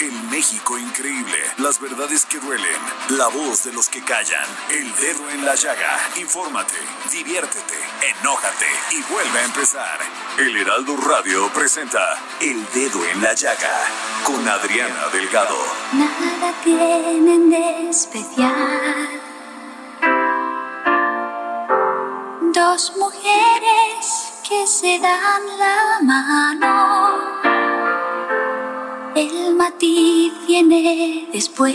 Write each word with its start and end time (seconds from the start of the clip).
El 0.00 0.12
México 0.30 0.78
increíble. 0.78 1.36
Las 1.56 1.80
verdades 1.80 2.24
que 2.24 2.38
duelen. 2.38 2.80
La 3.08 3.26
voz 3.26 3.64
de 3.64 3.72
los 3.72 3.88
que 3.88 4.00
callan. 4.00 4.46
El 4.70 4.94
dedo 4.94 5.28
en 5.30 5.44
la 5.44 5.56
llaga. 5.56 5.98
Infórmate, 6.16 6.76
diviértete, 7.10 7.74
enójate 8.20 8.66
y 8.92 9.02
vuelve 9.12 9.38
a 9.40 9.44
empezar. 9.44 9.98
El 10.38 10.56
Heraldo 10.56 10.96
Radio 10.98 11.52
presenta 11.52 12.16
El 12.40 12.64
Dedo 12.72 13.04
en 13.06 13.22
la 13.22 13.34
Llaga 13.34 13.76
con 14.22 14.46
Adriana 14.48 15.08
Delgado. 15.12 15.58
Nada 15.92 16.54
tienen 16.62 17.50
de 17.50 17.90
especial. 17.90 19.08
Dos 22.54 22.92
mujeres 22.96 24.32
que 24.48 24.64
se 24.64 25.00
dan 25.00 25.58
la 25.58 25.98
mano. 26.02 27.47
El 29.18 29.56
matiz 29.56 30.32
viene 30.46 31.28
después. 31.32 31.74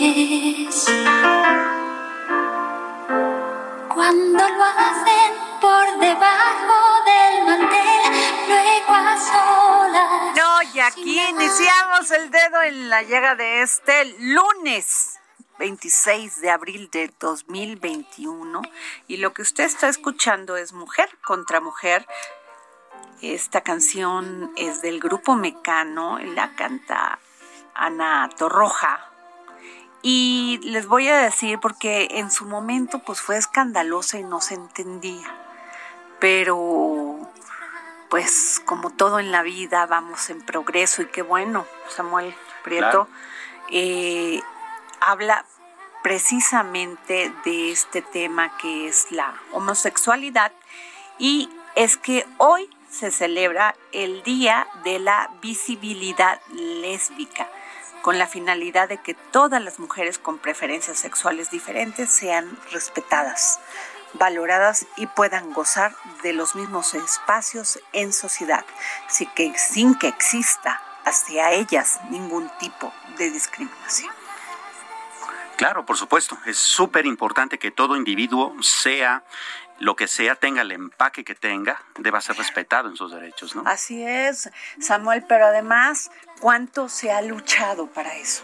Cuando 3.94 4.50
lo 4.50 4.64
hacen 4.64 5.34
por 5.60 6.00
debajo 6.00 7.04
del 7.06 7.46
mantel, 7.46 8.48
luego 8.48 8.94
a 8.94 9.18
solas. 9.20 10.38
No, 10.38 10.74
y 10.74 10.80
aquí 10.80 11.20
iniciamos 11.20 12.12
el 12.12 12.32
dedo 12.32 12.62
en 12.62 12.90
la 12.90 13.04
llaga 13.04 13.36
de 13.36 13.62
este 13.62 14.06
lunes 14.20 15.20
26 15.60 16.40
de 16.40 16.50
abril 16.50 16.90
de 16.94 17.12
2021 17.20 18.62
y 19.10 19.18
lo 19.18 19.34
que 19.34 19.42
usted 19.42 19.66
está 19.66 19.90
escuchando 19.90 20.56
es 20.56 20.72
Mujer 20.72 21.10
contra 21.26 21.60
Mujer. 21.60 22.08
Esta 23.22 23.60
canción 23.60 24.54
es 24.56 24.82
del 24.82 25.02
grupo 25.02 25.36
Mecano, 25.36 26.20
la 26.20 26.56
canta 26.56 27.20
Ana 27.76 28.30
Torroja. 28.38 29.10
Y 30.02 30.60
les 30.64 30.86
voy 30.88 31.08
a 31.08 31.18
decir 31.18 31.60
porque 31.60 32.08
en 32.12 32.30
su 32.30 32.46
momento 32.46 33.00
pues 33.00 33.22
fue 33.22 33.38
escandalosa 33.38 34.20
y 34.20 34.24
no 34.24 34.42
se 34.42 34.56
entendía. 34.56 35.34
Pero 36.20 37.32
pues 38.10 38.62
como 38.66 38.90
todo 38.90 39.20
en 39.20 39.32
la 39.32 39.42
vida 39.42 39.86
vamos 39.86 40.30
en 40.30 40.42
progreso 40.42 41.02
y 41.02 41.08
qué 41.08 41.22
bueno, 41.22 41.66
Samuel 41.90 42.36
Prieto 42.64 43.08
eh, 43.72 44.42
habla 45.00 45.46
precisamente 46.04 47.34
de 47.46 47.72
este 47.72 48.02
tema 48.02 48.56
que 48.58 48.88
es 48.88 49.12
la 49.12 49.34
homosexualidad 49.54 50.52
y 51.18 51.50
es 51.76 51.98
que 51.98 52.28
hoy 52.38 52.70
se 52.90 53.10
celebra 53.10 53.74
el 53.94 54.22
Día 54.22 54.68
de 54.84 55.00
la 55.00 55.32
Visibilidad 55.42 56.40
Lésbica 56.52 57.50
con 58.04 58.20
la 58.20 58.28
finalidad 58.28 58.90
de 58.90 58.98
que 58.98 59.14
todas 59.14 59.64
las 59.64 59.80
mujeres 59.80 60.20
con 60.20 60.38
preferencias 60.38 61.00
sexuales 61.00 61.50
diferentes 61.50 62.12
sean 62.12 62.60
respetadas, 62.70 63.62
valoradas 64.12 64.86
y 64.98 65.08
puedan 65.08 65.54
gozar 65.54 65.96
de 66.22 66.34
los 66.34 66.54
mismos 66.54 66.94
espacios 66.96 67.80
en 67.94 68.12
sociedad, 68.12 68.66
sin 69.08 69.30
que, 69.30 69.58
sin 69.58 69.96
que 69.96 70.10
exista 70.10 70.82
hacia 71.06 71.54
ellas 71.54 72.02
ningún 72.10 72.52
tipo 72.60 72.94
de 73.18 73.32
discriminación. 73.32 74.12
Claro, 75.56 75.86
por 75.86 75.96
supuesto. 75.96 76.38
Es 76.46 76.58
súper 76.58 77.06
importante 77.06 77.58
que 77.58 77.72
todo 77.72 77.96
individuo 77.96 78.54
sea 78.62 79.24
lo 79.84 79.96
que 79.98 80.08
sea, 80.08 80.36
tenga 80.36 80.62
el 80.62 80.72
empaque 80.72 81.26
que 81.26 81.36
tenga, 81.36 81.82
deba 81.98 82.22
ser 82.22 82.38
respetado 82.38 82.88
en 82.88 82.96
sus 82.96 83.12
derechos, 83.12 83.54
¿no? 83.54 83.64
Así 83.66 84.02
es, 84.02 84.50
Samuel, 84.80 85.26
pero 85.28 85.46
además, 85.48 86.10
¿cuánto 86.40 86.88
se 86.88 87.12
ha 87.12 87.22
luchado 87.22 87.88
para 87.88 88.16
eso? 88.16 88.44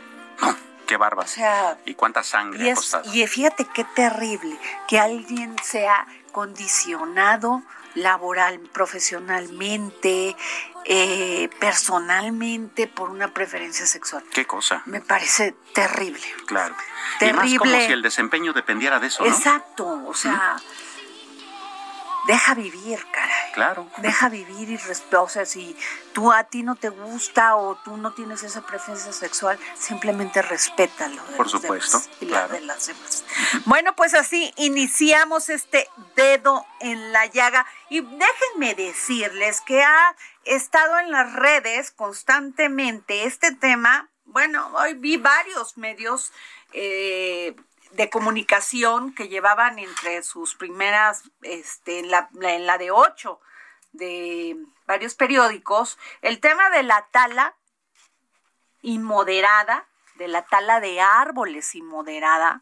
Qué 0.85 0.97
bárbaro. 0.97 1.25
O 1.25 1.31
sea, 1.31 1.77
y 1.85 1.93
cuánta 1.93 2.23
sangre 2.23 2.63
Y, 2.65 2.69
ha 2.69 2.73
es, 2.73 2.79
costado. 2.79 3.13
y 3.13 3.25
fíjate 3.25 3.65
qué 3.73 3.85
terrible 3.85 4.59
que 4.87 4.99
alguien 4.99 5.55
sea 5.63 6.05
condicionado 6.31 7.63
laboral, 7.95 8.59
profesionalmente, 8.73 10.35
eh, 10.85 11.49
personalmente 11.59 12.87
por 12.87 13.09
una 13.11 13.33
preferencia 13.33 13.85
sexual. 13.85 14.23
Qué 14.33 14.45
cosa. 14.45 14.81
Me 14.85 14.99
parece 15.01 15.55
terrible. 15.73 16.21
Claro. 16.47 16.75
Y 17.21 17.25
más 17.33 17.45
como 17.53 17.63
Terrible. 17.63 17.85
si 17.85 17.91
el 17.93 18.01
desempeño 18.01 18.53
dependiera 18.53 18.99
de 18.99 19.07
eso, 19.07 19.23
¿no? 19.23 19.29
Exacto, 19.29 20.03
o 20.05 20.13
sea, 20.13 20.57
deja 22.27 22.53
vivir, 22.53 22.99
caray. 23.11 23.51
Claro. 23.53 23.87
Deja 23.97 24.29
vivir 24.29 24.69
y 24.69 24.77
respeto. 24.77 25.23
O 25.23 25.29
sea, 25.29 25.45
si 25.45 25.75
tú 26.13 26.31
a 26.31 26.43
ti 26.43 26.63
no 26.63 26.75
te 26.75 26.89
gusta 26.89 27.55
o 27.55 27.75
tú 27.75 27.97
no 27.97 28.13
tienes 28.13 28.43
esa 28.43 28.61
preferencia 28.61 29.11
sexual, 29.11 29.59
simplemente 29.77 30.41
respétalo. 30.41 31.23
de 31.25 31.35
Por 31.35 31.45
los 31.45 31.51
supuesto, 31.51 31.99
demás 31.99 32.09
y 32.21 32.25
la 32.25 32.31
claro. 32.31 32.53
de 32.53 32.61
las 32.61 32.87
demás. 32.87 33.23
Bueno, 33.65 33.95
pues 33.95 34.13
así 34.13 34.53
iniciamos 34.57 35.49
este 35.49 35.89
dedo 36.15 36.65
en 36.79 37.11
la 37.11 37.25
llaga. 37.25 37.65
Y 37.89 38.01
déjenme 38.01 38.75
decirles 38.75 39.61
que 39.61 39.83
ha 39.83 40.15
estado 40.45 40.99
en 40.99 41.11
las 41.11 41.33
redes 41.33 41.91
constantemente 41.91 43.23
este 43.25 43.53
tema. 43.53 44.09
Bueno, 44.25 44.71
hoy 44.75 44.93
vi 44.93 45.17
varios 45.17 45.77
medios 45.77 46.31
eh, 46.73 47.55
de 47.91 48.09
comunicación 48.09 49.13
que 49.13 49.27
llevaban 49.27 49.79
entre 49.79 50.23
sus 50.23 50.55
primeras, 50.55 51.23
este, 51.41 51.99
en 51.99 52.11
la, 52.11 52.29
en 52.41 52.65
la 52.65 52.77
de 52.77 52.91
ocho 52.91 53.39
de 53.91 54.55
varios 54.85 55.15
periódicos, 55.15 55.97
el 56.21 56.39
tema 56.39 56.69
de 56.69 56.83
la 56.83 57.07
tala 57.11 57.55
inmoderada, 58.81 59.87
de 60.15 60.27
la 60.27 60.43
tala 60.43 60.79
de 60.79 61.01
árboles 61.01 61.75
inmoderada, 61.75 62.61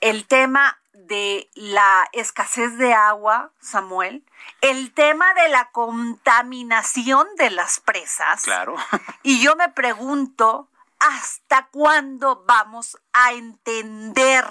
el 0.00 0.26
tema 0.26 0.80
de 0.92 1.48
la 1.54 2.08
escasez 2.12 2.76
de 2.78 2.94
agua, 2.94 3.52
Samuel, 3.60 4.24
el 4.60 4.92
tema 4.92 5.32
de 5.34 5.48
la 5.48 5.70
contaminación 5.70 7.26
de 7.36 7.50
las 7.50 7.80
presas. 7.80 8.42
Claro. 8.42 8.76
Y 9.22 9.42
yo 9.42 9.56
me 9.56 9.68
pregunto, 9.68 10.68
¿hasta 11.00 11.68
cuándo 11.72 12.44
vamos 12.46 12.96
a 13.12 13.32
entender 13.32 14.46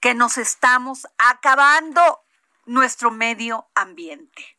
que 0.00 0.14
nos 0.14 0.36
estamos 0.38 1.06
acabando 1.18 2.24
nuestro 2.66 3.10
medio 3.10 3.68
ambiente? 3.74 4.58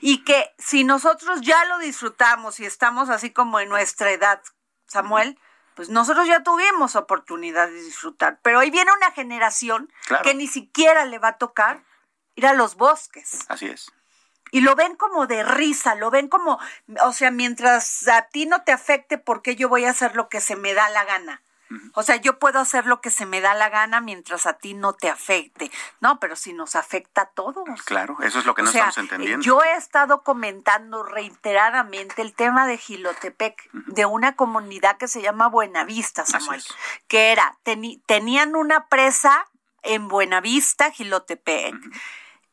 Y 0.00 0.24
que 0.24 0.52
si 0.58 0.84
nosotros 0.84 1.40
ya 1.40 1.64
lo 1.66 1.78
disfrutamos 1.78 2.58
y 2.60 2.66
estamos 2.66 3.08
así 3.08 3.30
como 3.32 3.60
en 3.60 3.68
nuestra 3.68 4.10
edad, 4.10 4.42
Samuel, 4.86 5.38
pues 5.76 5.88
nosotros 5.88 6.26
ya 6.26 6.42
tuvimos 6.42 6.96
oportunidad 6.96 7.68
de 7.68 7.80
disfrutar, 7.82 8.40
pero 8.42 8.58
hoy 8.58 8.70
viene 8.70 8.90
una 8.92 9.12
generación 9.12 9.92
Claro. 10.06 10.24
que 10.24 10.34
ni 10.34 10.48
siquiera 10.48 11.04
le 11.04 11.20
va 11.20 11.28
a 11.28 11.38
tocar 11.38 11.84
ir 12.34 12.46
a 12.46 12.52
los 12.52 12.74
bosques 12.74 13.44
Así 13.48 13.66
es. 13.66 13.92
Y 14.50 14.60
lo 14.60 14.74
ven 14.76 14.96
como 14.96 15.26
de 15.26 15.42
risa, 15.42 15.94
lo 15.94 16.10
ven 16.10 16.28
como, 16.28 16.58
o 17.02 17.12
sea, 17.12 17.30
mientras 17.30 18.08
a 18.08 18.22
ti 18.22 18.46
no 18.46 18.62
te 18.62 18.72
afecte, 18.72 19.18
¿por 19.18 19.42
qué 19.42 19.56
yo 19.56 19.68
voy 19.68 19.84
a 19.84 19.90
hacer 19.90 20.16
lo 20.16 20.28
que 20.28 20.40
se 20.40 20.56
me 20.56 20.74
da 20.74 20.88
la 20.90 21.04
gana? 21.04 21.42
O 21.92 22.02
sea, 22.02 22.16
yo 22.16 22.38
puedo 22.38 22.60
hacer 22.60 22.86
lo 22.86 23.00
que 23.02 23.10
se 23.10 23.26
me 23.26 23.42
da 23.42 23.52
la 23.54 23.68
gana 23.68 24.00
mientras 24.00 24.46
a 24.46 24.54
ti 24.54 24.72
no 24.72 24.94
te 24.94 25.10
afecte. 25.10 25.70
No, 26.00 26.18
pero 26.18 26.34
si 26.34 26.54
nos 26.54 26.74
afecta 26.74 27.22
a 27.22 27.26
todos. 27.26 27.82
Claro, 27.82 28.16
eso 28.22 28.38
es 28.38 28.46
lo 28.46 28.54
que 28.54 28.62
no 28.62 28.70
estamos 28.70 28.96
entendiendo. 28.96 29.44
Yo 29.44 29.62
he 29.62 29.74
estado 29.76 30.22
comentando 30.22 31.02
reiteradamente 31.02 32.22
el 32.22 32.32
tema 32.34 32.66
de 32.66 32.78
Gilotepec, 32.78 33.70
de 33.72 34.06
una 34.06 34.34
comunidad 34.34 34.96
que 34.96 35.08
se 35.08 35.20
llama 35.20 35.48
Buenavista, 35.48 36.24
Samuel, 36.24 36.62
que 37.06 37.32
era, 37.32 37.58
tenían 38.06 38.56
una 38.56 38.86
presa 38.86 39.46
en 39.82 40.08
Buenavista, 40.08 40.90
Gilotepec 40.90 41.74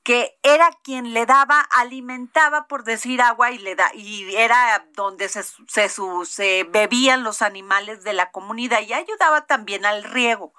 que 0.06 0.38
era 0.44 0.70
quien 0.84 1.16
le 1.16 1.26
daba, 1.26 1.62
alimentaba, 1.62 2.68
por 2.68 2.84
decir 2.84 3.24
agua, 3.24 3.50
y 3.50 3.58
le 3.58 3.74
da, 3.74 3.90
y 3.96 4.36
era 4.36 4.86
donde 4.94 5.28
se, 5.30 5.44
se, 5.44 6.64
bebían 6.66 7.24
los 7.24 7.42
animales 7.42 8.04
de 8.04 8.14
la 8.14 8.30
comunidad 8.30 8.82
y 8.82 8.94
ayudaba 8.94 9.48
también 9.48 9.84
al 9.84 10.04
riego. 10.04 10.54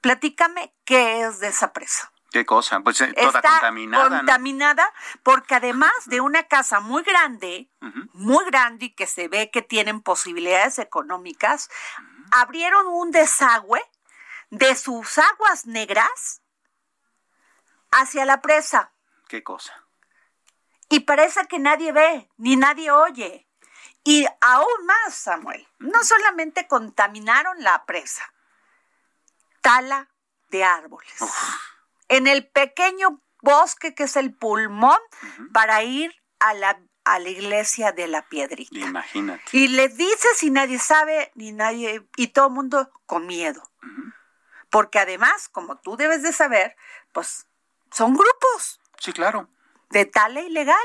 Platícame 0.00 0.72
qué 0.86 1.20
es 1.20 1.40
de 1.40 1.48
esa 1.48 1.74
presa. 1.74 2.10
¿Qué 2.32 2.46
cosa? 2.46 2.80
Pues 2.80 3.02
eh, 3.02 3.12
toda 3.12 3.38
Está 3.38 3.50
contaminada. 3.50 4.16
Contaminada, 4.16 4.94
porque 5.22 5.56
además 5.56 5.92
de 6.06 6.22
una 6.22 6.44
casa 6.44 6.80
muy 6.80 7.02
grande, 7.02 7.68
muy 8.14 8.46
grande 8.46 8.86
y 8.86 8.94
que 8.94 9.06
se 9.06 9.28
ve 9.28 9.50
que 9.50 9.60
tienen 9.60 10.00
posibilidades 10.00 10.78
económicas, 10.78 11.68
abrieron 12.30 12.86
un 12.86 13.10
desagüe 13.10 13.82
de 14.48 14.74
sus 14.74 15.18
aguas 15.18 15.66
negras 15.66 16.40
hacia 17.94 18.24
la 18.24 18.40
presa. 18.40 18.92
¿Qué 19.28 19.42
cosa? 19.42 19.84
Y 20.88 21.00
parece 21.00 21.46
que 21.46 21.58
nadie 21.58 21.92
ve, 21.92 22.28
ni 22.36 22.56
nadie 22.56 22.90
oye. 22.90 23.48
Y 24.04 24.26
aún 24.40 24.86
más, 24.86 25.14
Samuel, 25.14 25.66
no 25.78 26.04
solamente 26.04 26.68
contaminaron 26.68 27.62
la 27.62 27.86
presa, 27.86 28.32
tala 29.62 30.10
de 30.50 30.62
árboles. 30.62 31.14
En 32.08 32.26
el 32.26 32.46
pequeño 32.46 33.22
bosque 33.40 33.94
que 33.94 34.04
es 34.04 34.16
el 34.16 34.34
pulmón 34.34 34.98
para 35.52 35.82
ir 35.82 36.14
a 36.38 36.52
la, 36.52 36.78
a 37.04 37.18
la 37.18 37.28
iglesia 37.30 37.92
de 37.92 38.06
la 38.08 38.28
piedrita. 38.28 38.78
Imagínate. 38.78 39.42
Y 39.52 39.68
le 39.68 39.88
dices 39.88 40.42
y 40.42 40.50
nadie 40.50 40.78
sabe, 40.78 41.32
ni 41.34 41.52
nadie, 41.52 42.06
y 42.16 42.28
todo 42.28 42.48
el 42.48 42.52
mundo 42.52 42.90
con 43.06 43.26
miedo. 43.26 43.62
Porque 44.68 44.98
además, 44.98 45.48
como 45.48 45.76
tú 45.76 45.96
debes 45.96 46.22
de 46.22 46.32
saber, 46.32 46.76
pues 47.12 47.46
son 47.94 48.14
grupos. 48.14 48.80
Sí, 48.98 49.12
claro. 49.12 49.48
De 49.90 50.04
tala 50.04 50.40
ilegal. 50.40 50.76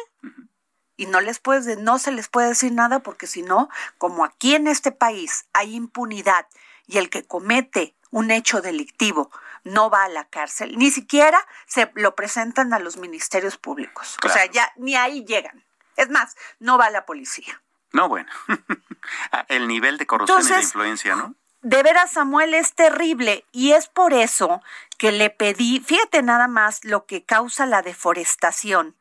Y 0.95 1.07
no 1.07 1.21
les 1.21 1.39
puedes, 1.39 1.77
no 1.77 1.97
se 1.97 2.11
les 2.11 2.27
puede 2.27 2.49
decir 2.49 2.71
nada 2.71 2.99
porque 2.99 3.25
si 3.25 3.41
no, 3.41 3.69
como 3.97 4.25
aquí 4.25 4.53
en 4.53 4.67
este 4.67 4.91
país 4.91 5.45
hay 5.53 5.73
impunidad 5.73 6.47
y 6.87 6.97
el 6.97 7.09
que 7.09 7.25
comete 7.25 7.95
un 8.11 8.31
hecho 8.31 8.61
delictivo 8.61 9.31
no 9.63 9.89
va 9.89 10.03
a 10.03 10.09
la 10.09 10.27
cárcel, 10.27 10.77
ni 10.77 10.91
siquiera 10.91 11.39
se 11.67 11.91
lo 11.95 12.15
presentan 12.15 12.73
a 12.73 12.79
los 12.79 12.97
ministerios 12.97 13.57
públicos. 13.57 14.17
O 14.25 14.29
sea, 14.29 14.45
ya 14.47 14.71
ni 14.75 14.95
ahí 14.95 15.23
llegan. 15.25 15.63
Es 15.95 16.09
más, 16.09 16.35
no 16.59 16.77
va 16.77 16.85
a 16.85 16.91
la 16.91 17.05
policía. 17.05 17.61
No, 17.91 18.07
bueno. 18.07 18.29
Ah, 19.31 19.45
el 19.47 19.67
nivel 19.67 19.97
de 19.97 20.05
corrupción 20.05 20.41
y 20.41 20.49
de 20.49 20.61
influencia, 20.61 21.15
¿no? 21.15 21.33
De 21.61 21.83
veras, 21.83 22.11
Samuel, 22.11 22.53
es 22.53 22.73
terrible 22.73 23.45
y 23.51 23.73
es 23.73 23.87
por 23.87 24.13
eso 24.13 24.61
que 24.97 25.11
le 25.11 25.29
pedí, 25.29 25.79
fíjate 25.79 26.21
nada 26.23 26.47
más 26.47 26.85
lo 26.85 27.05
que 27.05 27.25
causa 27.25 27.65
la 27.65 27.81
deforestación. 27.81 28.95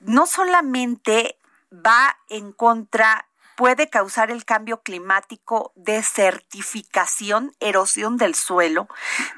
No 0.00 0.26
solamente 0.26 1.38
va 1.72 2.18
en 2.28 2.52
contra, 2.52 3.28
puede 3.56 3.88
causar 3.88 4.32
el 4.32 4.44
cambio 4.44 4.82
climático, 4.82 5.72
desertificación, 5.76 7.54
erosión 7.60 8.16
del 8.16 8.34
suelo, 8.34 8.88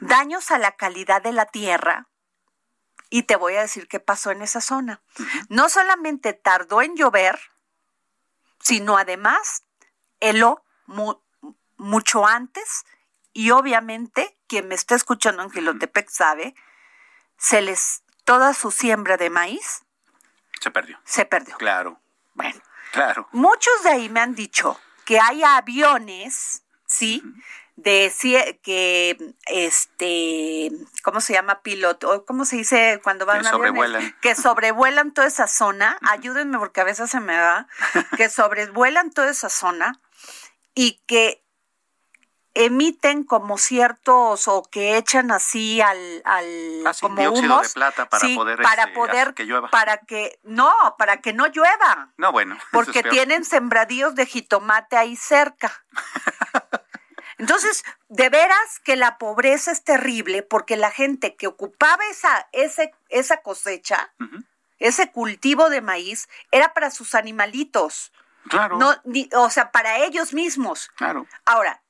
daños 0.01 0.51
a 0.51 0.59
la 0.59 0.73
calidad 0.73 1.23
de 1.23 1.33
la 1.33 1.47
tierra. 1.47 2.09
Y 3.11 3.25
te 3.25 3.37
voy 3.37 3.57
a 3.57 3.61
decir 3.61 3.89
qué 3.89 4.01
pasó 4.01 4.31
en 4.31 4.41
esa 4.41 4.63
zona. 4.63 5.03
No 5.49 5.69
solamente 5.69 6.33
tardó 6.33 6.81
en 6.81 6.97
llover, 6.97 7.39
sino 8.61 8.97
además 8.97 9.65
heló 10.21 10.65
mucho 11.77 12.27
antes 12.27 12.85
y 13.33 13.51
obviamente 13.51 14.37
quien 14.47 14.69
me 14.69 14.75
está 14.75 14.95
escuchando 14.95 15.43
en 15.43 15.51
Gilotepec 15.51 16.09
sabe, 16.09 16.55
se 17.37 17.61
les 17.63 18.03
toda 18.25 18.55
su 18.55 18.71
siembra 18.71 19.17
de 19.17 19.31
maíz 19.31 19.85
se 20.65 20.71
perdió. 20.71 20.99
Se 21.05 21.27
perdió. 21.27 21.59
Claro. 21.59 22.01
Bueno. 22.33 22.59
Claro. 22.93 23.29
Muchos 23.33 23.83
de 23.83 23.91
ahí 23.91 24.09
me 24.09 24.21
han 24.21 24.35
dicho 24.35 24.81
que 25.05 25.21
hay 25.21 25.43
aviones, 25.43 26.63
¿sí? 26.87 27.23
De 27.77 28.11
que 28.63 29.35
este, 29.47 30.71
¿cómo 31.03 31.21
se 31.21 31.35
llama? 31.35 31.61
Piloto, 31.61 32.25
¿cómo 32.25 32.47
se 32.47 32.57
dice 32.57 32.99
cuando 33.03 33.27
van 33.27 33.43
que 33.43 33.49
sobrevuelan. 33.49 34.17
Que 34.23 34.35
sobrevuelan 34.35 35.13
toda 35.13 35.27
esa 35.27 35.49
zona. 35.49 35.99
Ayúdenme 36.01 36.59
porque 36.59 36.81
a 36.81 36.85
veces 36.85 37.11
se 37.11 37.21
me 37.21 37.37
va. 37.37 37.67
que 38.17 38.31
sobrevuelan 38.31 39.11
toda 39.11 39.31
esa 39.31 39.51
zona 39.51 40.01
y 40.75 41.03
que 41.07 41.44
emiten 42.55 43.25
como 43.25 43.59
ciertos 43.59 44.47
o 44.47 44.63
que 44.63 44.97
echan 44.97 45.33
así 45.33 45.81
al, 45.81 46.23
al 46.25 46.87
ah, 46.87 46.93
como 47.01 47.17
de 47.61 47.69
plata 47.75 48.09
para 48.09 48.29
poder 48.35 48.63
para 48.63 48.83
este, 48.85 48.95
poder 48.95 49.35
que 49.35 49.45
llueva. 49.45 49.69
para 49.71 49.99
que 49.99 50.39
no 50.45 50.73
para 50.97 51.21
que 51.21 51.33
no 51.33 51.49
llueva 51.49 52.11
no 52.17 52.31
bueno 52.31 52.57
porque 52.73 53.03
tienen 53.03 53.45
sembradíos 53.45 54.15
de 54.15 54.27
jitomate 54.27 54.97
ahí 54.97 55.17
cerca 55.17 55.85
entonces 57.39 57.85
de 58.09 58.29
veras 58.29 58.79
que 58.85 58.95
la 58.95 59.19
pobreza 59.19 59.73
es 59.73 59.83
terrible 59.83 60.43
porque 60.43 60.77
la 60.77 60.93
gente 60.93 61.35
que 61.35 61.49
ocupaba 61.49 62.05
esa 62.09 62.49
ese, 62.53 62.95
esa 63.09 63.39
cosecha 63.39 64.13
ese 64.79 65.11
cultivo 65.11 65.71
de 65.71 65.81
maíz 65.81 66.29
era 66.53 66.73
para 66.73 66.93
sus 66.93 67.17
animalitos 67.17 68.13
Claro. 68.49 68.79
No, 68.79 68.95
o 69.39 69.51
sea, 69.51 69.71
para 69.71 70.05
ellos 70.05 70.35
mismos. 70.35 70.91
Claro. 70.97 71.27
Ahora, 71.45 71.81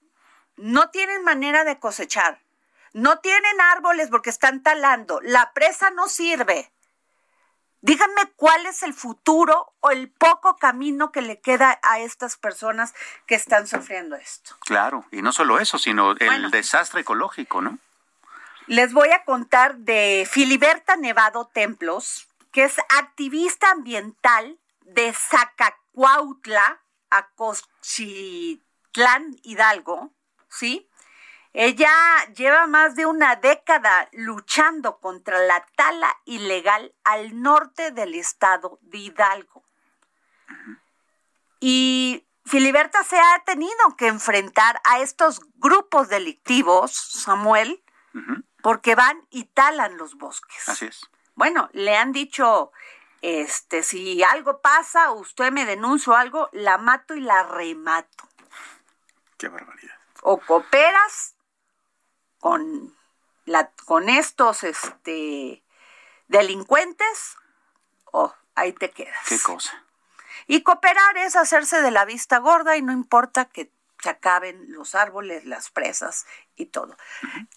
no 0.56 0.91
tienen 0.91 1.25
manera 1.25 1.65
de 1.65 1.79
cosechar, 1.79 2.41
no 2.93 3.19
tienen 3.19 3.61
árboles 3.61 4.09
porque 4.11 4.31
están 4.31 4.62
talando, 4.62 5.21
la 5.23 5.53
presa 5.53 5.91
no 5.91 6.09
sirve. 6.09 6.71
Díganme 7.81 8.33
cuál 8.37 8.65
es 8.65 8.83
el 8.83 8.95
futuro 8.95 9.75
o 9.81 9.91
el 9.91 10.11
poco 10.11 10.56
camino 10.56 11.12
que 11.12 11.21
le 11.21 11.41
queda 11.41 11.79
a 11.83 11.99
estas 11.99 12.39
personas 12.39 12.95
que 13.27 13.35
están 13.35 13.67
sufriendo 13.67 14.17
esto. 14.17 14.56
Claro, 14.61 15.05
y 15.11 15.21
no 15.21 15.33
solo 15.33 15.61
eso, 15.61 15.77
sino 15.77 16.12
el 16.12 16.51
desastre 16.51 17.03
ecológico, 17.03 17.61
¿no? 17.61 17.79
Les 18.69 18.95
voy 18.95 19.11
a 19.11 19.25
contar 19.25 19.77
de 19.77 20.27
Filiberta 20.31 20.97
Nevado 20.97 21.51
Templos, 21.53 22.27
que 22.53 22.65
es 22.65 22.79
activista 22.99 23.71
ambiental 23.71 24.59
de 24.87 25.12
Zacacuautla, 25.12 26.81
Acochitlán, 27.11 28.56
Hidalgo, 29.43 30.14
¿sí? 30.55 30.89
Ella 31.53 31.93
lleva 32.34 32.67
más 32.67 32.96
de 32.96 33.06
una 33.06 33.37
década 33.37 34.08
luchando 34.13 34.99
contra 34.99 35.39
la 35.39 35.65
tala 35.77 36.17
ilegal 36.25 36.93
al 37.05 37.41
norte 37.43 37.93
del 37.93 38.15
estado 38.15 38.79
de 38.82 38.99
Hidalgo. 38.99 39.63
Y 41.61 42.27
Filiberta 42.44 43.05
se 43.05 43.19
ha 43.19 43.43
tenido 43.46 43.96
que 43.96 44.08
enfrentar 44.08 44.81
a 44.84 44.99
estos 44.99 45.41
grupos 45.55 46.08
delictivos, 46.08 46.93
Samuel, 46.93 47.82
porque 48.61 48.96
van 48.96 49.25
y 49.31 49.44
talan 49.44 49.96
los 49.96 50.17
bosques. 50.17 50.69
Así 50.69 50.87
es. 50.87 51.08
Bueno, 51.37 51.69
le 51.73 51.96
han 51.96 52.11
dicho, 52.13 52.73
este, 53.23 53.84
si 53.84 54.25
algo 54.25 54.61
pasa, 54.61 55.13
usted 55.13 55.53
me 55.53 55.67
denuncio 55.67 56.17
algo, 56.17 56.49
la 56.53 56.79
mato 56.79 57.15
y 57.15 57.20
la 57.20 57.44
remato. 57.44 58.29
Qué 59.39 59.49
barbaridad 59.49 59.94
o 60.27 60.39
cooperas 60.39 61.37
con, 62.41 62.97
la, 63.45 63.71
con 63.85 64.09
estos 64.09 64.65
este, 64.65 65.63
delincuentes 66.29 67.37
o 68.07 68.35
ahí 68.55 68.73
te 68.73 68.91
quedas. 68.91 69.19
¿Qué 69.29 69.39
cosa? 69.39 69.85
Y 70.47 70.63
cooperar 70.63 71.19
es 71.19 71.37
hacerse 71.37 71.83
de 71.83 71.91
la 71.91 72.07
vista 72.07 72.39
gorda 72.39 72.77
y 72.77 72.83
no 72.83 72.93
importa 72.93 73.45
que 73.45 73.71
se 74.03 74.09
acaben 74.09 74.73
los 74.73 74.95
árboles, 74.95 75.45
las 75.45 75.71
presas 75.71 76.27
y 76.57 76.67
todo. 76.67 76.97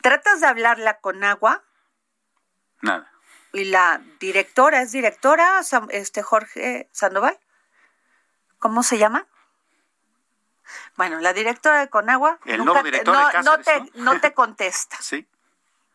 ¿Tratas 0.01 0.41
de 0.41 0.47
hablarla 0.47 0.99
con 0.99 1.23
agua? 1.23 1.63
Nada. 2.81 3.09
¿Y 3.53 3.63
la 3.63 4.01
directora 4.19 4.81
es 4.81 4.91
directora, 4.91 5.61
este 5.89 6.21
Jorge 6.21 6.89
Sandoval? 6.91 7.39
¿Cómo 8.59 8.83
se 8.83 8.97
llama? 8.97 9.25
Bueno, 10.95 11.19
la 11.19 11.33
directora 11.33 11.79
de 11.79 11.89
Conagua 11.89 12.39
no, 12.45 13.59
te, 13.59 13.91
¿no? 13.95 14.19
te 14.19 14.33
contesta. 14.33 14.97
sí. 15.01 15.27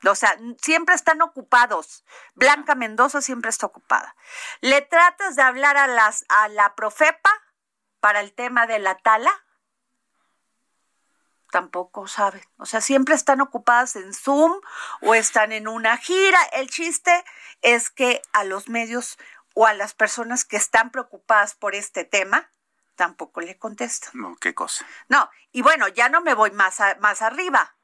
O 0.05 0.14
sea, 0.17 0.37
siempre 0.61 0.97
están 0.97 1.23
ocupados. 1.23 2.05
Blanca 2.35 2.75
Mendoza 2.75 3.23
siempre 3.23 3.50
está 3.50 3.67
ocupada. 3.67 4.17
¿Le 4.61 4.81
tratas 4.81 5.37
de 5.37 5.43
hablar 5.43 5.76
a, 5.76 5.87
las, 5.87 6.25
a 6.29 6.49
la 6.49 6.75
Profepa 6.75 7.31
para 8.00 8.21
el 8.21 8.33
tema 8.33 8.67
de 8.67 8.81
la 8.81 8.97
tala? 8.97 9.33
tampoco 11.52 12.09
saben. 12.09 12.43
O 12.57 12.67
sea, 12.67 12.81
siempre 12.81 13.14
están 13.14 13.41
ocupadas 13.41 13.95
en 13.95 14.12
Zoom 14.14 14.52
o 15.02 15.14
están 15.14 15.52
en 15.52 15.69
una 15.69 15.99
gira. 15.99 16.43
El 16.55 16.69
chiste 16.69 17.25
es 17.61 17.91
que 17.91 18.23
a 18.33 18.43
los 18.43 18.69
medios 18.69 19.19
o 19.55 19.67
a 19.67 19.75
las 19.75 19.95
personas 19.95 20.45
que 20.45 20.57
están 20.57 20.91
preocupadas 20.91 21.55
por 21.55 21.75
este 21.76 22.05
tema, 22.05 22.50
tampoco 23.02 23.40
le 23.40 23.59
contestan. 23.59 24.12
No, 24.14 24.37
¿Qué 24.37 24.54
cosa? 24.54 24.87
No, 25.09 25.28
y 25.50 25.61
bueno, 25.62 25.88
ya 25.88 26.09
no 26.09 26.21
me 26.21 26.35
voy 26.35 26.52
más, 26.52 26.78
más 27.00 27.21
arriba. 27.21 27.75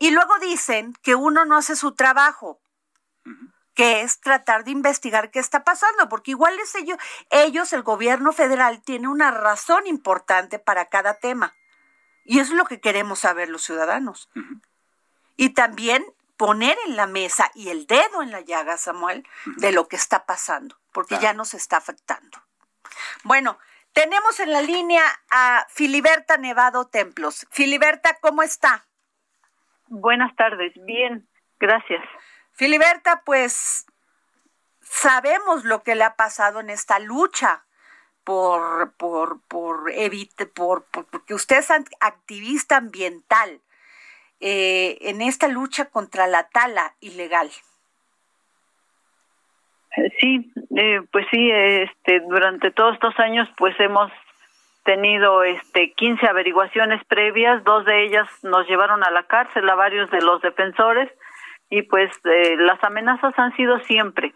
Y 0.00 0.10
luego 0.10 0.36
dicen 0.40 0.92
que 1.02 1.14
uno 1.14 1.44
no 1.44 1.56
hace 1.56 1.76
su 1.76 1.92
trabajo, 1.92 2.60
que 3.74 4.00
es 4.00 4.20
tratar 4.20 4.64
de 4.64 4.72
investigar 4.72 5.30
qué 5.30 5.38
está 5.38 5.62
pasando, 5.62 6.08
porque 6.08 6.32
igual 6.32 6.58
es 6.58 6.74
ellos, 6.74 6.98
ellos, 7.30 7.72
el 7.72 7.84
gobierno 7.84 8.32
federal, 8.32 8.82
tiene 8.82 9.06
una 9.06 9.30
razón 9.30 9.86
importante 9.86 10.58
para 10.58 10.86
cada 10.86 11.14
tema. 11.20 11.54
Y 12.24 12.40
eso 12.40 12.54
es 12.54 12.58
lo 12.58 12.64
que 12.64 12.80
queremos 12.80 13.20
saber 13.20 13.48
los 13.48 13.62
ciudadanos. 13.62 14.30
Y 15.36 15.50
también 15.50 16.04
poner 16.36 16.76
en 16.86 16.96
la 16.96 17.06
mesa 17.06 17.52
y 17.54 17.68
el 17.68 17.86
dedo 17.86 18.22
en 18.22 18.32
la 18.32 18.40
llaga, 18.40 18.78
Samuel, 18.78 19.24
de 19.58 19.70
lo 19.70 19.86
que 19.86 19.94
está 19.94 20.26
pasando, 20.26 20.76
porque 20.90 21.20
ya 21.20 21.34
nos 21.34 21.54
está 21.54 21.76
afectando. 21.76 22.42
Bueno, 23.22 23.58
tenemos 23.98 24.38
en 24.38 24.52
la 24.52 24.62
línea 24.62 25.02
a 25.28 25.66
Filiberta 25.70 26.36
Nevado 26.36 26.86
Templos. 26.86 27.48
Filiberta, 27.50 28.16
¿cómo 28.20 28.44
está? 28.44 28.86
Buenas 29.88 30.36
tardes, 30.36 30.72
bien, 30.84 31.28
gracias. 31.58 32.04
Filiberta, 32.52 33.22
pues 33.24 33.86
sabemos 34.80 35.64
lo 35.64 35.82
que 35.82 35.96
le 35.96 36.04
ha 36.04 36.14
pasado 36.14 36.60
en 36.60 36.70
esta 36.70 37.00
lucha 37.00 37.66
por, 38.22 38.92
por, 38.92 39.40
por, 39.48 39.90
evite, 39.90 40.46
por, 40.46 40.84
porque 40.84 41.34
usted 41.34 41.56
es 41.56 41.72
activista 41.98 42.76
ambiental 42.76 43.62
eh, 44.38 44.98
en 45.00 45.22
esta 45.22 45.48
lucha 45.48 45.86
contra 45.86 46.28
la 46.28 46.48
tala 46.50 46.94
ilegal. 47.00 47.50
Sí, 50.20 50.52
eh, 50.76 51.00
pues 51.10 51.26
sí, 51.30 51.50
este, 51.50 52.20
durante 52.20 52.70
todos 52.70 52.94
estos 52.94 53.18
años 53.18 53.48
pues 53.56 53.78
hemos 53.80 54.10
tenido 54.84 55.42
este 55.42 55.92
15 55.92 56.26
averiguaciones 56.26 57.04
previas, 57.04 57.62
dos 57.64 57.84
de 57.84 58.04
ellas 58.04 58.28
nos 58.42 58.66
llevaron 58.68 59.04
a 59.04 59.10
la 59.10 59.24
cárcel 59.24 59.68
a 59.68 59.74
varios 59.74 60.10
de 60.10 60.22
los 60.22 60.40
defensores 60.40 61.10
y 61.70 61.82
pues 61.82 62.10
eh, 62.24 62.56
las 62.58 62.82
amenazas 62.82 63.38
han 63.38 63.54
sido 63.56 63.78
siempre 63.80 64.32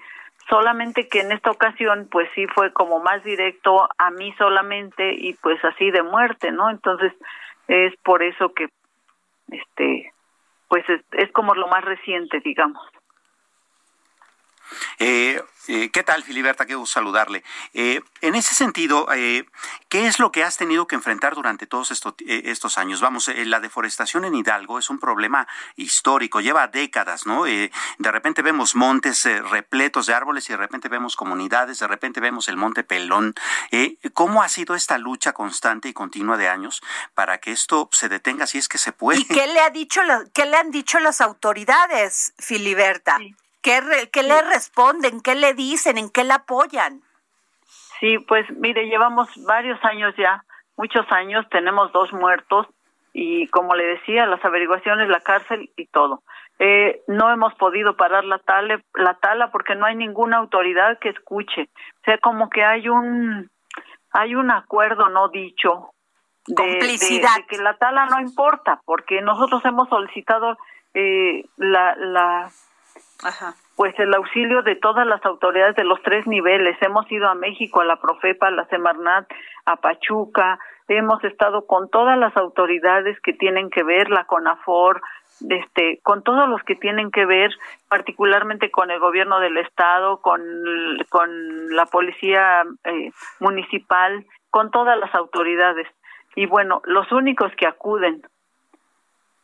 solamente 0.49 1.09
que 1.09 1.21
en 1.21 1.33
esta 1.33 1.51
ocasión 1.51 2.09
pues 2.11 2.29
sí 2.35 2.47
fue 2.49 2.73
como 2.73 3.01
más 3.01 3.23
directo 3.25 3.89
a 3.97 4.11
mí 4.11 4.35
solamente 4.37 5.15
y 5.15 5.35
pues 5.35 5.65
así 5.65 5.91
de 5.91 6.03
muerte, 6.03 6.51
¿no? 6.53 6.69
Entonces 6.71 7.13
es 7.69 7.97
por 8.05 8.23
eso 8.23 8.53
que 8.53 8.69
este 9.51 10.13
pues 10.69 10.89
es, 10.89 11.03
es 11.13 11.31
como 11.33 11.55
lo 11.55 11.69
más 11.69 11.85
reciente, 11.85 12.41
digamos. 12.41 12.83
Eh, 15.05 15.43
eh, 15.67 15.91
¿Qué 15.91 16.05
tal, 16.05 16.23
Filiberta? 16.23 16.65
Qué 16.65 16.77
gusto 16.77 16.95
saludarle. 16.95 17.43
Eh, 17.75 18.03
en 18.21 18.37
ese 18.37 18.55
sentido, 18.55 19.09
¿qué 19.89 20.07
es 20.07 20.21
lo 20.21 20.31
que 20.31 20.45
has 20.45 20.57
tenido 20.57 20.87
que 20.87 20.95
enfrentar 20.95 21.35
durante 21.35 21.67
todos 21.67 21.91
estos, 21.91 22.15
estos 22.19 22.79
años? 22.79 23.01
Vamos, 23.01 23.29
la 23.29 23.59
deforestación 23.59 24.25
en 24.25 24.37
Hidalgo 24.37 24.79
es 24.79 24.91
un 24.91 25.01
problema 25.01 25.49
histórico, 25.75 26.41
lleva 26.41 26.69
décadas, 26.69 27.27
¿no? 27.27 27.45
de 27.45 27.71
repente 27.99 28.43
vemos 28.43 28.75
montes 28.77 29.25
repletos 29.51 30.07
de 30.07 30.15
árboles 30.15 30.49
y 30.49 30.53
de 30.53 30.57
repente 30.57 30.89
vemos 30.89 31.17
comunidades, 31.17 31.81
de 31.81 31.89
repente 31.89 32.21
vemos 32.21 32.49
el 32.49 32.57
monte 32.57 32.85
Pelón. 32.85 33.35
¿Cómo 34.15 34.43
ha 34.43 34.49
sido 34.49 34.75
esta 34.77 34.99
lucha 34.99 35.33
constante 35.33 35.89
y 35.89 35.93
continua 35.93 36.37
de 36.37 36.49
años 36.49 36.81
para 37.15 37.39
que 37.39 37.51
esto 37.53 37.89
se 37.93 38.09
detenga 38.09 38.47
si 38.47 38.59
es 38.59 38.69
que 38.69 38.79
se 38.79 38.93
puede? 38.93 39.21
¿Y 39.21 39.25
qué 39.25 39.47
le, 39.49 39.61
ha 39.61 39.71
dicho, 39.71 40.01
qué 40.33 40.47
le 40.47 40.57
han 40.57 40.71
dicho 40.71 41.01
las 41.01 41.21
autoridades, 41.21 42.35
Filiberta? 42.39 43.19
¿Qué, 43.63 44.23
le 44.23 44.43
responden? 44.43 45.21
¿Qué 45.21 45.35
le 45.35 45.55
dicen? 45.55 45.97
¿En 45.99 46.11
qué 46.11 46.25
le 46.25 46.35
apoyan? 46.35 47.01
Sí, 48.01 48.19
pues 48.19 48.51
mire, 48.51 48.87
llevamos 48.87 49.29
varios 49.47 49.83
años 49.85 50.15
ya, 50.19 50.45
muchos 50.77 51.07
años, 51.13 51.47
tenemos 51.51 51.93
dos 51.93 52.13
muertos 52.13 52.67
y 53.13 53.47
como 53.49 53.75
le 53.75 53.85
decía, 53.85 54.27
las 54.27 54.45
averiguaciones, 54.45 55.09
la 55.09 55.21
cárcel 55.21 55.71
y 55.77 55.87
todo. 55.87 56.23
Eh, 56.59 57.03
no 57.07 57.31
hemos 57.31 57.55
podido 57.55 57.97
parar 57.97 58.25
la 58.25 58.39
tala, 58.39 58.83
la 58.95 59.15
tala 59.15 59.51
porque 59.51 59.75
no 59.75 59.87
hay 59.87 59.95
ninguna 59.95 60.39
autoridad 60.39 60.99
que 60.99 61.11
escuche. 61.11 61.63
O 61.63 62.05
sea, 62.05 62.19
como 62.19 62.51
que 62.51 62.65
hay 62.65 62.89
un 62.89 63.49
hay 64.13 64.35
un 64.35 64.51
acuerdo 64.51 65.09
no 65.09 65.29
dicho 65.29 65.93
de, 66.47 66.55
Complicidad. 66.55 67.37
de, 67.37 67.47
que 67.47 67.59
la 67.59 67.77
tala 67.77 68.07
no 68.07 68.21
importa, 68.21 68.81
porque 68.85 69.23
nosotros 69.23 69.65
hemos 69.65 69.89
solicitado 69.89 70.59
eh, 70.95 71.45
la, 71.57 71.95
la 71.97 72.51
pues 73.77 73.99
el 73.99 74.15
auxilio 74.15 74.63
de 74.63 74.77
todas 74.77 75.07
las 75.07 75.25
autoridades 75.25 75.77
de 75.77 75.85
los 75.85 76.03
tres 76.03 76.27
niveles. 76.27 76.77
Hemos 76.81 77.11
ido 77.11 77.29
a 77.29 77.35
México, 77.35 77.81
a 77.81 77.85
la 77.85 78.01
Profepa, 78.01 78.49
a 78.49 78.51
la 78.51 78.67
Semarnat, 78.67 79.29
a 79.65 79.77
Pachuca, 79.77 80.59
hemos 80.89 81.23
estado 81.25 81.67
con 81.67 81.89
todas 81.89 82.19
las 82.19 82.37
autoridades 82.37 83.19
que 83.21 83.33
tienen 83.33 83.71
que 83.71 83.83
ver, 83.83 84.11
la 84.11 84.25
CONAFOR, 84.25 85.01
este, 85.49 86.01
con 86.03 86.23
todos 86.23 86.49
los 86.49 86.63
que 86.63 86.77
tienen 86.77 87.11
que 87.11 87.25
ver, 87.25 87.51
particularmente 87.89 88.71
con 88.71 88.91
el 88.91 89.01
gobierno 89.01 89.41
del 89.41 89.59
estado, 89.59 90.21
con, 90.21 90.41
con 91.09 91.75
la 91.75 91.87
policía 91.87 92.65
eh, 92.85 93.11
municipal, 93.41 94.27
con 94.51 94.71
todas 94.71 94.99
las 94.99 95.15
autoridades. 95.15 95.89
Y 96.35 96.47
bueno, 96.47 96.81
los 96.85 97.11
únicos 97.13 97.53
que 97.57 97.67
acuden 97.67 98.23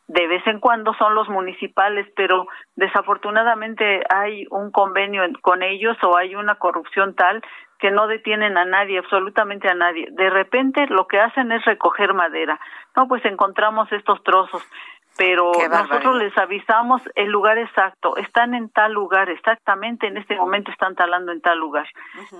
de 0.09 0.27
vez 0.27 0.45
en 0.47 0.59
cuando 0.59 0.93
son 0.95 1.13
los 1.13 1.29
municipales, 1.29 2.07
pero 2.15 2.47
desafortunadamente 2.75 4.01
hay 4.09 4.47
un 4.49 4.71
convenio 4.71 5.21
con 5.41 5.61
ellos 5.61 5.95
o 6.01 6.17
hay 6.17 6.35
una 6.35 6.55
corrupción 6.55 7.13
tal 7.13 7.43
que 7.77 7.91
no 7.91 8.07
detienen 8.07 8.57
a 8.57 8.65
nadie, 8.65 8.97
absolutamente 8.97 9.69
a 9.69 9.75
nadie. 9.75 10.07
De 10.11 10.31
repente 10.31 10.87
lo 10.87 11.07
que 11.07 11.19
hacen 11.19 11.51
es 11.51 11.63
recoger 11.63 12.15
madera. 12.15 12.59
No, 12.95 13.07
pues 13.07 13.23
encontramos 13.23 13.91
estos 13.91 14.23
trozos, 14.23 14.67
pero 15.15 15.51
nosotros 15.69 16.15
les 16.15 16.35
avisamos 16.39 17.03
el 17.13 17.29
lugar 17.29 17.59
exacto, 17.59 18.17
están 18.17 18.55
en 18.55 18.69
tal 18.69 18.93
lugar, 18.93 19.29
exactamente 19.29 20.07
en 20.07 20.17
este 20.17 20.35
momento 20.35 20.71
están 20.71 20.95
talando 20.95 21.31
en 21.31 21.41
tal 21.41 21.59
lugar. 21.59 21.87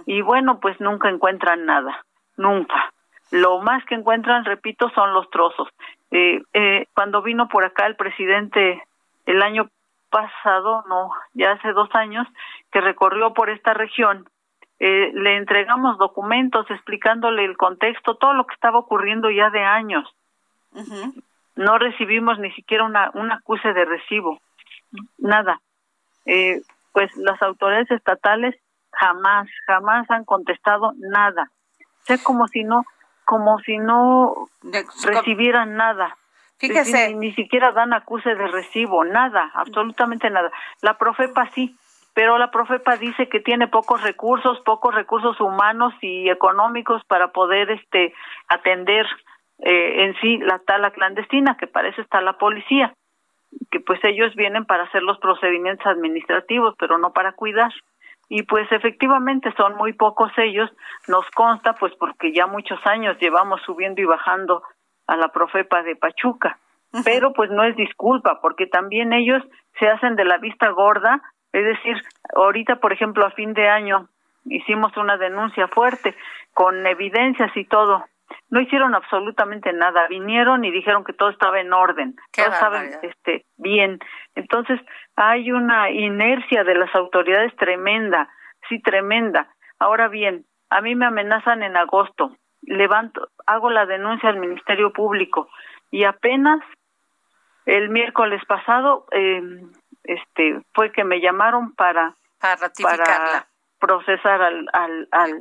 Y 0.07 0.21
bueno, 0.21 0.59
pues 0.59 0.81
nunca 0.81 1.07
encuentran 1.07 1.67
nada, 1.67 2.03
nunca. 2.35 2.91
Lo 3.31 3.59
más 3.59 3.83
que 3.85 3.95
encuentran, 3.95 4.45
repito, 4.45 4.89
son 4.89 5.13
los 5.13 5.29
trozos. 5.29 5.67
Eh, 6.11 6.41
eh, 6.53 6.87
cuando 6.93 7.21
vino 7.21 7.47
por 7.47 7.63
acá 7.63 7.85
el 7.85 7.95
presidente 7.95 8.81
el 9.25 9.41
año 9.43 9.69
pasado, 10.09 10.83
no, 10.87 11.11
ya 11.33 11.51
hace 11.51 11.71
dos 11.71 11.89
años, 11.93 12.27
que 12.71 12.81
recorrió 12.81 13.33
por 13.33 13.49
esta 13.49 13.73
región, 13.73 14.27
eh, 14.79 15.11
le 15.13 15.35
entregamos 15.35 15.97
documentos 15.97 16.69
explicándole 16.71 17.43
el 17.43 17.57
contexto, 17.57 18.15
todo 18.15 18.33
lo 18.33 18.45
que 18.45 18.55
estaba 18.55 18.79
ocurriendo 18.79 19.29
ya 19.29 19.49
de 19.49 19.61
años. 19.61 20.09
No 21.55 21.77
recibimos 21.77 22.39
ni 22.39 22.51
siquiera 22.51 22.85
una, 22.85 23.11
un 23.13 23.31
acuse 23.31 23.73
de 23.73 23.83
recibo, 23.83 24.39
nada. 25.17 25.59
Eh, 26.25 26.61
pues 26.93 27.15
las 27.17 27.41
autoridades 27.41 27.91
estatales 27.91 28.55
jamás, 28.91 29.49
jamás 29.67 30.09
han 30.09 30.23
contestado 30.23 30.93
nada. 30.97 31.51
O 31.81 32.05
sea, 32.05 32.17
como 32.23 32.47
si 32.47 32.63
no, 32.63 32.85
como 33.29 33.59
si 33.59 33.77
no 33.77 34.47
recibieran 35.03 35.75
nada. 35.75 36.17
Fíjese. 36.57 37.13
Ni, 37.13 37.31
siquiera 37.33 37.71
dan 37.71 37.93
acuse 37.93 38.33
de 38.33 38.47
recibo, 38.47 39.05
nada, 39.05 39.51
absolutamente 39.53 40.31
nada. 40.31 40.51
La 40.81 40.97
Profepa 40.97 41.47
sí, 41.53 41.75
pero 42.15 42.39
la 42.39 42.49
Profepa 42.49 42.97
dice 42.97 43.29
que 43.29 43.39
tiene 43.39 43.67
pocos 43.67 44.01
recursos, 44.01 44.59
pocos 44.61 44.95
recursos 44.95 45.39
humanos 45.39 45.93
y 46.01 46.27
económicos 46.27 47.03
para 47.05 47.31
poder 47.31 47.69
este 47.69 48.15
atender 48.47 49.05
eh, 49.59 50.05
en 50.05 50.15
sí 50.21 50.39
la 50.39 50.57
tala 50.57 50.89
clandestina, 50.89 51.55
que 51.55 51.67
parece 51.67 52.01
está 52.01 52.21
la 52.21 52.33
policía, 52.39 52.95
que 53.69 53.79
pues 53.79 54.03
ellos 54.03 54.33
vienen 54.33 54.65
para 54.65 54.85
hacer 54.85 55.03
los 55.03 55.19
procedimientos 55.19 55.85
administrativos, 55.85 56.73
pero 56.79 56.97
no 56.97 57.13
para 57.13 57.33
cuidar 57.33 57.71
y 58.29 58.43
pues 58.43 58.71
efectivamente 58.71 59.51
son 59.57 59.75
muy 59.75 59.93
pocos 59.93 60.31
ellos, 60.37 60.69
nos 61.07 61.29
consta 61.31 61.73
pues 61.73 61.93
porque 61.99 62.31
ya 62.31 62.45
muchos 62.45 62.79
años 62.85 63.17
llevamos 63.19 63.61
subiendo 63.63 64.01
y 64.01 64.05
bajando 64.05 64.61
a 65.07 65.17
la 65.17 65.29
Profepa 65.29 65.81
de 65.81 65.95
Pachuca, 65.95 66.59
pero 67.03 67.33
pues 67.33 67.49
no 67.49 67.63
es 67.63 67.75
disculpa 67.75 68.39
porque 68.41 68.67
también 68.67 69.11
ellos 69.13 69.43
se 69.79 69.87
hacen 69.87 70.15
de 70.15 70.25
la 70.25 70.37
vista 70.37 70.69
gorda, 70.69 71.21
es 71.51 71.65
decir, 71.65 71.97
ahorita 72.35 72.75
por 72.75 72.93
ejemplo 72.93 73.25
a 73.25 73.31
fin 73.31 73.53
de 73.53 73.67
año 73.67 74.07
hicimos 74.45 74.95
una 74.95 75.17
denuncia 75.17 75.67
fuerte 75.67 76.15
con 76.53 76.85
evidencias 76.85 77.55
y 77.57 77.65
todo 77.65 78.05
no 78.49 78.61
hicieron 78.61 78.95
absolutamente 78.95 79.71
nada, 79.73 80.07
vinieron 80.07 80.65
y 80.65 80.71
dijeron 80.71 81.03
que 81.03 81.13
todo 81.13 81.29
estaba 81.29 81.59
en 81.59 81.73
orden, 81.73 82.15
todo 82.31 82.47
estaba 82.47 82.83
este, 82.83 83.45
bien. 83.57 83.99
Entonces, 84.35 84.79
hay 85.15 85.51
una 85.51 85.89
inercia 85.89 86.63
de 86.63 86.75
las 86.75 86.93
autoridades 86.95 87.55
tremenda, 87.55 88.29
sí, 88.67 88.81
tremenda. 88.81 89.47
Ahora 89.79 90.07
bien, 90.07 90.45
a 90.69 90.81
mí 90.81 90.95
me 90.95 91.05
amenazan 91.05 91.63
en 91.63 91.77
agosto, 91.77 92.35
levanto, 92.61 93.29
hago 93.45 93.69
la 93.69 93.85
denuncia 93.85 94.29
al 94.29 94.39
Ministerio 94.39 94.91
Público 94.91 95.49
y 95.91 96.03
apenas 96.03 96.59
el 97.65 97.89
miércoles 97.89 98.41
pasado 98.47 99.05
eh, 99.11 99.41
este 100.03 100.61
fue 100.73 100.91
que 100.91 101.03
me 101.03 101.21
llamaron 101.21 101.73
para 101.75 102.15
para, 102.39 102.71
procesar 103.79 104.41
al, 104.41 104.67
al, 104.73 105.07
al, 105.11 105.39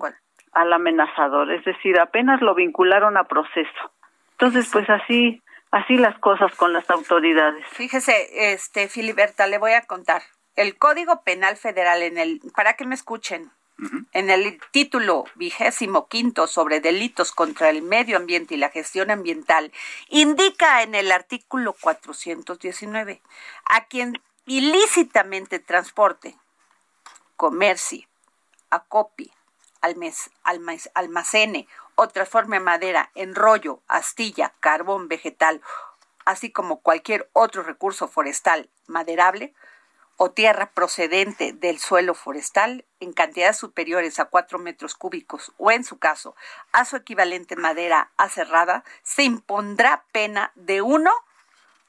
al 0.52 0.72
amenazador, 0.72 1.50
es 1.52 1.64
decir, 1.64 1.98
apenas 1.98 2.40
lo 2.40 2.54
vincularon 2.54 3.16
a 3.16 3.24
proceso. 3.24 3.92
Entonces, 4.32 4.68
pues 4.72 4.88
así 4.88 5.42
así 5.70 5.96
las 5.96 6.18
cosas 6.18 6.54
con 6.54 6.72
las 6.72 6.88
autoridades. 6.90 7.66
Fíjese, 7.68 8.52
este 8.52 8.88
Filiberta, 8.88 9.46
le 9.46 9.58
voy 9.58 9.72
a 9.72 9.82
contar. 9.82 10.22
El 10.56 10.76
Código 10.76 11.22
Penal 11.22 11.56
Federal 11.56 12.02
en 12.02 12.18
el 12.18 12.40
para 12.54 12.74
que 12.74 12.86
me 12.86 12.94
escuchen. 12.94 13.50
En 14.10 14.28
el 14.28 14.58
título 14.72 15.24
vigésimo 15.36 16.08
quinto 16.08 16.48
sobre 16.48 16.80
delitos 16.80 17.30
contra 17.30 17.70
el 17.70 17.82
medio 17.82 18.16
ambiente 18.16 18.54
y 18.54 18.56
la 18.56 18.70
gestión 18.70 19.08
ambiental, 19.12 19.70
indica 20.08 20.82
en 20.82 20.96
el 20.96 21.12
artículo 21.12 21.76
419 21.80 23.22
a 23.66 23.84
quien 23.84 24.20
ilícitamente 24.46 25.60
transporte, 25.60 26.34
comercie, 27.36 28.08
acopie, 28.68 29.30
almacene 29.80 31.68
o 31.94 32.08
transforme 32.08 32.60
madera 32.60 33.10
en 33.14 33.34
rollo, 33.34 33.82
astilla, 33.88 34.54
carbón 34.60 35.08
vegetal, 35.08 35.60
así 36.24 36.50
como 36.52 36.80
cualquier 36.80 37.28
otro 37.32 37.62
recurso 37.62 38.08
forestal 38.08 38.68
maderable, 38.86 39.54
o 40.20 40.32
tierra 40.32 40.72
procedente 40.72 41.52
del 41.52 41.78
suelo 41.78 42.12
forestal 42.12 42.84
en 42.98 43.12
cantidades 43.12 43.56
superiores 43.56 44.18
a 44.18 44.24
4 44.24 44.58
metros 44.58 44.96
cúbicos 44.96 45.52
o 45.58 45.70
en 45.70 45.84
su 45.84 45.98
caso 45.98 46.34
a 46.72 46.84
su 46.84 46.96
equivalente 46.96 47.54
madera 47.54 48.10
aserrada, 48.16 48.82
se 49.04 49.22
impondrá 49.22 50.04
pena 50.10 50.50
de 50.56 50.82
1 50.82 51.08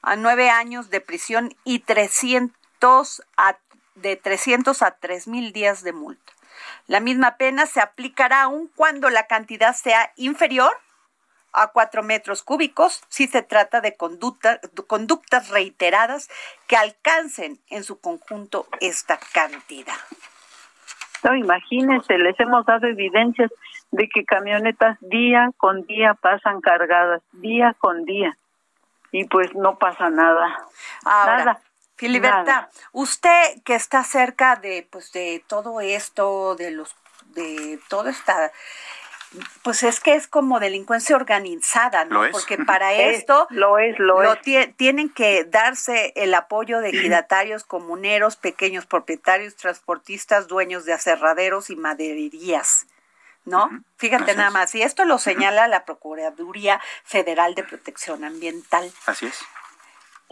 a 0.02 0.16
9 0.16 0.48
años 0.48 0.90
de 0.90 1.00
prisión 1.00 1.56
y 1.64 1.80
300 1.80 3.22
a, 3.36 3.58
de 3.96 4.16
300 4.16 4.80
a 4.82 4.92
3 4.92 5.26
mil 5.26 5.52
días 5.52 5.82
de 5.82 5.92
multa. 5.92 6.32
La 6.90 6.98
misma 6.98 7.36
pena 7.36 7.66
se 7.66 7.80
aplicará 7.80 8.42
aun 8.42 8.68
cuando 8.74 9.10
la 9.10 9.28
cantidad 9.28 9.76
sea 9.76 10.10
inferior 10.16 10.72
a 11.52 11.68
cuatro 11.68 12.02
metros 12.02 12.42
cúbicos 12.42 13.04
si 13.08 13.28
se 13.28 13.42
trata 13.42 13.80
de 13.80 13.96
conductas 13.96 15.48
reiteradas 15.50 16.28
que 16.66 16.74
alcancen 16.74 17.60
en 17.68 17.84
su 17.84 18.00
conjunto 18.00 18.66
esta 18.80 19.20
cantidad. 19.32 19.94
No, 21.22 21.36
imagínense, 21.36 22.18
les 22.18 22.34
hemos 22.40 22.66
dado 22.66 22.88
evidencias 22.88 23.52
de 23.92 24.08
que 24.08 24.24
camionetas 24.24 24.98
día 25.00 25.50
con 25.58 25.86
día 25.86 26.14
pasan 26.14 26.60
cargadas, 26.60 27.22
día 27.34 27.76
con 27.78 28.04
día, 28.04 28.36
y 29.12 29.26
pues 29.26 29.54
no 29.54 29.78
pasa 29.78 30.10
nada. 30.10 30.66
nada. 31.04 31.60
Filiberta, 32.00 32.70
usted 32.92 33.62
que 33.62 33.74
está 33.74 34.02
cerca 34.04 34.56
de 34.56 34.88
pues 34.90 35.12
de 35.12 35.44
todo 35.46 35.82
esto, 35.82 36.56
de 36.56 36.70
los 36.70 36.96
de 37.34 37.78
toda 37.90 38.10
esta 38.10 38.50
pues 39.62 39.82
es 39.82 40.00
que 40.00 40.14
es 40.14 40.26
como 40.26 40.60
delincuencia 40.60 41.14
organizada, 41.14 42.06
¿no? 42.06 42.22
Porque 42.32 42.56
para 42.66 42.94
esto 42.94 43.46
lo 43.50 43.78
es, 43.78 43.98
lo, 43.98 44.22
es. 44.22 44.38
tienen 44.76 45.10
que 45.10 45.44
darse 45.44 46.14
el 46.16 46.32
apoyo 46.32 46.80
de 46.80 46.88
ejidatarios, 46.88 47.64
comuneros, 47.64 48.36
pequeños 48.36 48.86
propietarios, 48.86 49.56
transportistas, 49.56 50.48
dueños 50.48 50.86
de 50.86 50.94
aserraderos 50.94 51.68
y 51.68 51.76
madererías. 51.76 52.86
¿No? 53.44 53.68
Fíjate 53.96 54.34
nada 54.34 54.50
más, 54.50 54.74
y 54.74 54.82
esto 54.82 55.04
lo 55.04 55.18
señala 55.18 55.68
la 55.68 55.84
Procuraduría 55.84 56.80
Federal 57.04 57.54
de 57.54 57.64
Protección 57.64 58.24
Ambiental. 58.24 58.90
Así 59.06 59.26
es. 59.26 59.38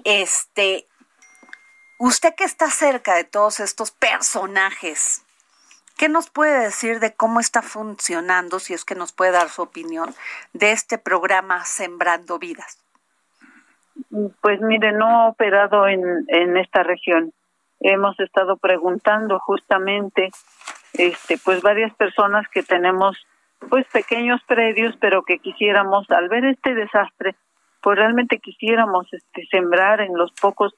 Este, 0.04 0.86
usted 1.98 2.34
que 2.34 2.44
está 2.44 2.70
cerca 2.70 3.14
de 3.14 3.24
todos 3.24 3.60
estos 3.60 3.90
personajes, 3.90 5.22
¿Qué 5.98 6.08
nos 6.08 6.30
puede 6.30 6.60
decir 6.60 7.00
de 7.00 7.12
cómo 7.12 7.40
está 7.40 7.60
funcionando, 7.60 8.60
si 8.60 8.72
es 8.72 8.84
que 8.84 8.94
nos 8.94 9.12
puede 9.12 9.32
dar 9.32 9.48
su 9.48 9.62
opinión, 9.62 10.14
de 10.52 10.70
este 10.70 10.96
programa 10.96 11.64
Sembrando 11.64 12.38
Vidas? 12.38 12.78
Pues 14.40 14.60
mire, 14.60 14.92
no 14.92 15.06
ha 15.08 15.28
operado 15.28 15.88
en, 15.88 16.24
en 16.28 16.56
esta 16.56 16.84
región. 16.84 17.32
Hemos 17.80 18.18
estado 18.20 18.56
preguntando 18.58 19.40
justamente, 19.40 20.30
este, 20.92 21.36
pues 21.44 21.62
varias 21.62 21.92
personas 21.96 22.46
que 22.48 22.62
tenemos, 22.62 23.16
pues 23.68 23.84
pequeños 23.88 24.40
predios, 24.46 24.94
pero 25.00 25.24
que 25.24 25.40
quisiéramos, 25.40 26.08
al 26.12 26.28
ver 26.28 26.44
este 26.44 26.76
desastre, 26.76 27.34
pues 27.82 27.98
realmente 27.98 28.38
quisiéramos 28.38 29.12
este, 29.12 29.48
sembrar 29.50 30.00
en 30.00 30.16
los 30.16 30.30
pocos 30.40 30.76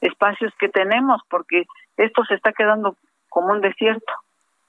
espacios 0.00 0.52
que 0.58 0.68
tenemos, 0.68 1.20
porque 1.28 1.64
esto 1.96 2.24
se 2.24 2.34
está 2.34 2.52
quedando 2.52 2.96
como 3.28 3.52
un 3.52 3.60
desierto. 3.60 4.12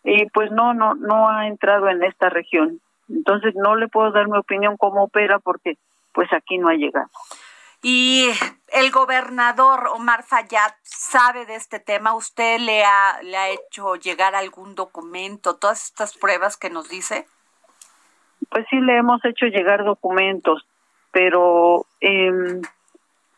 Y 0.03 0.25
pues 0.31 0.51
no 0.51 0.73
no 0.73 0.95
no 0.95 1.29
ha 1.29 1.47
entrado 1.47 1.89
en 1.89 2.03
esta 2.03 2.29
región. 2.29 2.81
Entonces 3.09 3.53
no 3.55 3.75
le 3.75 3.87
puedo 3.87 4.11
dar 4.11 4.27
mi 4.27 4.37
opinión 4.37 4.77
cómo 4.77 5.03
opera 5.03 5.39
porque 5.39 5.77
pues 6.13 6.31
aquí 6.33 6.57
no 6.57 6.69
ha 6.69 6.73
llegado. 6.73 7.09
Y 7.83 8.29
el 8.73 8.91
gobernador 8.91 9.87
Omar 9.93 10.23
Fayad 10.23 10.73
sabe 10.83 11.45
de 11.45 11.55
este 11.55 11.79
tema. 11.79 12.15
Usted 12.15 12.59
le 12.59 12.83
ha 12.83 13.21
le 13.23 13.37
ha 13.37 13.49
hecho 13.49 13.95
llegar 13.95 14.35
algún 14.35 14.75
documento 14.75 15.55
todas 15.55 15.85
estas 15.85 16.17
pruebas 16.17 16.57
que 16.57 16.69
nos 16.69 16.89
dice 16.89 17.27
pues 18.51 18.65
sí 18.69 18.79
le 18.81 18.97
hemos 18.97 19.23
hecho 19.25 19.45
llegar 19.45 19.83
documentos 19.83 20.65
pero 21.11 21.85
eh, 22.01 22.61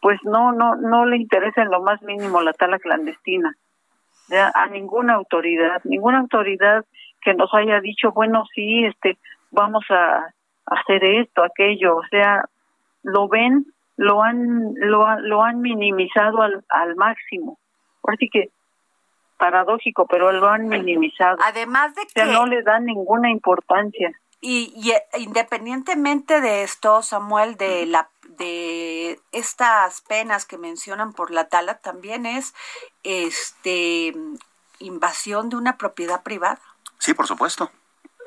pues 0.03 0.19
no 0.23 0.51
no 0.51 0.75
no 0.75 1.07
le 1.07 1.17
interesa 1.17 1.63
en 1.63 1.71
lo 1.71 1.81
más 1.81 1.99
mínimo 2.03 2.41
la 2.41 2.53
tala 2.53 2.77
clandestina 2.77 3.57
a 4.31 4.67
ninguna 4.67 5.13
autoridad, 5.13 5.81
ninguna 5.83 6.19
autoridad 6.19 6.85
que 7.21 7.33
nos 7.33 7.53
haya 7.53 7.79
dicho, 7.79 8.11
bueno, 8.11 8.43
sí, 8.53 8.85
este, 8.85 9.17
vamos 9.51 9.85
a 9.89 10.33
hacer 10.65 11.03
esto, 11.03 11.43
aquello, 11.43 11.97
o 11.97 12.03
sea, 12.09 12.45
lo 13.03 13.27
ven, 13.27 13.65
lo 13.97 14.23
han, 14.23 14.73
lo, 14.75 15.19
lo 15.19 15.43
han 15.43 15.61
minimizado 15.61 16.41
al, 16.41 16.63
al 16.69 16.95
máximo. 16.95 17.57
Así 18.07 18.29
que 18.29 18.49
paradójico, 19.37 20.05
pero 20.07 20.31
lo 20.31 20.47
han 20.47 20.67
minimizado. 20.67 21.37
Además 21.43 21.95
de 21.95 22.03
que 22.13 22.25
no 22.25 22.45
le 22.45 22.61
dan 22.63 22.85
ninguna 22.85 23.29
importancia. 23.29 24.11
Y, 24.45 24.73
y, 24.75 24.93
independientemente 25.21 26.41
de 26.41 26.63
esto, 26.63 27.01
Samuel, 27.01 27.55
de 27.55 27.85
la 27.85 28.09
de 28.37 29.21
estas 29.31 30.01
penas 30.01 30.45
que 30.45 30.57
mencionan 30.57 31.13
por 31.13 31.31
la 31.31 31.47
tala 31.47 31.77
también 31.77 32.25
es 32.25 32.53
este 33.03 34.13
invasión 34.79 35.47
de 35.47 35.55
una 35.55 35.77
propiedad 35.77 36.23
privada. 36.23 36.59
Sí, 36.99 37.13
por 37.13 37.25
supuesto. 37.25 37.71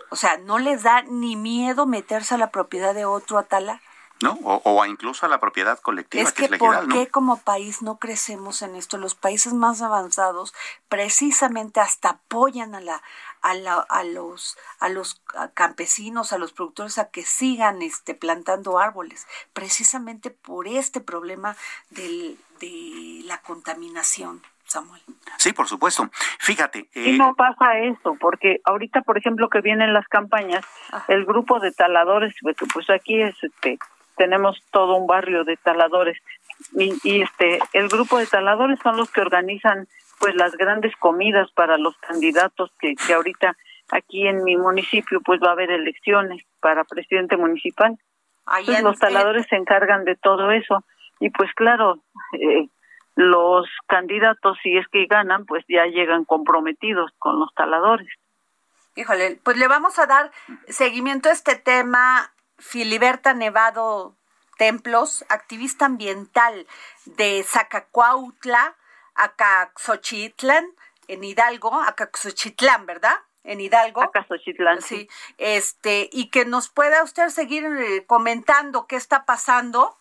O 0.09 0.17
sea, 0.17 0.39
no 0.39 0.59
les 0.59 0.85
da 0.85 1.03
ni 1.03 1.37
miedo 1.37 1.85
meterse 1.85 2.35
a 2.35 2.39
la 2.39 2.51
propiedad 2.51 2.95
de 2.95 3.05
otro 3.05 3.37
a 3.37 3.43
talar. 3.43 3.83
¿no? 4.23 4.39
O, 4.43 4.87
incluso 4.87 5.27
a 5.27 5.29
la 5.29 5.39
propiedad 5.39 5.79
colectiva. 5.79 6.23
Es 6.23 6.33
que, 6.33 6.49
¿por 6.49 6.89
qué 6.89 7.09
como 7.09 7.39
país 7.39 7.83
no 7.83 7.99
crecemos 7.99 8.63
en 8.63 8.75
esto? 8.75 8.97
Los 8.97 9.15
países 9.15 9.53
más 9.53 9.83
avanzados 9.83 10.55
precisamente 10.89 11.81
hasta 11.81 12.11
apoyan 12.11 12.75
a 12.75 12.81
la 12.81 13.03
a, 13.51 13.81
a 13.89 14.05
los 14.05 14.57
a 14.81 14.89
los 14.89 15.23
campesinos, 15.55 16.33
a 16.33 16.39
los 16.39 16.53
productores 16.53 16.99
a 16.99 17.11
que 17.11 17.23
sigan 17.23 17.83
este 17.83 18.15
plantando 18.15 18.79
árboles, 18.79 19.27
precisamente 19.53 20.31
por 20.31 20.69
este 20.69 21.01
problema 21.01 21.57
del, 21.91 22.39
de 22.61 23.23
la 23.25 23.39
contaminación. 23.43 24.43
Samuel. 24.69 25.01
Sí, 25.37 25.53
por 25.53 25.69
supuesto. 25.69 26.11
Fíjate. 26.41 26.89
Y 26.93 27.15
eh, 27.15 27.19
no 27.19 27.37
pasa 27.37 27.79
eso, 27.79 28.17
porque 28.19 28.61
ahorita, 28.65 29.03
por 29.03 29.17
ejemplo, 29.17 29.49
que 29.49 29.61
vienen 29.61 29.95
las 29.95 30.09
campañas, 30.09 30.65
el 31.07 31.25
grupo 31.25 31.61
de 31.61 31.71
taladores, 31.71 32.35
pues, 32.43 32.57
pues 32.73 32.91
aquí 32.91 33.23
es 33.23 33.37
este 33.43 33.79
tenemos 34.17 34.61
todo 34.71 34.97
un 34.97 35.07
barrio 35.07 35.45
de 35.45 35.57
taladores 35.57 36.19
y, 36.73 37.23
este 37.23 37.61
el 37.75 37.89
grupo 37.89 38.19
de 38.19 38.27
taladores 38.27 38.79
son 38.83 38.97
los 38.97 39.11
que 39.11 39.21
organizan 39.21 39.87
pues 40.19 40.35
las 40.35 40.53
grandes 40.57 40.95
comidas 40.97 41.51
para 41.53 41.79
los 41.79 41.97
candidatos 41.99 42.73
que, 42.79 42.95
que 42.95 43.15
ahorita 43.15 43.57
aquí 43.91 44.27
en 44.27 44.45
mi 44.45 44.57
municipio 44.57 45.21
pues 45.21 45.41
va 45.43 45.51
a 45.51 45.53
haber 45.53 45.71
elecciones 45.71 46.43
para 46.61 46.85
presidente 46.85 47.37
municipal. 47.37 47.99
Entonces, 48.59 48.85
los 48.85 48.99
taladores 48.99 49.47
se 49.49 49.57
encargan 49.57 50.05
de 50.05 50.17
todo 50.17 50.51
eso 50.51 50.85
y 51.19 51.31
pues 51.31 51.53
claro, 51.55 52.03
eh, 52.33 52.69
los 53.17 53.69
candidatos 53.89 54.59
si 54.63 54.77
es 54.77 54.87
que 54.89 55.07
ganan 55.07 55.47
pues 55.47 55.65
ya 55.69 55.87
llegan 55.87 56.25
comprometidos 56.25 57.11
con 57.19 57.41
los 57.41 57.53
taladores. 57.55 58.09
Híjole, 58.95 59.39
pues 59.43 59.57
le 59.59 59.69
vamos 59.69 59.99
a 59.99 60.07
dar 60.07 60.31
seguimiento 60.69 61.29
a 61.29 61.33
este 61.33 61.57
tema 61.57 62.33
Filiberta 62.59 63.35
Nevado 63.35 64.15
Templos, 64.57 65.25
activista 65.29 65.85
ambiental 65.85 66.67
de 67.05 67.43
Zacacuautla, 67.43 68.75
Acaxochitlán, 69.17 70.67
en 71.09 71.25
Hidalgo, 71.25 71.75
Acaxochitlán, 71.75 72.87
¿verdad? 72.87 73.17
En 73.45 73.61
Hidalgo. 73.61 74.03
Acaxochitlán. 74.03 74.83
Sí. 74.83 75.09
Este, 75.39 76.09
y 76.13 76.31
que 76.31 76.45
nos 76.45 76.69
pueda 76.69 77.03
usted 77.03 77.29
seguir 77.29 77.65
eh, 77.65 78.05
comentando 78.07 78.87
qué 78.87 78.97
está 78.97 79.25
pasando 79.25 79.97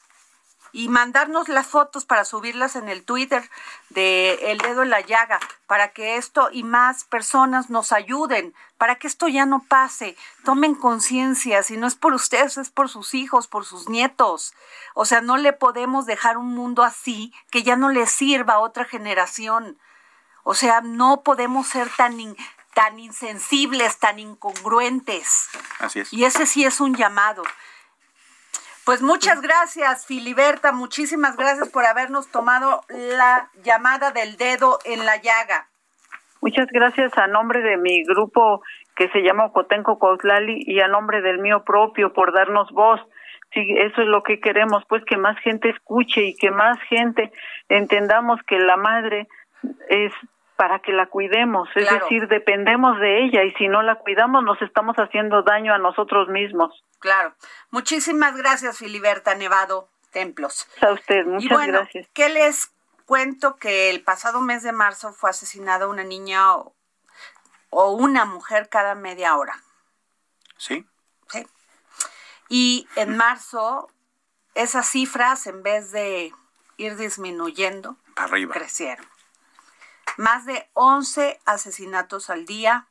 y 0.75 0.89
mandarnos 0.89 1.47
las 1.47 1.67
fotos 1.67 2.03
para 2.03 2.25
subirlas 2.25 2.75
en 2.75 2.89
el 2.89 3.05
Twitter 3.05 3.49
de 3.91 4.51
El 4.51 4.57
Dedo 4.57 4.83
en 4.83 4.89
la 4.89 4.99
Llaga, 4.99 5.39
para 5.67 5.93
que 5.93 6.17
esto 6.17 6.49
y 6.51 6.63
más 6.63 7.05
personas 7.05 7.69
nos 7.69 7.93
ayuden, 7.93 8.53
para 8.77 8.95
que 8.95 9.07
esto 9.07 9.29
ya 9.29 9.45
no 9.45 9.63
pase. 9.69 10.17
Tomen 10.43 10.75
conciencia, 10.75 11.63
si 11.63 11.77
no 11.77 11.87
es 11.87 11.95
por 11.95 12.13
ustedes, 12.13 12.57
es 12.57 12.71
por 12.71 12.89
sus 12.89 13.13
hijos, 13.13 13.47
por 13.47 13.63
sus 13.63 13.87
nietos. 13.87 14.53
O 14.95 15.05
sea, 15.05 15.21
no 15.21 15.37
le 15.37 15.53
podemos 15.53 16.05
dejar 16.05 16.37
un 16.37 16.53
mundo 16.53 16.83
así 16.83 17.33
que 17.51 17.63
ya 17.63 17.77
no 17.77 17.87
le 17.87 18.05
sirva 18.05 18.55
a 18.55 18.59
otra 18.59 18.83
generación. 18.83 19.77
O 20.43 20.55
sea, 20.55 20.81
no 20.81 21.21
podemos 21.21 21.67
ser 21.67 21.89
tan, 21.95 22.17
tan 22.73 22.99
insensibles, 22.99 23.97
tan 23.97 24.19
incongruentes. 24.19 25.47
Así 25.79 26.01
es. 26.01 26.11
Y 26.11 26.25
ese 26.25 26.45
sí 26.45 26.65
es 26.65 26.81
un 26.81 26.95
llamado. 26.95 27.43
Pues 28.85 29.01
muchas 29.01 29.41
gracias, 29.41 30.05
Filiberta, 30.05 30.71
muchísimas 30.71 31.35
gracias 31.37 31.69
por 31.69 31.85
habernos 31.85 32.29
tomado 32.31 32.81
la 32.87 33.49
llamada 33.63 34.11
del 34.11 34.37
dedo 34.37 34.77
en 34.85 35.05
la 35.07 35.17
llaga. 35.17 35.65
Muchas 36.39 36.67
gracias 36.67 37.17
a 37.17 37.25
nombre 37.25 37.61
de 37.61 37.77
mi 37.77 38.03
grupo 38.03 38.61
que 38.95 39.09
se 39.09 39.23
llama 39.23 39.51
Cotenco 39.51 39.97
Cotlali 39.97 40.63
y 40.67 40.81
a 40.81 40.87
nombre 40.87 41.21
del 41.21 41.39
mío 41.39 41.63
propio 41.63 42.13
por 42.13 42.31
darnos 42.31 42.71
voz. 42.71 43.01
Sí, 43.53 43.75
eso 43.75 44.03
es 44.03 44.07
lo 44.07 44.21
que 44.21 44.39
queremos, 44.39 44.83
pues 44.87 45.03
que 45.05 45.17
más 45.17 45.35
gente 45.39 45.69
escuche 45.69 46.21
y 46.21 46.35
que 46.35 46.51
más 46.51 46.77
gente 46.83 47.31
entendamos 47.69 48.39
que 48.43 48.59
la 48.59 48.77
madre 48.77 49.27
es 49.89 50.13
para 50.55 50.79
que 50.79 50.91
la 50.91 51.07
cuidemos, 51.07 51.67
es 51.75 51.89
decir, 51.89 52.27
dependemos 52.27 52.99
de 52.99 53.25
ella 53.25 53.43
y 53.43 53.53
si 53.53 53.67
no 53.67 53.81
la 53.81 53.95
cuidamos 53.95 54.43
nos 54.43 54.61
estamos 54.61 54.95
haciendo 54.97 55.43
daño 55.43 55.73
a 55.73 55.77
nosotros 55.77 56.29
mismos. 56.29 56.83
Claro. 56.99 57.33
Muchísimas 57.71 58.37
gracias, 58.37 58.77
Filiberta 58.77 59.35
Nevado 59.35 59.89
Templos. 60.11 60.67
A 60.81 60.91
usted, 60.93 61.25
muchas 61.25 61.43
y 61.43 61.53
bueno, 61.53 61.79
gracias. 61.79 62.07
¿Qué 62.13 62.29
les 62.29 62.71
cuento 63.05 63.57
que 63.57 63.89
el 63.89 64.01
pasado 64.01 64.41
mes 64.41 64.63
de 64.63 64.71
marzo 64.71 65.11
fue 65.11 65.29
asesinada 65.29 65.87
una 65.87 66.03
niña 66.03 66.55
o, 66.55 66.73
o 67.69 67.91
una 67.91 68.25
mujer 68.25 68.69
cada 68.69 68.95
media 68.95 69.35
hora? 69.35 69.61
Sí. 70.57 70.85
Sí. 71.27 71.45
Y 72.47 72.87
en 72.95 73.17
marzo 73.17 73.89
esas 74.53 74.87
cifras 74.87 75.47
en 75.47 75.63
vez 75.63 75.91
de 75.91 76.31
ir 76.77 76.95
disminuyendo, 76.95 77.97
Arriba. 78.15 78.53
crecieron 78.53 79.05
más 80.17 80.45
de 80.45 80.69
11 80.73 81.39
asesinatos 81.45 82.29
al 82.29 82.45
día, 82.45 82.87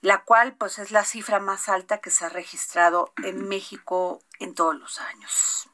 la 0.00 0.22
cual 0.22 0.54
pues 0.54 0.78
es 0.78 0.90
la 0.90 1.04
cifra 1.04 1.40
más 1.40 1.68
alta 1.68 1.98
que 1.98 2.10
se 2.10 2.24
ha 2.24 2.28
registrado 2.28 3.12
en 3.24 3.48
México 3.48 4.20
en 4.38 4.54
todos 4.54 4.76
los 4.76 5.00
años. 5.00 5.68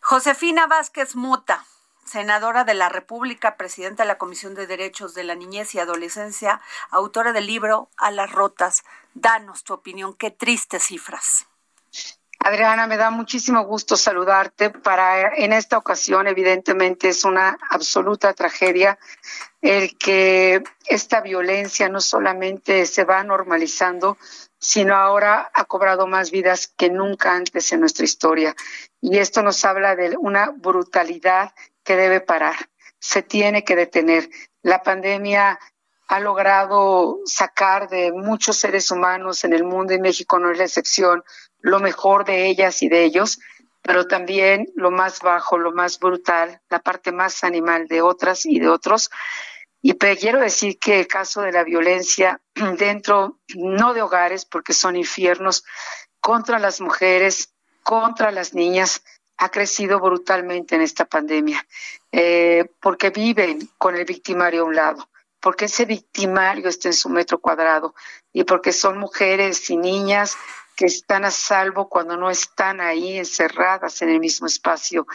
Josefina 0.00 0.66
Vázquez 0.66 1.16
Mota, 1.16 1.66
senadora 2.04 2.64
de 2.64 2.74
la 2.74 2.88
República, 2.88 3.56
presidenta 3.56 4.04
de 4.04 4.08
la 4.08 4.18
Comisión 4.18 4.54
de 4.54 4.66
Derechos 4.66 5.14
de 5.14 5.24
la 5.24 5.34
Niñez 5.34 5.74
y 5.74 5.80
Adolescencia, 5.80 6.60
autora 6.90 7.32
del 7.32 7.46
libro 7.46 7.90
A 7.96 8.10
las 8.10 8.30
Rotas. 8.30 8.84
Danos 9.14 9.64
tu 9.64 9.74
opinión, 9.74 10.14
qué 10.14 10.30
tristes 10.30 10.84
cifras. 10.84 11.46
Adriana, 12.46 12.86
me 12.86 12.96
da 12.96 13.10
muchísimo 13.10 13.64
gusto 13.64 13.96
saludarte. 13.96 14.70
Para 14.70 15.34
en 15.34 15.52
esta 15.52 15.78
ocasión, 15.78 16.28
evidentemente, 16.28 17.08
es 17.08 17.24
una 17.24 17.58
absoluta 17.70 18.34
tragedia 18.34 19.00
el 19.60 19.98
que 19.98 20.62
esta 20.84 21.22
violencia 21.22 21.88
no 21.88 22.00
solamente 22.00 22.86
se 22.86 23.02
va 23.02 23.24
normalizando, 23.24 24.16
sino 24.60 24.94
ahora 24.94 25.50
ha 25.54 25.64
cobrado 25.64 26.06
más 26.06 26.30
vidas 26.30 26.68
que 26.68 26.88
nunca 26.88 27.34
antes 27.34 27.72
en 27.72 27.80
nuestra 27.80 28.04
historia. 28.04 28.54
Y 29.00 29.18
esto 29.18 29.42
nos 29.42 29.64
habla 29.64 29.96
de 29.96 30.16
una 30.16 30.50
brutalidad 30.50 31.52
que 31.82 31.96
debe 31.96 32.20
parar. 32.20 32.54
Se 33.00 33.22
tiene 33.22 33.64
que 33.64 33.74
detener. 33.74 34.30
La 34.62 34.84
pandemia 34.84 35.58
ha 36.06 36.20
logrado 36.20 37.18
sacar 37.24 37.88
de 37.88 38.12
muchos 38.12 38.56
seres 38.56 38.92
humanos 38.92 39.42
en 39.42 39.52
el 39.52 39.64
mundo 39.64 39.92
y 39.92 39.98
México 39.98 40.38
no 40.38 40.52
es 40.52 40.58
la 40.58 40.64
excepción 40.64 41.24
lo 41.66 41.80
mejor 41.80 42.24
de 42.24 42.46
ellas 42.46 42.80
y 42.84 42.88
de 42.88 43.02
ellos, 43.02 43.40
pero 43.82 44.06
también 44.06 44.68
lo 44.76 44.92
más 44.92 45.20
bajo, 45.20 45.58
lo 45.58 45.72
más 45.72 45.98
brutal, 45.98 46.60
la 46.70 46.78
parte 46.78 47.10
más 47.10 47.42
animal 47.42 47.88
de 47.88 48.02
otras 48.02 48.46
y 48.46 48.60
de 48.60 48.68
otros. 48.68 49.10
Y 49.82 49.94
quiero 49.94 50.38
decir 50.38 50.78
que 50.78 51.00
el 51.00 51.08
caso 51.08 51.42
de 51.42 51.50
la 51.50 51.64
violencia 51.64 52.40
dentro, 52.78 53.40
no 53.56 53.94
de 53.94 54.02
hogares, 54.02 54.44
porque 54.44 54.72
son 54.72 54.94
infiernos, 54.94 55.64
contra 56.20 56.60
las 56.60 56.80
mujeres, 56.80 57.52
contra 57.82 58.30
las 58.30 58.54
niñas, 58.54 59.02
ha 59.36 59.48
crecido 59.48 59.98
brutalmente 59.98 60.76
en 60.76 60.82
esta 60.82 61.04
pandemia, 61.04 61.66
eh, 62.12 62.64
porque 62.80 63.10
viven 63.10 63.68
con 63.76 63.96
el 63.96 64.04
victimario 64.04 64.62
a 64.62 64.66
un 64.66 64.76
lado, 64.76 65.08
porque 65.40 65.64
ese 65.64 65.84
victimario 65.84 66.68
está 66.68 66.88
en 66.90 66.94
su 66.94 67.08
metro 67.08 67.40
cuadrado 67.40 67.92
y 68.32 68.44
porque 68.44 68.72
son 68.72 68.98
mujeres 68.98 69.68
y 69.68 69.76
niñas 69.76 70.36
que 70.76 70.86
están 70.86 71.24
a 71.24 71.30
salvo 71.30 71.88
cuando 71.88 72.16
no 72.16 72.30
están 72.30 72.80
ahí 72.80 73.18
encerradas 73.18 74.02
en 74.02 74.10
el 74.10 74.20
mismo 74.20 74.46
espacio. 74.46 75.06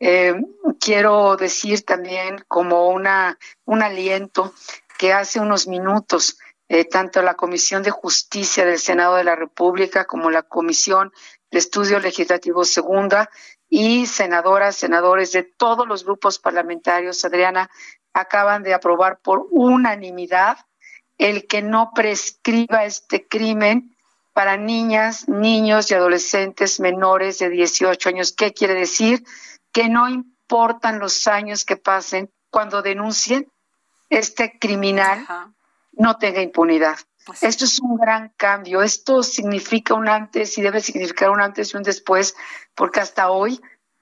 Eh, 0.00 0.34
quiero 0.80 1.36
decir 1.36 1.84
también 1.84 2.44
como 2.48 2.88
una, 2.88 3.38
un 3.64 3.82
aliento 3.82 4.52
que 4.98 5.12
hace 5.12 5.38
unos 5.38 5.68
minutos 5.68 6.38
eh, 6.68 6.86
tanto 6.86 7.20
la 7.20 7.34
Comisión 7.34 7.82
de 7.82 7.90
Justicia 7.90 8.64
del 8.64 8.78
Senado 8.78 9.16
de 9.16 9.24
la 9.24 9.36
República 9.36 10.06
como 10.06 10.30
la 10.30 10.42
Comisión 10.42 11.12
de 11.50 11.58
Estudios 11.58 12.02
Legislativos 12.02 12.70
Segunda 12.70 13.28
y 13.68 14.06
senadoras, 14.06 14.76
senadores 14.76 15.32
de 15.32 15.42
todos 15.42 15.86
los 15.86 16.04
grupos 16.04 16.38
parlamentarios, 16.38 17.24
Adriana, 17.24 17.70
acaban 18.14 18.62
de 18.62 18.74
aprobar 18.74 19.18
por 19.20 19.46
unanimidad 19.50 20.56
el 21.18 21.46
que 21.46 21.62
no 21.62 21.92
prescriba 21.94 22.84
este 22.84 23.28
crimen 23.28 23.91
para 24.32 24.56
niñas, 24.56 25.28
niños 25.28 25.90
y 25.90 25.94
adolescentes 25.94 26.80
menores 26.80 27.38
de 27.38 27.50
18 27.50 28.08
años. 28.08 28.32
¿Qué 28.32 28.52
quiere 28.52 28.74
decir? 28.74 29.24
Que 29.72 29.88
no 29.88 30.08
importan 30.08 30.98
los 30.98 31.26
años 31.26 31.64
que 31.64 31.76
pasen 31.76 32.30
cuando 32.50 32.82
denuncien, 32.82 33.50
este 34.10 34.58
criminal 34.58 35.26
no 35.92 36.16
tenga 36.18 36.42
impunidad. 36.42 36.98
Pues 37.24 37.42
Esto 37.42 37.64
es 37.64 37.78
un 37.80 37.96
gran 37.96 38.30
cambio. 38.36 38.82
Esto 38.82 39.22
significa 39.22 39.94
un 39.94 40.08
antes 40.08 40.58
y 40.58 40.62
debe 40.62 40.80
significar 40.80 41.30
un 41.30 41.40
antes 41.40 41.72
y 41.72 41.76
un 41.76 41.82
después, 41.82 42.34
porque 42.74 43.00
hasta 43.00 43.30
hoy 43.30 43.60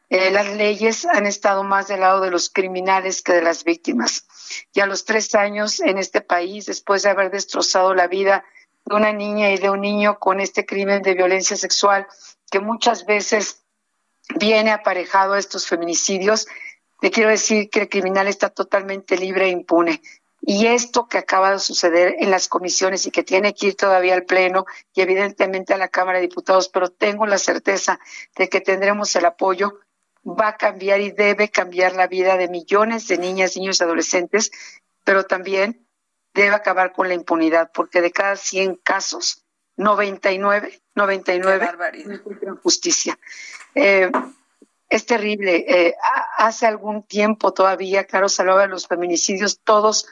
eh, 0.09 0.31
las 0.33 0.49
leyes 0.57 1.07
han 1.07 1.27
estado 1.27 1.63
más 1.63 1.87
del 1.87 2.01
lado 2.01 2.21
de 2.21 2.31
los 2.31 2.51
criminales 2.51 3.23
que 3.23 3.33
de 3.33 3.43
las 3.43 3.63
víctimas. 3.63 4.27
Y 4.73 4.81
a 4.81 4.87
los 4.87 5.05
tres 5.05 5.35
años 5.35 5.81
en 5.81 5.99
este 5.99 6.21
país, 6.21 6.67
después 6.67 7.03
de 7.03 7.11
haber 7.11 7.31
destrozado 7.31 7.95
la 7.95 8.09
vida 8.09 8.45
de 8.85 8.95
una 8.95 9.13
niña 9.13 9.51
y 9.51 9.59
de 9.59 9.71
un 9.71 9.81
niño 9.81 10.19
con 10.19 10.41
este 10.41 10.67
crimen 10.67 11.03
de 11.03 11.15
violencia 11.15 11.57
sexual 11.57 12.07
que 12.51 12.61
muchas 12.61 13.07
veces 13.07 13.63
viene 14.37 14.71
aparejado 14.71 15.35
a 15.35 15.39
estos 15.39 15.67
feminicidios, 15.67 16.47
le 17.01 17.11
quiero 17.11 17.31
decir 17.31 17.71
que 17.71 17.81
el 17.81 17.89
criminal 17.89 18.29
está 18.29 18.51
totalmente 18.51 19.17
libre 19.17 19.47
e 19.47 19.51
impune. 19.51 20.03
Y 20.43 20.67
esto 20.67 21.07
que 21.07 21.19
acaba 21.19 21.53
de 21.53 21.59
suceder 21.59 22.17
en 22.19 22.31
las 22.31 22.49
comisiones 22.49 23.07
y 23.07 23.11
que 23.11 23.23
tiene 23.23 23.55
que 23.55 23.69
ir 23.69 23.77
todavía 23.77 24.15
al 24.15 24.25
Pleno 24.25 24.65
y 24.95 25.03
evidentemente 25.03 25.75
a 25.75 25.79
la 25.79 25.89
Cámara 25.89 26.19
de 26.19 26.29
Diputados, 26.29 26.69
pero 26.69 26.91
tengo 26.91 27.27
la 27.27 27.39
certeza 27.39 28.01
de 28.37 28.49
que 28.49 28.61
tendremos 28.61 29.15
el 29.17 29.27
apoyo, 29.27 29.81
va 30.25 30.49
a 30.49 30.57
cambiar 30.57 31.01
y 31.01 31.11
debe 31.11 31.51
cambiar 31.51 31.95
la 31.95 32.07
vida 32.07 32.37
de 32.37 32.49
millones 32.49 33.07
de 33.09 33.19
niñas, 33.19 33.57
niños 33.57 33.81
y 33.81 33.85
adolescentes, 33.85 34.51
pero 35.05 35.25
también 35.25 35.87
debe 36.35 36.55
acabar 36.55 36.93
con 36.93 37.09
la 37.09 37.15
impunidad, 37.15 37.71
porque 37.73 38.01
de 38.01 38.13
cada 38.13 38.37
100 38.37 38.77
casos, 38.77 39.45
99, 39.77 40.81
99 40.95 41.71
no 42.05 42.15
encuentran 42.15 42.57
justicia. 42.57 43.19
Eh, 43.75 44.11
es 44.89 45.07
terrible. 45.07 45.65
Eh, 45.69 45.95
hace 46.37 46.67
algún 46.67 47.05
tiempo 47.05 47.53
todavía, 47.53 48.05
claro, 48.05 48.29
se 48.29 48.43
hablaba 48.43 48.63
de 48.63 48.69
los 48.69 48.87
feminicidios, 48.87 49.61
todos 49.61 50.07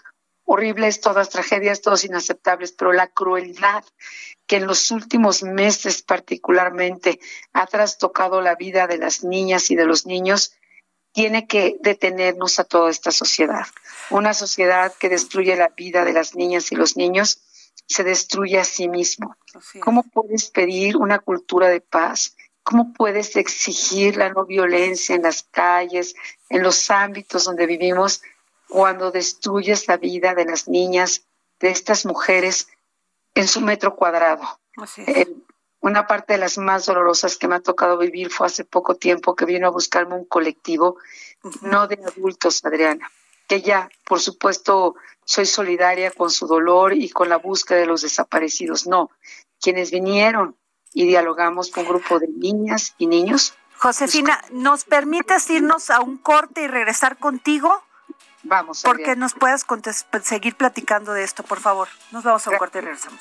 horribles, 0.45 1.03
todas 1.03 1.29
tragedias, 1.29 1.83
todos 1.83 2.05
inaceptables, 2.05 2.73
pero 2.73 2.93
la 2.93 3.09
crueldad 3.09 3.85
que 4.47 4.57
en 4.57 4.67
los 4.67 4.91
últimos 4.91 5.43
meses 5.43 6.03
particularmente 6.03 7.21
ha 7.53 7.67
trastocado 7.67 8.41
la 8.41 8.55
vida 8.55 8.87
de 8.87 8.97
las 8.97 9.25
niñas 9.25 9.71
y 9.71 9.77
de 9.77 9.85
los 9.85 10.07
niños, 10.07 10.55
tiene 11.19 11.49
que 11.49 11.77
detenernos 11.81 12.61
a 12.61 12.65
toda 12.65 12.91
esta 12.91 13.11
sociedad. 13.11 13.67
Una 14.11 14.35
sociedad 14.35 14.95
que 15.01 15.09
destruye 15.09 15.57
la 15.57 15.67
vida 15.67 16.05
de 16.05 16.13
las 16.13 16.37
niñas 16.37 16.71
y 16.71 16.77
los 16.77 16.97
niños 16.97 17.41
se 17.89 18.05
destruye 18.05 18.57
a 18.61 18.65
sí 18.65 18.89
mismo. 18.89 19.35
¿Cómo 19.81 20.05
puedes 20.05 20.49
pedir 20.49 20.97
una 20.97 21.19
cultura 21.19 21.71
de 21.71 21.81
paz? 21.81 22.37
¿Cómo 22.63 22.93
puedes 22.93 23.35
exigir 23.35 24.17
la 24.17 24.29
no 24.29 24.45
violencia 24.45 25.17
en 25.17 25.23
las 25.23 25.43
calles, 25.43 26.15
en 26.51 26.63
los 26.63 26.89
ámbitos 26.89 27.43
donde 27.47 27.67
vivimos, 27.67 28.23
cuando 28.69 29.11
destruyes 29.11 29.89
la 29.89 29.97
vida 29.97 30.37
de 30.37 30.45
las 30.45 30.69
niñas, 30.69 31.25
de 31.59 31.71
estas 31.71 32.07
mujeres 32.07 32.69
en 33.35 33.49
su 33.49 33.61
metro 33.61 33.97
cuadrado? 33.97 34.61
Eh, 34.99 35.27
una 35.81 36.07
parte 36.07 36.35
de 36.35 36.39
las 36.39 36.59
más 36.59 36.87
dolorosas 36.87 37.37
que 37.37 37.49
me 37.49 37.57
ha 37.57 37.61
tocado 37.61 37.99
vivir 37.99 38.31
fue 38.31 38.47
hace 38.47 38.65
poco 38.65 38.97
tiempo 38.97 39.35
que 39.35 39.45
vino 39.45 39.69
a 39.69 39.71
buscarme 39.71 40.15
un 40.15 40.25
colectivo, 40.25 40.97
no 41.63 41.87
de 41.87 42.01
adultos, 42.05 42.65
Adriana, 42.65 43.11
que 43.47 43.63
ya, 43.63 43.89
por 44.05 44.21
supuesto, 44.21 44.97
soy 45.25 45.47
solidaria 45.47 46.11
con 46.11 46.31
su 46.31 46.47
dolor 46.47 46.95
y 46.95 47.11
con 47.11 47.29
la 47.29 47.37
búsqueda 47.37 47.79
de 47.79 47.87
los 47.87 48.03
desaparecidos. 48.03 48.87
No, 48.87 49.11
quienes 49.61 49.91
vinieron 49.91 50.57
y 50.93 51.07
dialogamos 51.07 51.71
con 51.71 51.85
un 51.85 51.91
grupo 51.91 52.19
de 52.19 52.29
niñas 52.29 52.95
y 52.99 53.07
niños. 53.07 53.55
Josefina, 53.77 54.43
¿nos 54.51 54.85
permites 54.85 55.49
irnos 55.51 55.91
a 55.91 56.01
un 56.01 56.19
corte 56.19 56.63
y 56.63 56.67
regresar 56.67 57.19
contigo? 57.19 57.85
Vamos. 58.43 58.83
Porque 58.83 59.15
nos 59.15 59.35
puedas 59.35 59.65
seguir 60.23 60.57
platicando 60.57 61.13
de 61.13 61.23
esto, 61.23 61.43
por 61.43 61.61
favor. 61.61 61.89
Nos 62.11 62.25
vamos 62.25 62.47
a 62.47 62.51
un 62.51 62.57
corte 62.57 62.79
y 62.79 62.81
regresamos. 62.83 63.21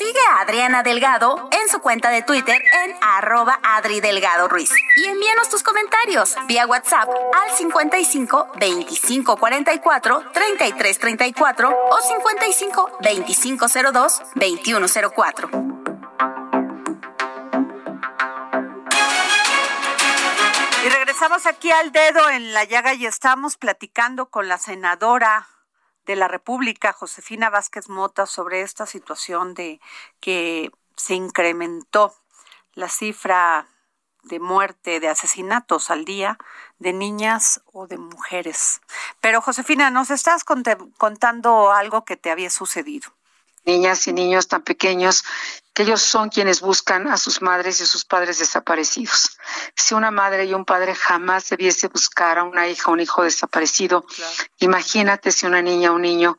Sigue 0.00 0.18
a 0.30 0.40
Adriana 0.40 0.82
Delgado 0.82 1.50
en 1.52 1.68
su 1.68 1.80
cuenta 1.80 2.08
de 2.08 2.22
Twitter 2.22 2.56
en 2.84 2.96
arroba 3.02 3.60
Adri 3.62 4.00
Delgado 4.00 4.48
Ruiz. 4.48 4.70
Y 4.96 5.04
envíanos 5.04 5.50
tus 5.50 5.62
comentarios 5.62 6.36
vía 6.48 6.66
WhatsApp 6.66 7.06
al 7.10 7.54
55 7.54 8.52
25 8.58 9.36
44 9.36 10.22
33 10.32 10.98
34 10.98 11.68
o 11.90 12.00
55 12.00 12.98
25 13.02 13.66
02 13.92 14.22
21 14.36 14.86
04. 15.14 15.50
Y 20.82 20.88
regresamos 20.88 21.44
aquí 21.44 21.70
al 21.70 21.92
dedo 21.92 22.26
en 22.30 22.54
la 22.54 22.64
llaga 22.64 22.94
y 22.94 23.04
estamos 23.04 23.58
platicando 23.58 24.30
con 24.30 24.48
la 24.48 24.56
senadora 24.56 25.46
de 26.06 26.16
la 26.16 26.28
República, 26.28 26.92
Josefina 26.92 27.50
Vázquez 27.50 27.88
Mota, 27.88 28.26
sobre 28.26 28.62
esta 28.62 28.86
situación 28.86 29.54
de 29.54 29.80
que 30.20 30.70
se 30.96 31.14
incrementó 31.14 32.14
la 32.74 32.88
cifra 32.88 33.66
de 34.22 34.38
muerte, 34.38 35.00
de 35.00 35.08
asesinatos 35.08 35.90
al 35.90 36.04
día 36.04 36.38
de 36.78 36.92
niñas 36.92 37.62
o 37.72 37.86
de 37.86 37.98
mujeres. 37.98 38.80
Pero 39.20 39.40
Josefina, 39.40 39.90
nos 39.90 40.10
estás 40.10 40.44
contando 40.44 41.72
algo 41.72 42.04
que 42.04 42.16
te 42.16 42.30
había 42.30 42.50
sucedido 42.50 43.12
niñas 43.64 44.06
y 44.06 44.12
niños 44.12 44.48
tan 44.48 44.62
pequeños 44.62 45.24
que 45.72 45.82
ellos 45.82 46.02
son 46.02 46.28
quienes 46.28 46.60
buscan 46.60 47.08
a 47.08 47.16
sus 47.16 47.42
madres 47.42 47.80
y 47.80 47.84
a 47.84 47.86
sus 47.86 48.04
padres 48.04 48.38
desaparecidos. 48.38 49.38
Si 49.76 49.94
una 49.94 50.10
madre 50.10 50.44
y 50.44 50.54
un 50.54 50.64
padre 50.64 50.94
jamás 50.94 51.48
debiese 51.48 51.88
buscar 51.88 52.38
a 52.38 52.44
una 52.44 52.68
hija 52.68 52.90
o 52.90 52.92
un 52.92 53.00
hijo 53.00 53.22
desaparecido, 53.22 54.04
imagínate 54.58 55.30
si 55.30 55.46
una 55.46 55.62
niña 55.62 55.92
o 55.92 55.94
un 55.94 56.02
niño 56.02 56.36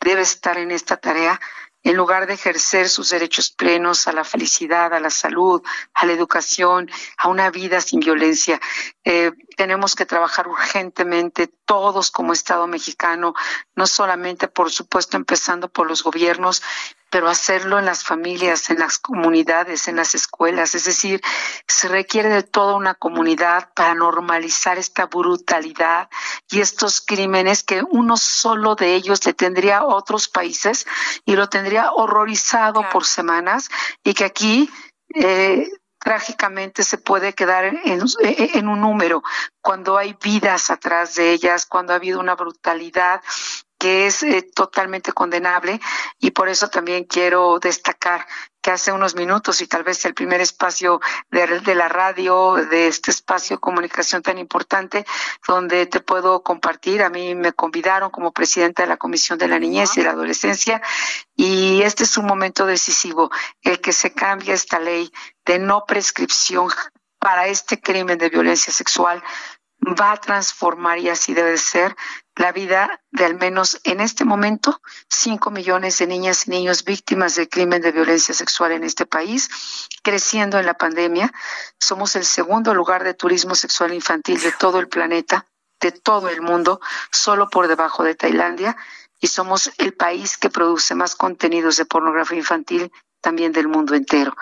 debe 0.00 0.22
estar 0.22 0.58
en 0.58 0.70
esta 0.70 0.96
tarea 0.98 1.40
en 1.84 1.96
lugar 1.96 2.26
de 2.26 2.34
ejercer 2.34 2.88
sus 2.88 3.10
derechos 3.10 3.50
plenos 3.50 4.08
a 4.08 4.12
la 4.12 4.24
felicidad, 4.24 4.92
a 4.94 5.00
la 5.00 5.10
salud, 5.10 5.62
a 5.92 6.06
la 6.06 6.12
educación, 6.12 6.90
a 7.18 7.28
una 7.28 7.50
vida 7.50 7.80
sin 7.82 8.00
violencia. 8.00 8.58
Eh, 9.04 9.32
tenemos 9.56 9.94
que 9.94 10.06
trabajar 10.06 10.48
urgentemente 10.48 11.46
todos 11.46 12.10
como 12.10 12.32
Estado 12.32 12.66
mexicano, 12.66 13.34
no 13.76 13.86
solamente, 13.86 14.48
por 14.48 14.70
supuesto, 14.70 15.18
empezando 15.18 15.68
por 15.68 15.86
los 15.86 16.02
gobiernos, 16.02 16.62
pero 17.14 17.28
hacerlo 17.28 17.78
en 17.78 17.84
las 17.84 18.02
familias, 18.02 18.70
en 18.70 18.80
las 18.80 18.98
comunidades, 18.98 19.86
en 19.86 19.94
las 19.94 20.16
escuelas. 20.16 20.74
Es 20.74 20.84
decir, 20.84 21.20
se 21.68 21.86
requiere 21.86 22.28
de 22.28 22.42
toda 22.42 22.74
una 22.74 22.96
comunidad 22.96 23.72
para 23.72 23.94
normalizar 23.94 24.78
esta 24.78 25.06
brutalidad 25.06 26.08
y 26.50 26.60
estos 26.60 27.00
crímenes 27.00 27.62
que 27.62 27.84
uno 27.88 28.16
solo 28.16 28.74
de 28.74 28.96
ellos 28.96 29.24
le 29.26 29.32
tendría 29.32 29.78
a 29.78 29.84
otros 29.84 30.26
países 30.26 30.88
y 31.24 31.36
lo 31.36 31.48
tendría 31.48 31.92
horrorizado 31.92 32.84
por 32.90 33.04
semanas 33.04 33.70
y 34.02 34.12
que 34.12 34.24
aquí 34.24 34.68
eh, 35.14 35.70
trágicamente 36.04 36.82
se 36.82 36.98
puede 36.98 37.32
quedar 37.32 37.64
en, 37.64 37.80
en, 37.84 38.68
un 38.68 38.80
número, 38.80 39.22
cuando 39.62 39.96
hay 39.96 40.16
vidas 40.22 40.70
atrás 40.70 41.14
de 41.14 41.32
ellas, 41.32 41.64
cuando 41.64 41.92
ha 41.92 41.96
habido 41.96 42.20
una 42.20 42.34
brutalidad 42.34 43.22
que 43.84 44.06
es 44.06 44.22
eh, 44.22 44.40
totalmente 44.54 45.12
condenable 45.12 45.78
y 46.18 46.30
por 46.30 46.48
eso 46.48 46.68
también 46.68 47.04
quiero 47.04 47.58
destacar 47.58 48.26
que 48.62 48.70
hace 48.70 48.92
unos 48.92 49.14
minutos 49.14 49.60
y 49.60 49.66
tal 49.66 49.84
vez 49.84 50.02
el 50.06 50.14
primer 50.14 50.40
espacio 50.40 51.02
de, 51.30 51.60
de, 51.60 51.74
la 51.74 51.90
radio, 51.90 52.54
de 52.54 52.86
este 52.86 53.10
espacio 53.10 53.56
de 53.56 53.60
comunicación 53.60 54.22
tan 54.22 54.38
importante, 54.38 55.04
donde 55.46 55.84
te 55.84 56.00
puedo 56.00 56.42
compartir. 56.42 57.02
A 57.02 57.10
mí 57.10 57.34
me 57.34 57.52
convidaron 57.52 58.08
como 58.08 58.32
presidenta 58.32 58.84
de 58.84 58.88
la 58.88 58.96
Comisión 58.96 59.38
de 59.38 59.48
la 59.48 59.58
Niñez 59.58 59.98
y 59.98 60.02
la 60.02 60.12
Adolescencia 60.12 60.80
y 61.36 61.82
este 61.82 62.04
es 62.04 62.16
un 62.16 62.24
momento 62.24 62.64
decisivo, 62.64 63.30
el 63.60 63.82
que 63.82 63.92
se 63.92 64.14
cambie 64.14 64.54
esta 64.54 64.80
ley 64.80 65.12
de 65.44 65.58
no 65.58 65.84
prescripción 65.84 66.70
para 67.18 67.48
este 67.48 67.82
crimen 67.82 68.16
de 68.16 68.30
violencia 68.30 68.72
sexual 68.72 69.22
va 70.00 70.12
a 70.12 70.16
transformar, 70.16 70.98
y 70.98 71.08
así 71.08 71.34
debe 71.34 71.58
ser, 71.58 71.94
la 72.36 72.52
vida 72.52 73.00
de 73.10 73.24
al 73.24 73.36
menos 73.36 73.80
en 73.84 74.00
este 74.00 74.24
momento 74.24 74.80
cinco 75.08 75.50
millones 75.50 75.98
de 75.98 76.06
niñas 76.06 76.46
y 76.46 76.50
niños 76.50 76.84
víctimas 76.84 77.36
del 77.36 77.48
crimen 77.48 77.80
de 77.80 77.92
violencia 77.92 78.34
sexual 78.34 78.72
en 78.72 78.82
este 78.82 79.06
país, 79.06 79.48
creciendo 80.02 80.58
en 80.58 80.66
la 80.66 80.74
pandemia. 80.74 81.32
Somos 81.78 82.16
el 82.16 82.24
segundo 82.24 82.74
lugar 82.74 83.04
de 83.04 83.14
turismo 83.14 83.54
sexual 83.54 83.94
infantil 83.94 84.40
de 84.40 84.52
todo 84.52 84.80
el 84.80 84.88
planeta, 84.88 85.46
de 85.80 85.92
todo 85.92 86.28
el 86.28 86.42
mundo, 86.42 86.80
solo 87.12 87.48
por 87.48 87.68
debajo 87.68 88.02
de 88.02 88.14
Tailandia, 88.14 88.76
y 89.20 89.28
somos 89.28 89.70
el 89.78 89.94
país 89.94 90.36
que 90.36 90.50
produce 90.50 90.94
más 90.94 91.14
contenidos 91.14 91.76
de 91.76 91.86
pornografía 91.86 92.38
infantil 92.38 92.92
también 93.20 93.52
del 93.52 93.68
mundo 93.68 93.94
entero. 93.94 94.36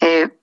Eh, 0.00 0.39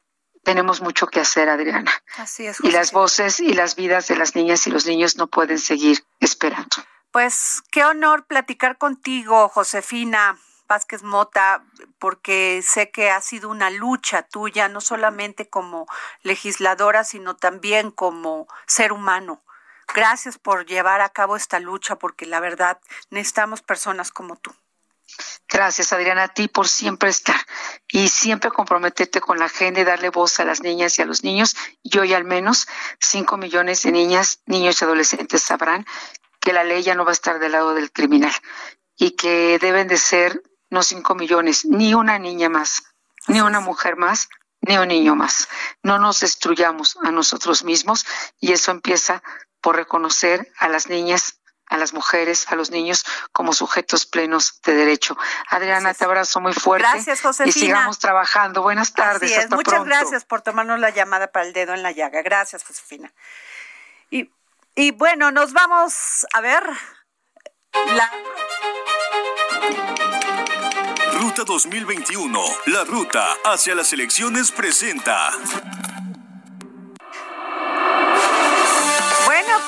tenemos 0.47 0.79
mucho 0.79 1.07
que 1.07 1.19
hacer, 1.19 1.49
Adriana. 1.49 1.91
Así 2.15 2.47
es. 2.47 2.61
Y 2.63 2.71
las 2.71 2.93
voces 2.93 3.41
y 3.41 3.51
las 3.51 3.75
vidas 3.75 4.07
de 4.07 4.15
las 4.15 4.33
niñas 4.33 4.65
y 4.65 4.69
los 4.69 4.85
niños 4.85 5.17
no 5.17 5.27
pueden 5.27 5.59
seguir 5.59 6.05
esperando. 6.21 6.77
Pues 7.11 7.63
qué 7.69 7.83
honor 7.83 8.25
platicar 8.27 8.77
contigo, 8.77 9.49
Josefina. 9.49 10.39
Vázquez 10.69 11.03
Mota, 11.03 11.65
porque 11.99 12.61
sé 12.65 12.91
que 12.91 13.09
ha 13.09 13.19
sido 13.19 13.49
una 13.49 13.69
lucha 13.69 14.23
tuya, 14.23 14.69
no 14.69 14.79
solamente 14.79 15.49
como 15.49 15.85
legisladora, 16.23 17.03
sino 17.03 17.35
también 17.35 17.91
como 17.91 18.47
ser 18.67 18.93
humano. 18.93 19.41
Gracias 19.93 20.37
por 20.37 20.65
llevar 20.65 21.01
a 21.01 21.09
cabo 21.09 21.35
esta 21.35 21.59
lucha, 21.59 21.97
porque 21.97 22.25
la 22.25 22.39
verdad 22.39 22.79
necesitamos 23.09 23.61
personas 23.61 24.11
como 24.11 24.37
tú. 24.37 24.53
Gracias, 25.49 25.93
Adriana, 25.93 26.23
a 26.23 26.27
ti 26.27 26.47
por 26.47 26.67
siempre 26.67 27.09
estar 27.09 27.39
y 27.87 28.09
siempre 28.09 28.51
comprometerte 28.51 29.21
con 29.21 29.39
la 29.39 29.49
y 29.59 29.83
darle 29.83 30.09
voz 30.09 30.39
a 30.39 30.45
las 30.45 30.61
niñas 30.61 30.99
y 30.99 31.01
a 31.01 31.05
los 31.05 31.23
niños. 31.23 31.55
Y 31.83 31.97
hoy 31.97 32.13
al 32.13 32.25
menos 32.25 32.67
cinco 32.99 33.37
millones 33.37 33.83
de 33.83 33.91
niñas, 33.91 34.41
niños 34.45 34.81
y 34.81 34.85
adolescentes 34.85 35.41
sabrán 35.41 35.85
que 36.41 36.53
la 36.53 36.63
ley 36.63 36.83
ya 36.83 36.95
no 36.95 37.05
va 37.05 37.11
a 37.11 37.13
estar 37.13 37.39
del 37.39 37.53
lado 37.53 37.73
del 37.73 37.91
criminal 37.91 38.33
y 38.97 39.11
que 39.11 39.57
deben 39.59 39.87
de 39.87 39.97
ser 39.97 40.41
no 40.69 40.83
cinco 40.83 41.15
millones, 41.15 41.65
ni 41.65 41.93
una 41.93 42.19
niña 42.19 42.49
más, 42.49 42.83
ni 43.27 43.39
una 43.39 43.61
mujer 43.61 43.95
más, 43.95 44.27
ni 44.61 44.77
un 44.77 44.89
niño 44.89 45.15
más. 45.15 45.47
No 45.81 45.97
nos 45.97 46.19
destruyamos 46.19 46.97
a 47.03 47.11
nosotros 47.11 47.63
mismos 47.63 48.05
y 48.39 48.51
eso 48.51 48.71
empieza 48.71 49.23
por 49.61 49.75
reconocer 49.75 50.51
a 50.57 50.67
las 50.67 50.87
niñas 50.87 51.39
a 51.69 51.77
las 51.77 51.93
mujeres, 51.93 52.45
a 52.49 52.55
los 52.55 52.71
niños 52.71 53.05
como 53.31 53.53
sujetos 53.53 54.05
plenos 54.05 54.61
de 54.63 54.73
derecho. 54.73 55.17
Adriana, 55.49 55.93
te 55.93 56.05
abrazo 56.05 56.39
muy 56.39 56.53
fuerte. 56.53 56.87
Gracias, 56.89 57.21
Josefina. 57.21 57.49
Y 57.49 57.59
sigamos 57.59 57.99
trabajando. 57.99 58.61
Buenas 58.61 58.93
tardes. 58.93 59.37
Hasta 59.37 59.55
Muchas 59.55 59.83
gracias 59.85 60.25
por 60.25 60.41
tomarnos 60.41 60.79
la 60.79 60.89
llamada 60.89 61.31
para 61.31 61.45
el 61.45 61.53
dedo 61.53 61.73
en 61.73 61.83
la 61.83 61.91
llaga. 61.91 62.21
Gracias, 62.21 62.63
Josefina. 62.63 63.13
Y, 64.09 64.31
y 64.75 64.91
bueno, 64.91 65.31
nos 65.31 65.53
vamos 65.53 66.25
a 66.33 66.41
ver 66.41 66.63
la... 67.95 68.11
Ruta 71.19 71.43
2021, 71.43 72.39
la 72.67 72.83
ruta 72.83 73.25
hacia 73.43 73.75
las 73.75 73.91
elecciones 73.91 74.51
presenta. 74.51 75.31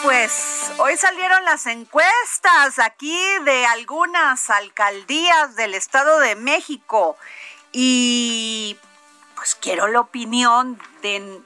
Pues 0.03 0.71
hoy 0.77 0.95
salieron 0.97 1.43
las 1.45 1.65
encuestas 1.65 2.79
aquí 2.79 3.17
de 3.43 3.65
algunas 3.65 4.49
alcaldías 4.49 5.55
del 5.55 5.73
Estado 5.73 6.19
de 6.19 6.35
México 6.35 7.17
y 7.71 8.77
pues 9.35 9.55
quiero 9.55 9.87
la 9.87 9.99
opinión 10.01 10.79
de 11.01 11.41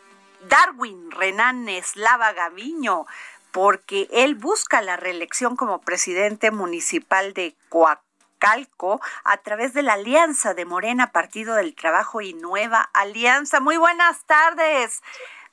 Darwin 0.48 1.12
Renan 1.12 1.68
Eslava 1.70 2.34
Gaviño 2.34 3.06
porque 3.52 4.08
él 4.12 4.36
busca 4.36 4.82
la 4.82 4.98
reelección 4.98 5.56
como 5.56 5.82
presidente 5.82 6.52
municipal 6.52 7.34
de 7.34 7.56
Coacalco 7.70 9.00
a 9.24 9.38
través 9.38 9.74
de 9.74 9.84
la 9.84 9.94
alianza 9.94 10.54
de 10.54 10.66
Morena 10.66 11.12
Partido 11.12 11.56
del 11.56 11.76
Trabajo 11.76 12.22
y 12.22 12.34
Nueva 12.34 12.90
Alianza. 12.94 13.60
Muy 13.60 13.78
buenas 13.78 14.26
tardes. 14.26 15.02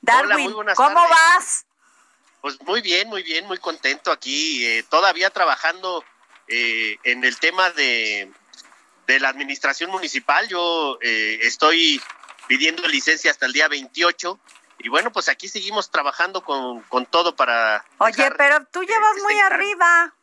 Darwin, 0.01 0.51
¿cómo 0.75 0.99
vas? 1.07 1.65
Pues 2.41 2.59
muy 2.63 2.81
bien, 2.81 3.07
muy 3.07 3.21
bien, 3.21 3.45
muy 3.45 3.59
contento 3.59 4.11
aquí, 4.11 4.65
eh, 4.65 4.83
todavía 4.89 5.29
trabajando 5.29 6.03
eh, 6.47 6.97
en 7.03 7.23
el 7.23 7.39
tema 7.39 7.69
de, 7.71 8.31
de, 9.05 9.19
la 9.19 9.29
administración 9.29 9.91
municipal. 9.91 10.47
Yo 10.47 10.97
eh, 11.01 11.39
estoy 11.43 12.01
pidiendo 12.47 12.87
licencia 12.87 13.29
hasta 13.29 13.45
el 13.45 13.53
día 13.53 13.67
28 13.67 14.39
y 14.79 14.89
bueno, 14.89 15.11
pues 15.11 15.29
aquí 15.29 15.47
seguimos 15.47 15.91
trabajando 15.91 16.43
con, 16.43 16.81
con 16.83 17.05
todo 17.05 17.35
para... 17.35 17.85
Oye, 17.99 18.31
pero 18.35 18.65
tú 18.71 18.81
llevas 18.81 19.17
muy 19.21 19.39
arriba. 19.39 20.13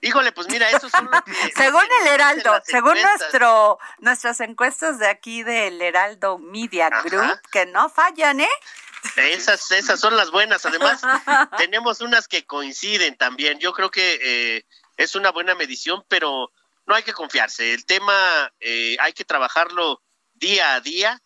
Híjole, 0.00 0.32
pues 0.32 0.48
mira, 0.48 0.68
eso 0.70 0.88
son 0.88 1.08
según 1.56 1.84
el 2.00 2.08
Heraldo, 2.08 2.60
según 2.64 3.00
nuestro 3.00 3.78
nuestras 3.98 4.40
encuestas 4.40 4.98
de 4.98 5.08
aquí 5.08 5.44
del 5.44 5.80
Heraldo 5.80 6.38
Media 6.38 6.88
Group, 7.04 7.40
que 7.52 7.66
no 7.66 7.88
fallan, 7.88 8.40
¿eh? 8.40 8.50
Esas, 9.16 9.70
esas 9.70 10.00
son 10.00 10.16
las 10.16 10.30
buenas. 10.30 10.64
Además, 10.66 11.00
tenemos 11.58 12.00
unas 12.00 12.28
que 12.28 12.44
coinciden 12.44 13.16
también. 13.16 13.58
Yo 13.58 13.72
creo 13.72 13.90
que 13.90 14.18
eh, 14.22 14.64
es 14.96 15.14
una 15.14 15.30
buena 15.30 15.54
medición, 15.54 16.04
pero 16.08 16.50
no 16.86 16.94
hay 16.94 17.02
que 17.02 17.12
confiarse. 17.12 17.72
El 17.72 17.84
tema 17.84 18.52
eh, 18.60 18.96
hay 19.00 19.12
que 19.12 19.24
trabajarlo 19.24 20.02
día 20.34 20.74
a 20.74 20.80
día 20.80 21.20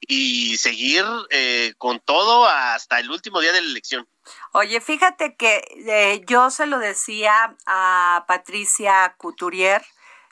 y 0.00 0.56
seguir 0.56 1.04
eh, 1.30 1.74
con 1.76 2.00
todo 2.00 2.46
hasta 2.46 2.98
el 2.98 3.10
último 3.10 3.40
día 3.40 3.52
de 3.52 3.60
la 3.60 3.68
elección. 3.68 4.08
Oye, 4.52 4.80
fíjate 4.80 5.36
que 5.36 5.62
eh, 5.86 6.22
yo 6.26 6.50
se 6.50 6.66
lo 6.66 6.78
decía 6.78 7.56
a 7.66 8.24
Patricia 8.26 9.14
Couturier, 9.18 9.84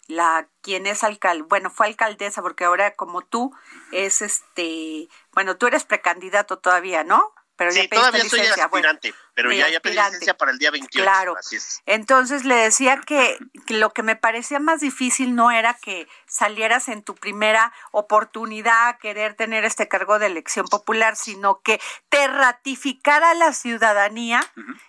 la 0.08 0.48
quien 0.62 0.86
es 0.86 1.04
alcalde, 1.04 1.44
bueno, 1.48 1.70
fue 1.70 1.86
alcaldesa 1.86 2.42
porque 2.42 2.64
ahora 2.64 2.94
como 2.94 3.22
tú 3.22 3.54
es 3.92 4.22
este, 4.22 5.08
bueno, 5.32 5.56
tú 5.56 5.66
eres 5.66 5.84
precandidato 5.84 6.58
todavía, 6.58 7.04
¿no? 7.04 7.32
Pero 7.58 7.72
sí, 7.72 7.88
todavía 7.88 8.24
soy 8.24 8.38
aspirante, 8.38 9.12
pero 9.34 9.50
ya, 9.50 9.68
ya 9.68 9.80
pedí 9.80 9.96
licencia 9.96 10.36
para 10.36 10.52
el 10.52 10.58
día 10.58 10.70
28. 10.70 11.02
Claro. 11.02 11.34
Así 11.36 11.56
es. 11.56 11.82
Entonces 11.86 12.44
le 12.44 12.54
decía 12.54 13.00
que, 13.04 13.36
lo 13.66 13.92
que 13.92 14.04
me 14.04 14.14
parecía 14.14 14.60
más 14.60 14.80
difícil 14.80 15.34
no 15.34 15.50
era 15.50 15.74
que 15.74 16.06
salieras 16.28 16.86
en 16.86 17.02
tu 17.02 17.16
primera 17.16 17.72
oportunidad 17.90 18.88
a 18.88 18.98
querer 18.98 19.34
tener 19.34 19.64
este 19.64 19.88
cargo 19.88 20.20
de 20.20 20.26
elección 20.26 20.68
popular, 20.68 21.16
sino 21.16 21.60
que 21.60 21.80
te 22.08 22.28
ratificara 22.28 23.34
la 23.34 23.52
ciudadanía 23.52 24.40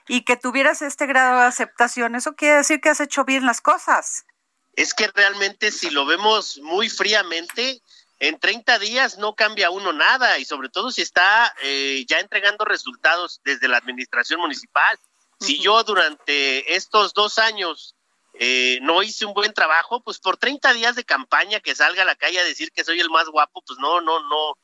y 0.07 0.23
que 0.23 0.37
tuvieras 0.37 0.83
este 0.83 1.07
grado 1.07 1.39
de 1.39 1.47
aceptación. 1.47 2.13
Eso 2.13 2.35
quiere 2.35 2.57
decir 2.57 2.81
que 2.81 2.89
has 2.89 2.99
hecho 2.99 3.25
bien 3.25 3.47
las 3.47 3.61
cosas. 3.61 4.27
Es 4.73 4.93
que 4.93 5.07
realmente 5.07 5.71
si 5.71 5.89
lo 5.89 6.05
vemos 6.05 6.59
muy 6.59 6.89
fríamente, 6.89 7.81
en 8.19 8.39
30 8.39 8.79
días 8.79 9.17
no 9.17 9.33
cambia 9.33 9.69
uno 9.69 9.93
nada 9.93 10.37
y 10.39 10.45
sobre 10.45 10.69
todo 10.69 10.91
si 10.91 11.01
está 11.01 11.53
eh, 11.61 12.05
ya 12.07 12.19
entregando 12.19 12.65
resultados 12.65 13.39
desde 13.43 13.67
la 13.67 13.77
administración 13.77 14.41
municipal. 14.41 14.99
Si 15.39 15.59
yo 15.59 15.83
durante 15.83 16.75
estos 16.75 17.13
dos 17.13 17.37
años 17.37 17.95
eh, 18.33 18.79
no 18.81 19.03
hice 19.03 19.25
un 19.25 19.33
buen 19.33 19.53
trabajo, 19.53 20.01
pues 20.01 20.19
por 20.19 20.37
30 20.37 20.73
días 20.73 20.95
de 20.95 21.05
campaña 21.05 21.61
que 21.61 21.75
salga 21.75 22.03
a 22.03 22.05
la 22.05 22.15
calle 22.15 22.39
a 22.39 22.43
decir 22.43 22.71
que 22.71 22.83
soy 22.83 22.99
el 22.99 23.09
más 23.09 23.27
guapo, 23.29 23.61
pues 23.65 23.79
no, 23.79 24.01
no, 24.01 24.19
no, 24.27 24.57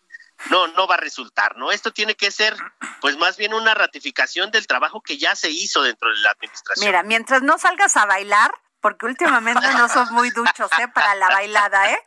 no, 0.49 0.67
no 0.67 0.87
va 0.87 0.95
a 0.95 0.99
resultar, 0.99 1.55
¿no? 1.57 1.71
Esto 1.71 1.91
tiene 1.91 2.15
que 2.15 2.31
ser, 2.31 2.55
pues 2.99 3.17
más 3.17 3.37
bien 3.37 3.53
una 3.53 3.73
ratificación 3.73 4.51
del 4.51 4.67
trabajo 4.67 5.01
que 5.01 5.17
ya 5.17 5.35
se 5.35 5.49
hizo 5.49 5.81
dentro 5.81 6.09
de 6.09 6.19
la 6.19 6.31
administración. 6.31 6.85
Mira, 6.85 7.03
mientras 7.03 7.41
no 7.41 7.57
salgas 7.57 7.95
a 7.97 8.05
bailar, 8.05 8.53
porque 8.81 9.05
últimamente 9.05 9.67
no 9.73 9.89
son 9.89 10.13
muy 10.13 10.29
duchos, 10.29 10.69
¿eh? 10.79 10.87
Para 10.93 11.15
la 11.15 11.29
bailada, 11.29 11.91
¿eh? 11.91 11.99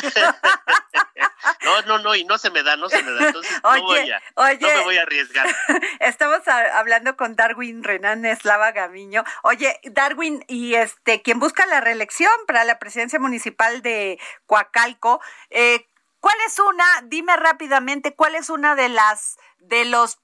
No, 1.64 1.82
no, 1.84 2.00
no, 2.00 2.16
y 2.16 2.24
no 2.26 2.38
se 2.38 2.50
me 2.52 2.64
da, 2.64 2.76
no 2.76 2.90
se 2.90 3.02
me 3.04 3.12
da. 3.12 3.28
Entonces 3.28 3.52
no, 3.64 3.82
voy 3.82 4.12
a, 4.12 4.22
oye, 4.36 4.58
no 4.60 4.68
me 4.68 4.84
voy 4.84 4.98
a 4.98 5.02
arriesgar. 5.02 5.48
Estamos 6.00 6.40
hablando 6.48 7.18
con 7.18 7.36
Darwin 7.36 7.84
Renan 7.84 8.26
Eslava 8.26 8.72
Gamiño. 8.72 9.24
Oye, 9.44 9.80
Darwin, 9.84 10.44
y 10.48 10.76
este, 10.76 11.22
quien 11.22 11.40
busca 11.40 11.66
la 11.66 11.82
reelección 11.82 12.32
para 12.48 12.64
la 12.64 12.80
presidencia 12.80 13.20
municipal 13.20 13.82
de 13.82 14.20
Coacalco, 14.46 15.22
eh, 15.50 15.88
¿cuál 16.20 16.36
es 16.48 16.60
una, 16.60 16.86
dime 17.06 17.36
rápidamente, 17.36 18.16
cuál 18.16 18.36
es 18.36 18.50
una 18.50 18.76
de 18.76 18.90
las, 18.90 19.38
de 19.60 19.86
los 19.86 20.20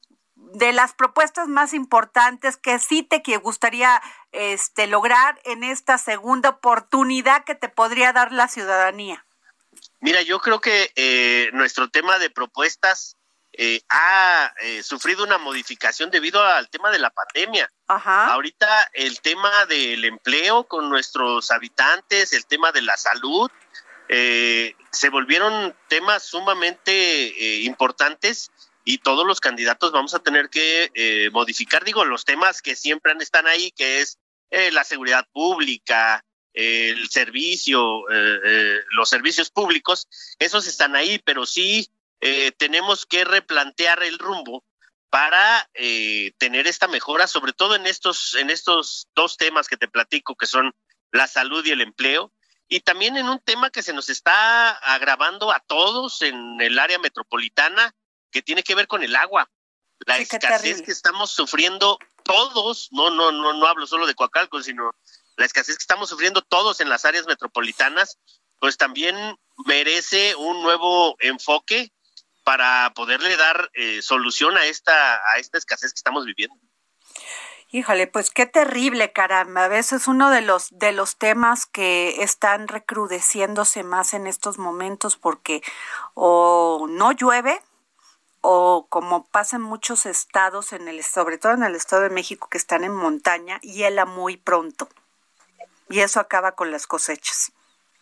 de 0.53 0.73
las 0.73 0.93
propuestas 0.93 1.47
más 1.47 1.73
importantes 1.73 2.57
que 2.57 2.79
sí 2.79 3.03
te 3.03 3.21
gustaría 3.37 4.01
este, 4.31 4.87
lograr 4.87 5.39
en 5.45 5.63
esta 5.63 5.97
segunda 5.97 6.49
oportunidad 6.49 7.43
que 7.43 7.55
te 7.55 7.69
podría 7.69 8.13
dar 8.13 8.31
la 8.31 8.47
ciudadanía? 8.47 9.25
Mira, 10.01 10.21
yo 10.21 10.39
creo 10.39 10.61
que 10.61 10.91
eh, 10.95 11.49
nuestro 11.53 11.89
tema 11.89 12.17
de 12.19 12.29
propuestas 12.29 13.17
eh, 13.53 13.81
ha 13.89 14.53
eh, 14.61 14.81
sufrido 14.83 15.23
una 15.23 15.37
modificación 15.37 16.09
debido 16.09 16.41
al 16.41 16.69
tema 16.69 16.89
de 16.89 16.99
la 16.99 17.09
pandemia. 17.09 17.69
Ajá. 17.87 18.27
Ahorita 18.27 18.89
el 18.93 19.19
tema 19.21 19.65
del 19.65 20.05
empleo 20.05 20.63
con 20.65 20.89
nuestros 20.89 21.51
habitantes, 21.51 22.33
el 22.33 22.45
tema 22.45 22.71
de 22.71 22.81
la 22.81 22.97
salud, 22.97 23.49
se 24.11 25.09
volvieron 25.11 25.75
temas 25.87 26.23
sumamente 26.23 27.61
importantes 27.61 28.49
y 28.83 28.99
todos 28.99 29.25
los 29.25 29.39
candidatos 29.39 29.91
vamos 29.91 30.13
a 30.13 30.19
tener 30.19 30.49
que 30.49 30.91
eh, 30.93 31.29
modificar, 31.31 31.83
digo, 31.83 32.05
los 32.05 32.25
temas 32.25 32.61
que 32.61 32.75
siempre 32.75 33.13
están 33.19 33.47
ahí, 33.47 33.71
que 33.71 34.01
es 34.01 34.17
eh, 34.49 34.71
la 34.71 34.83
seguridad 34.83 35.27
pública, 35.31 36.25
el 36.53 37.09
servicio, 37.09 38.09
eh, 38.11 38.79
los 38.91 39.09
servicios 39.09 39.49
públicos, 39.51 40.07
esos 40.39 40.67
están 40.67 40.95
ahí, 40.95 41.19
pero 41.23 41.45
sí 41.45 41.87
tenemos 42.57 43.05
que 43.05 43.23
replantear 43.23 44.03
el 44.03 44.19
rumbo 44.19 44.65
para 45.09 45.69
tener 46.37 46.67
esta 46.67 46.89
mejora, 46.89 47.27
sobre 47.27 47.53
todo 47.53 47.75
en 47.75 47.87
estos, 47.87 48.35
en 48.35 48.49
estos 48.49 49.07
dos 49.15 49.37
temas 49.37 49.69
que 49.69 49.77
te 49.77 49.87
platico, 49.87 50.35
que 50.35 50.45
son 50.45 50.75
la 51.13 51.27
salud 51.27 51.65
y 51.65 51.71
el 51.71 51.79
empleo, 51.79 52.33
y 52.67 52.81
también 52.81 53.17
en 53.17 53.27
un 53.27 53.39
tema 53.39 53.71
que 53.71 53.81
se 53.81 53.93
nos 53.93 54.09
está 54.09 54.71
agravando 54.71 55.51
a 55.51 55.59
todos 55.59 56.21
en 56.21 56.61
el 56.61 56.77
área 56.77 56.99
metropolitana, 56.99 57.95
que 58.31 58.41
tiene 58.41 58.63
que 58.63 58.75
ver 58.75 58.87
con 58.87 59.03
el 59.03 59.15
agua. 59.15 59.49
La 60.05 60.17
escasez 60.17 60.81
que 60.81 60.91
estamos 60.91 61.31
sufriendo 61.31 61.99
todos, 62.23 62.89
no, 62.91 63.09
no, 63.09 63.31
no, 63.31 63.53
no 63.53 63.67
hablo 63.67 63.85
solo 63.85 64.07
de 64.07 64.15
Coacalco, 64.15 64.61
sino 64.61 64.91
la 65.35 65.45
escasez 65.45 65.77
que 65.77 65.81
estamos 65.81 66.09
sufriendo 66.09 66.41
todos 66.41 66.79
en 66.79 66.89
las 66.89 67.05
áreas 67.05 67.25
metropolitanas, 67.25 68.17
pues 68.59 68.77
también 68.77 69.15
merece 69.65 70.35
un 70.35 70.61
nuevo 70.61 71.15
enfoque 71.19 71.91
para 72.43 72.91
poderle 72.95 73.35
dar 73.37 73.69
eh, 73.73 74.01
solución 74.01 74.57
a 74.57 74.65
esta, 74.65 75.15
a 75.15 75.37
esta 75.37 75.57
escasez 75.57 75.91
que 75.91 75.97
estamos 75.97 76.25
viviendo. 76.25 76.55
Híjole, 77.71 78.07
pues 78.07 78.31
qué 78.31 78.47
terrible, 78.47 79.11
caramba. 79.11 79.65
A 79.65 79.67
veces 79.67 80.07
uno 80.07 80.31
de 80.31 80.41
los 80.41 80.69
de 80.71 80.91
los 80.91 81.17
temas 81.17 81.67
que 81.67 82.23
están 82.23 82.67
recrudeciéndose 82.67 83.83
más 83.83 84.15
en 84.15 84.25
estos 84.25 84.57
momentos 84.57 85.17
porque 85.17 85.61
o 86.15 86.87
no 86.89 87.11
llueve 87.11 87.61
o 88.41 88.87
como 88.89 89.25
pasa 89.25 89.57
en 89.57 89.61
muchos 89.61 90.05
estados, 90.05 90.73
en 90.73 90.87
el, 90.87 91.03
sobre 91.03 91.37
todo 91.37 91.53
en 91.53 91.63
el 91.63 91.75
Estado 91.75 92.03
de 92.03 92.09
México, 92.09 92.47
que 92.49 92.57
están 92.57 92.83
en 92.83 92.95
montaña, 92.95 93.59
hiela 93.61 94.05
muy 94.05 94.37
pronto. 94.37 94.89
Y 95.89 95.99
eso 96.01 96.19
acaba 96.19 96.53
con 96.53 96.71
las 96.71 96.87
cosechas. 96.87 97.51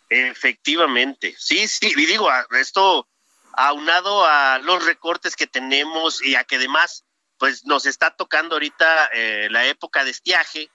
Efectivamente, 0.10 1.36
sí, 1.38 1.68
sí, 1.68 1.94
y 1.96 2.06
digo, 2.06 2.30
esto 2.52 3.08
aunado 3.54 4.26
a 4.26 4.60
los 4.60 4.86
recortes 4.86 5.36
que 5.36 5.48
tenemos 5.48 6.22
y 6.24 6.36
a 6.36 6.44
que 6.44 6.58
además, 6.58 7.06
pues 7.38 7.66
nos 7.66 7.86
está 7.86 8.12
tocando 8.12 8.56
ahorita 8.56 9.10
eh, 9.14 9.48
la 9.50 9.66
época 9.66 10.04
de 10.04 10.12
estiaje, 10.12 10.70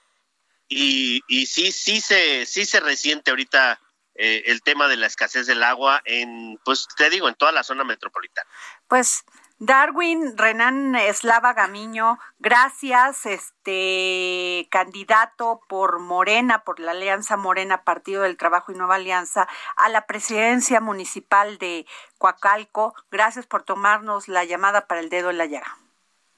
y, 0.67 1.21
y 1.27 1.45
sí, 1.45 1.71
sí 1.71 2.01
se, 2.01 2.45
sí 2.45 2.65
se 2.65 2.79
resiente 2.79 3.31
ahorita 3.31 3.79
eh, 4.15 4.43
el 4.47 4.61
tema 4.61 4.87
de 4.87 4.97
la 4.97 5.07
escasez 5.07 5.47
del 5.47 5.63
agua 5.63 6.01
en, 6.05 6.59
pues 6.63 6.87
te 6.97 7.09
digo, 7.09 7.27
en 7.27 7.35
toda 7.35 7.51
la 7.51 7.63
zona 7.63 7.83
metropolitana. 7.83 8.49
Pues 8.87 9.23
Darwin 9.59 10.37
Renan 10.37 10.95
Eslava 10.95 11.53
Gamiño, 11.53 12.19
gracias, 12.39 13.25
este 13.25 14.67
candidato 14.71 15.61
por 15.69 15.99
Morena, 15.99 16.63
por 16.63 16.79
la 16.79 16.91
Alianza 16.91 17.37
Morena, 17.37 17.83
Partido 17.83 18.23
del 18.23 18.35
Trabajo 18.35 18.71
y 18.71 18.75
Nueva 18.75 18.95
Alianza, 18.95 19.47
a 19.75 19.89
la 19.89 20.05
presidencia 20.05 20.81
municipal 20.81 21.57
de 21.59 21.85
Coacalco. 22.17 22.95
Gracias 23.11 23.45
por 23.45 23.63
tomarnos 23.63 24.27
la 24.27 24.43
llamada 24.43 24.87
para 24.87 25.01
el 25.01 25.09
dedo 25.09 25.29
en 25.29 25.37
la 25.37 25.45
llaga. 25.45 25.77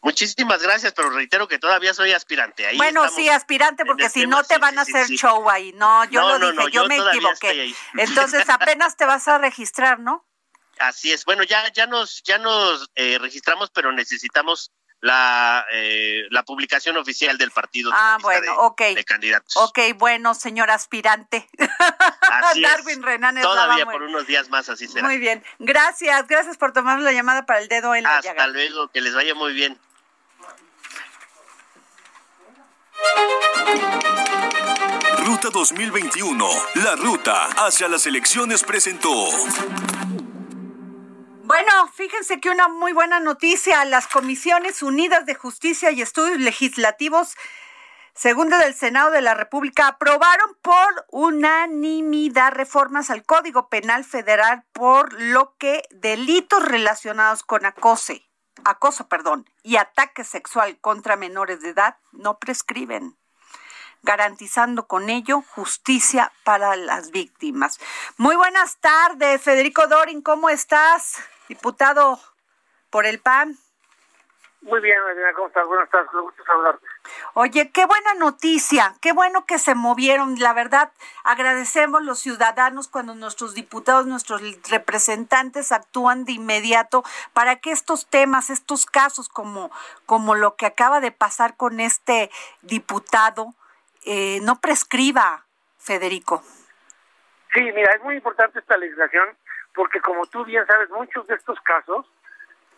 Muchísimas 0.01 0.61
gracias, 0.61 0.93
pero 0.93 1.09
reitero 1.09 1.47
que 1.47 1.57
todavía 1.57 1.91
soy 1.91 2.11
aspirante. 2.11 2.67
Ahí 2.67 2.77
bueno, 2.77 3.09
sí, 3.09 3.27
aspirante, 3.27 3.85
porque 3.85 4.07
si 4.09 4.27
no 4.27 4.43
te 4.43 4.59
van 4.59 4.77
a 4.77 4.83
hacer 4.83 5.07
show 5.07 5.49
ahí. 5.49 5.73
No, 5.73 6.05
yo 6.05 6.21
lo 6.37 6.51
dije, 6.51 6.71
yo, 6.71 6.85
me 6.85 6.97
equivoqué. 6.97 7.73
Entonces 7.95 8.47
apenas 8.49 8.97
te 8.97 9.05
vas 9.05 9.27
a 9.27 9.39
registrar, 9.39 9.99
¿no? 9.99 10.24
Así 10.79 11.11
es. 11.11 11.25
Bueno, 11.25 11.43
ya, 11.43 11.71
ya 11.73 11.87
nos, 11.87 12.21
ya 12.23 12.37
nos 12.37 12.89
eh, 12.95 13.17
registramos, 13.19 13.69
pero 13.71 13.91
necesitamos 13.91 14.71
la, 15.01 15.65
eh, 15.71 16.23
la 16.31 16.43
publicación 16.43 16.97
oficial 16.97 17.37
del 17.37 17.51
partido. 17.51 17.91
Ah, 17.93 18.17
bueno, 18.21 18.41
de, 18.41 18.49
ok. 18.49 18.81
De 18.95 19.03
candidatos. 19.03 19.55
Ok, 19.57 19.79
bueno, 19.95 20.33
señor 20.33 20.71
aspirante. 20.71 21.47
Así 22.21 22.61
Darwin 22.61 23.03
Renan 23.03 23.39
Todavía 23.39 23.85
por 23.85 24.01
unos 24.01 24.25
días 24.25 24.49
más, 24.49 24.67
así 24.67 24.87
será. 24.87 25.05
Muy 25.05 25.19
bien. 25.19 25.43
Gracias, 25.59 26.27
gracias 26.27 26.57
por 26.57 26.73
tomar 26.73 26.99
la 26.99 27.11
llamada 27.11 27.45
para 27.45 27.59
el 27.59 27.67
dedo 27.67 27.93
en 27.93 28.03
la 28.03 28.17
Hasta 28.17 28.47
luego, 28.47 28.87
que 28.89 28.99
les 29.01 29.13
vaya 29.13 29.35
muy 29.35 29.53
bien. 29.53 29.79
Ruta 35.23 35.49
2021, 35.51 36.47
la 36.75 36.95
ruta 36.95 37.45
hacia 37.65 37.87
las 37.87 38.05
elecciones 38.05 38.63
presentó. 38.63 39.29
Bueno, 41.45 41.87
fíjense 41.93 42.39
que 42.39 42.49
una 42.49 42.67
muy 42.69 42.91
buena 42.91 43.19
noticia, 43.19 43.85
las 43.85 44.07
Comisiones 44.07 44.81
Unidas 44.81 45.27
de 45.27 45.35
Justicia 45.35 45.91
y 45.91 46.01
Estudios 46.01 46.39
Legislativos 46.39 47.35
Segunda 48.15 48.57
del 48.57 48.73
Senado 48.73 49.11
de 49.11 49.21
la 49.21 49.35
República 49.35 49.87
aprobaron 49.87 50.57
por 50.63 51.05
unanimidad 51.11 52.53
reformas 52.53 53.11
al 53.11 53.25
Código 53.25 53.67
Penal 53.69 54.05
Federal 54.05 54.63
por 54.71 55.13
lo 55.21 55.53
que 55.57 55.83
delitos 55.91 56.63
relacionados 56.63 57.43
con 57.43 57.65
acose, 57.65 58.25
acoso, 58.63 59.07
perdón, 59.07 59.47
y 59.61 59.75
ataque 59.75 60.23
sexual 60.23 60.79
contra 60.79 61.15
menores 61.15 61.61
de 61.61 61.69
edad 61.69 61.97
no 62.11 62.39
prescriben 62.39 63.17
garantizando 64.01 64.87
con 64.87 65.09
ello 65.09 65.41
justicia 65.41 66.31
para 66.43 66.75
las 66.75 67.11
víctimas. 67.11 67.79
Muy 68.17 68.35
buenas 68.35 68.77
tardes, 68.77 69.41
Federico 69.41 69.87
Dorin, 69.87 70.21
¿cómo 70.21 70.49
estás? 70.49 71.17
Diputado 71.47 72.19
por 72.89 73.05
el 73.05 73.19
PAN. 73.19 73.57
Muy 74.65 74.81
bien, 74.81 74.97
Adriana, 74.99 75.31
¿cómo 75.33 75.47
estás? 75.47 75.67
Buenas 75.67 75.87
tardes, 75.91 76.11
me 76.11 76.21
gusta 76.21 76.43
saludarte. 76.43 76.87
Oye, 77.35 77.69
qué 77.71 77.85
buena 77.85 78.15
noticia, 78.15 78.95
qué 78.99 79.11
bueno 79.11 79.45
que 79.45 79.59
se 79.59 79.75
movieron. 79.75 80.39
La 80.39 80.53
verdad, 80.53 80.91
agradecemos 81.23 82.03
los 82.03 82.19
ciudadanos 82.19 82.87
cuando 82.87 83.13
nuestros 83.13 83.53
diputados, 83.53 84.07
nuestros 84.07 84.41
representantes 84.71 85.71
actúan 85.71 86.25
de 86.25 86.31
inmediato 86.31 87.03
para 87.33 87.57
que 87.57 87.69
estos 87.69 88.07
temas, 88.09 88.49
estos 88.49 88.87
casos 88.87 89.29
como, 89.29 89.69
como 90.07 90.33
lo 90.33 90.55
que 90.55 90.65
acaba 90.65 90.99
de 90.99 91.11
pasar 91.11 91.55
con 91.57 91.79
este 91.79 92.31
diputado, 92.63 93.53
eh, 94.03 94.39
no 94.41 94.59
prescriba, 94.61 95.45
Federico. 95.77 96.41
Sí, 97.53 97.61
mira, 97.61 97.93
es 97.93 98.01
muy 98.01 98.15
importante 98.15 98.57
esta 98.57 98.77
legislación 98.77 99.29
porque 99.75 99.99
como 99.99 100.25
tú 100.27 100.43
bien 100.45 100.65
sabes, 100.65 100.89
muchos 100.89 101.27
de 101.27 101.35
estos 101.35 101.59
casos 101.61 102.05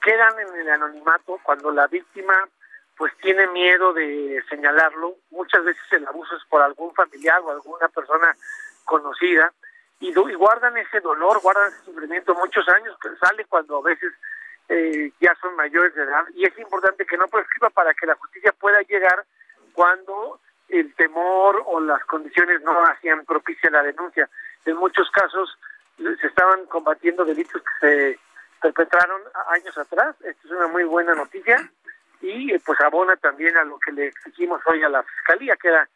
quedan 0.02 0.40
en 0.40 0.56
el 0.62 0.70
anonimato 0.70 1.40
cuando 1.44 1.72
la 1.72 1.88
víctima 1.88 2.34
pues 2.98 3.16
tiene 3.18 3.48
miedo 3.48 3.94
de 3.94 4.44
señalarlo. 4.50 5.16
Muchas 5.30 5.64
veces 5.64 5.84
el 5.92 6.08
abuso 6.08 6.36
es 6.36 6.44
por 6.50 6.62
algún 6.62 6.94
familiar 6.96 7.40
o 7.42 7.52
alguna 7.52 7.88
persona 7.90 8.36
conocida 8.86 9.54
y, 10.00 10.14
guardan 10.14 10.78
ese 10.78 11.00
dolor, 11.00 11.40
guardan 11.42 11.72
ese 11.72 11.86
sufrimiento 11.86 12.34
muchos 12.36 12.68
años 12.70 12.98
que 13.02 13.10
sale 13.18 13.46
cuando 13.46 13.78
a 13.78 13.82
veces 13.82 14.14
eh, 14.70 15.12
ya 15.20 15.36
son 15.42 15.56
mayores 15.56 15.94
de 15.96 16.04
edad 16.04 16.26
y 16.34 16.46
es 16.46 16.58
importante 16.58 17.06
que 17.06 17.18
no 17.18 17.28
prescriba 17.28 17.70
para 17.70 17.94
que 17.94 18.06
la 18.06 18.16
justicia 18.16 18.52
pueda 18.54 18.82
llegar 18.82 19.26
cuando 19.74 20.40
el 20.70 20.94
temor 20.96 21.64
o 21.66 21.80
las 21.80 22.04
condiciones 22.06 22.62
no 22.62 22.84
hacían 22.86 23.26
propicia 23.26 23.70
la 23.70 23.84
denuncia. 23.84 24.30
En 24.66 24.76
muchos 24.76 25.10
casos 25.12 25.58
se 25.98 26.28
estaban 26.28 26.66
combatiendo 26.68 27.26
delitos 27.26 27.62
que 27.62 27.80
se 27.80 28.20
perpetraron 28.62 29.22
años 29.50 29.78
atrás. 29.78 30.16
Esto 30.22 30.48
es 30.48 30.52
una 30.52 30.68
muy 30.68 30.84
buena 30.84 31.14
noticia 31.14 31.70
y 32.22 32.54
eh, 32.54 32.62
pues 32.66 32.80
abona 32.82 33.16
también 33.18 33.58
a 33.58 33.64
lo 33.64 33.78
que 33.80 33.92
le 33.92 34.08
exigimos 34.08 34.62
hoy 34.66 34.84
a 34.84 34.90
la 34.90 35.04
Fiscalía, 35.04 35.56
que 35.56 35.70
era 35.70 35.88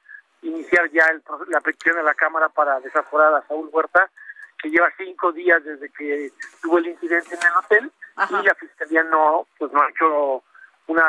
iniciar 0.41 0.89
ya 0.91 1.05
la 1.47 1.61
petición 1.61 1.99
a 1.99 2.03
la 2.03 2.13
Cámara 2.13 2.49
para 2.49 2.79
desaforar 2.79 3.33
a 3.33 3.47
Saúl 3.47 3.69
Huerta, 3.71 4.09
que 4.61 4.69
lleva 4.69 4.91
cinco 4.97 5.31
días 5.31 5.63
desde 5.63 5.89
que 5.89 6.31
tuvo 6.61 6.77
el 6.79 6.87
incidente 6.87 7.35
en 7.35 7.47
el 7.47 7.57
hotel 7.57 7.91
y 8.29 8.45
la 8.45 8.55
Fiscalía 8.55 9.03
no, 9.03 9.47
pues 9.57 9.71
no 9.71 9.81
ha 9.81 9.89
hecho 9.89 10.43
un 10.87 11.01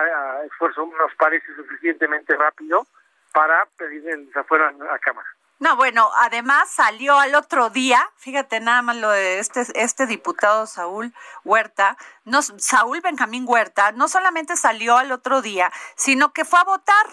esfuerzo, 0.47 0.87
nos 0.87 1.15
parece 1.17 1.47
suficientemente 1.55 2.37
rápido 2.37 2.87
para 3.33 3.67
pedir 3.77 4.09
el 4.09 4.27
desafuero 4.27 4.67
a 4.67 4.73
la 4.73 4.99
Cámara. 4.99 5.29
No, 5.63 5.77
bueno, 5.77 6.11
además 6.19 6.73
salió 6.73 7.17
al 7.21 7.37
otro 7.37 7.71
día, 7.71 8.11
fíjate 8.17 8.59
nada 8.59 8.83
más 8.83 8.97
lo 8.97 9.11
de 9.11 9.39
este, 9.39 9.65
este 9.77 10.09
diputado 10.09 10.67
Saúl 10.67 11.15
Huerta, 11.45 11.97
no, 12.25 12.43
Saúl 12.43 13.01
Benjamín 13.01 13.45
Huerta, 13.47 13.93
no 13.93 14.09
solamente 14.09 14.57
salió 14.57 14.97
al 14.97 15.13
otro 15.13 15.41
día, 15.41 15.71
sino 15.95 16.33
que 16.33 16.45
fue 16.45 16.59
a 16.59 16.65
votar 16.65 17.07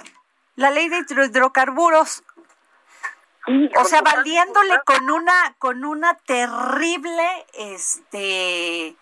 la 0.56 0.72
ley 0.72 0.90
de 0.90 1.06
hidrocarburos. 1.08 2.24
o 3.78 3.84
sea, 3.86 4.02
valiéndole 4.02 4.82
con 4.84 5.12
una, 5.12 5.54
con 5.60 5.86
una 5.86 6.16
terrible, 6.16 7.46
este, 7.54 8.96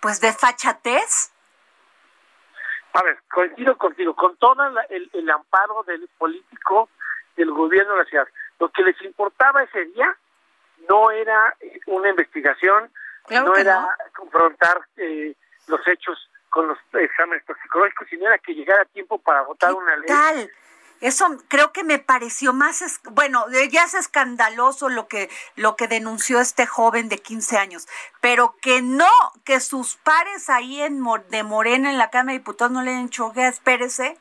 pues 0.00 0.22
desfachatez. 0.22 1.30
A 2.94 3.02
ver, 3.02 3.22
coincido 3.30 3.76
contigo, 3.76 4.16
con 4.16 4.34
todo 4.38 4.56
el, 4.88 5.10
el 5.12 5.28
amparo 5.28 5.82
del 5.82 6.08
político 6.16 6.88
del 7.36 7.50
gobierno 7.52 7.92
de 7.92 7.98
la 7.98 8.04
ciudad 8.06 8.28
lo 8.58 8.70
que 8.70 8.82
les 8.82 9.00
importaba 9.02 9.62
ese 9.62 9.84
día 9.86 10.16
no 10.88 11.10
era 11.10 11.54
eh, 11.60 11.80
una 11.86 12.10
investigación, 12.10 12.90
no 13.30 13.54
era 13.56 13.86
confrontar 14.16 14.80
eh, 14.96 15.34
los 15.66 15.86
hechos 15.86 16.30
con 16.50 16.68
los 16.68 16.78
exámenes 16.94 17.44
toxicológicos, 17.44 18.08
sino 18.08 18.26
era 18.26 18.38
que 18.38 18.54
llegara 18.54 18.84
tiempo 18.86 19.18
para 19.18 19.42
votar 19.42 19.74
una 19.74 19.96
ley. 19.96 20.06
Tal? 20.06 20.50
Eso 21.00 21.26
creo 21.46 21.72
que 21.72 21.84
me 21.84 22.00
pareció 22.00 22.52
más, 22.52 23.00
bueno, 23.12 23.44
ya 23.70 23.84
es 23.84 23.94
escandaloso 23.94 24.88
lo 24.88 25.06
que, 25.06 25.30
lo 25.54 25.76
que 25.76 25.86
denunció 25.86 26.40
este 26.40 26.66
joven 26.66 27.08
de 27.08 27.18
15 27.18 27.56
años, 27.56 27.86
pero 28.20 28.56
que 28.60 28.82
no, 28.82 29.06
que 29.44 29.60
sus 29.60 29.96
pares 29.96 30.50
ahí 30.50 30.82
en 30.82 31.00
de 31.28 31.42
Morena 31.44 31.90
en 31.90 31.98
la 31.98 32.10
Cámara 32.10 32.32
de 32.32 32.38
Diputados 32.40 32.72
no 32.72 32.82
le 32.82 32.90
den 32.90 33.10
choque, 33.10 33.46
espérese. 33.46 34.18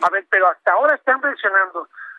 A 0.00 0.10
ver, 0.10 0.24
pero 0.30 0.48
hasta 0.48 0.72
ahora 0.72 0.94
están 0.94 1.20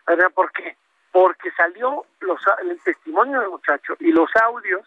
presionando 0.04 0.34
¿Por 0.34 0.52
qué? 0.52 0.76
Porque 1.12 1.50
salió 1.52 2.04
los, 2.20 2.40
el 2.62 2.80
testimonio 2.82 3.40
del 3.40 3.50
muchacho 3.50 3.94
y 4.00 4.10
los 4.10 4.28
audios 4.42 4.82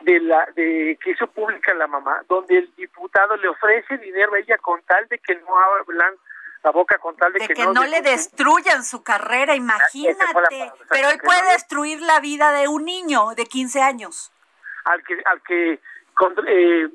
de 0.00 0.20
la 0.20 0.46
de 0.54 0.98
que 1.02 1.10
hizo 1.10 1.26
pública 1.26 1.74
la 1.74 1.86
mamá, 1.86 2.22
donde 2.28 2.58
el 2.58 2.74
diputado 2.76 3.36
le 3.36 3.48
ofrece 3.48 3.98
dinero 3.98 4.34
a 4.34 4.38
ella 4.38 4.58
con 4.58 4.82
tal 4.82 5.08
de 5.08 5.18
que 5.18 5.34
no 5.36 5.58
hablan 5.58 6.14
la 6.62 6.70
boca 6.70 6.98
con 6.98 7.16
tal 7.16 7.32
de, 7.32 7.46
que, 7.46 7.66
no, 7.66 7.84
le 7.84 8.02
destruyan 8.02 8.84
su 8.84 9.02
carrera, 9.02 9.52
ah, 9.52 9.56
imagínate. 9.56 10.72
Pero 10.88 11.10
él 11.10 11.20
puede 11.22 11.52
destruir 11.52 12.00
la 12.02 12.20
vida 12.20 12.50
de 12.52 12.68
un 12.68 12.84
niño 12.84 13.34
de 13.36 13.46
15 13.46 13.82
años. 13.82 14.32
Al 14.84 15.02
que 15.04 15.22
al 15.24 15.42
que 15.42 15.80
eh, 16.46 16.88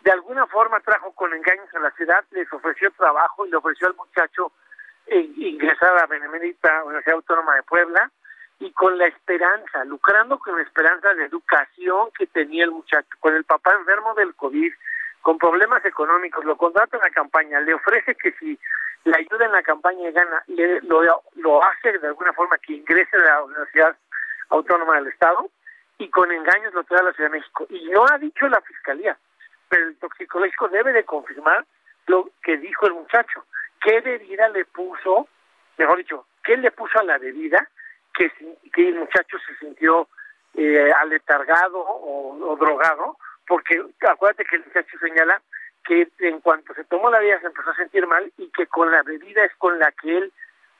de 0.00 0.10
alguna 0.10 0.46
forma 0.46 0.80
trajo 0.80 1.12
con 1.12 1.32
engaños 1.32 1.68
a 1.74 1.80
la 1.80 1.90
ciudad, 1.92 2.24
les 2.30 2.50
ofreció 2.52 2.90
trabajo 2.92 3.46
y 3.46 3.50
le 3.50 3.56
ofreció 3.56 3.86
al 3.86 3.94
muchacho 3.94 4.52
ingresar 5.08 5.90
a 5.90 6.00
la 6.00 6.06
Benemérita 6.06 6.84
Universidad 6.84 7.16
Autónoma 7.16 7.56
de 7.56 7.62
Puebla 7.62 8.10
y 8.60 8.70
con 8.72 8.96
la 8.96 9.06
esperanza, 9.06 9.84
lucrando 9.84 10.38
con 10.38 10.56
la 10.56 10.62
esperanza 10.62 11.12
de 11.14 11.24
educación 11.24 12.10
que 12.16 12.26
tenía 12.28 12.64
el 12.64 12.70
muchacho, 12.70 13.08
con 13.18 13.34
el 13.34 13.44
papá 13.44 13.72
enfermo 13.72 14.14
del 14.14 14.34
COVID, 14.34 14.72
con 15.20 15.38
problemas 15.38 15.84
económicos, 15.84 16.44
lo 16.44 16.56
contrata 16.56 16.96
en 16.96 17.02
la 17.02 17.10
campaña, 17.10 17.60
le 17.60 17.74
ofrece 17.74 18.14
que 18.14 18.32
si 18.32 18.58
le 19.04 19.16
ayuda 19.16 19.46
en 19.46 19.52
la 19.52 19.62
campaña 19.62 20.08
y 20.08 20.12
gana, 20.12 20.44
le, 20.46 20.80
lo, 20.82 21.02
lo 21.36 21.64
hace 21.64 21.98
de 21.98 22.06
alguna 22.06 22.32
forma 22.32 22.58
que 22.58 22.74
ingrese 22.74 23.16
a 23.16 23.20
la 23.20 23.42
Universidad 23.42 23.96
Autónoma 24.50 24.96
del 24.96 25.08
Estado 25.08 25.48
y 25.98 26.08
con 26.08 26.30
engaños 26.30 26.74
lo 26.74 26.84
trae 26.84 27.00
a 27.00 27.04
la 27.04 27.12
Ciudad 27.12 27.30
de 27.30 27.38
México. 27.38 27.66
Y 27.68 27.88
no 27.90 28.04
ha 28.10 28.18
dicho 28.18 28.48
la 28.48 28.60
Fiscalía, 28.60 29.16
pero 29.68 29.88
el 29.88 29.96
toxicológico 29.96 30.68
debe 30.68 30.92
de 30.92 31.04
confirmar 31.04 31.64
lo 32.06 32.30
que 32.42 32.56
dijo 32.58 32.86
el 32.86 32.94
muchacho 32.94 33.44
qué 33.82 34.00
bebida 34.00 34.48
le 34.48 34.64
puso, 34.64 35.28
mejor 35.76 35.98
dicho, 35.98 36.26
que 36.42 36.54
él 36.54 36.62
le 36.62 36.70
puso 36.70 36.98
a 36.98 37.04
la 37.04 37.18
bebida, 37.18 37.68
que, 38.14 38.30
que 38.72 38.88
el 38.88 38.96
muchacho 38.96 39.38
se 39.46 39.56
sintió 39.56 40.08
eh, 40.54 40.92
aletargado 41.00 41.78
o, 41.78 42.56
drogado, 42.56 43.16
porque 43.46 43.82
acuérdate 44.08 44.44
que 44.44 44.56
el 44.56 44.64
muchacho 44.64 44.98
señala 44.98 45.40
que 45.84 46.08
en 46.20 46.40
cuanto 46.40 46.74
se 46.74 46.84
tomó 46.84 47.10
la 47.10 47.18
bebida 47.18 47.40
se 47.40 47.46
empezó 47.46 47.70
a 47.70 47.76
sentir 47.76 48.06
mal 48.06 48.30
y 48.36 48.50
que 48.50 48.66
con 48.66 48.90
la 48.90 49.02
bebida 49.02 49.44
es 49.44 49.52
con 49.56 49.78
la 49.78 49.90
que 49.92 50.18
él 50.18 50.32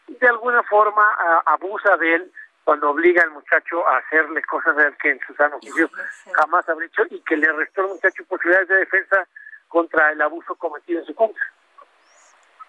de 0.07 0.29
alguna 0.29 0.63
forma 0.65 1.05
abusa 1.47 1.97
de 1.97 2.15
él 2.17 2.33
cuando 2.65 2.91
obliga 2.91 3.23
al 3.23 3.31
muchacho 3.31 3.87
a 3.89 3.97
hacerle 3.97 4.43
cosas 4.43 4.77
de 4.77 4.87
él 4.87 4.97
que 5.01 5.11
en 5.11 5.21
su 5.27 5.35
sano 5.35 5.59
juicio 5.59 5.91
jamás 6.35 6.69
habría 6.69 6.87
hecho 6.87 7.03
y 7.11 7.21
que 7.21 7.37
le 7.37 7.51
restó 7.53 7.83
al 7.83 7.89
muchacho 7.89 8.25
posibilidades 8.27 8.69
de 8.69 8.77
defensa 8.77 9.27
contra 9.69 10.13
el 10.13 10.21
abuso 10.21 10.55
cometido 10.55 11.01
en 11.01 11.07
su 11.07 11.15
contra. 11.15 11.43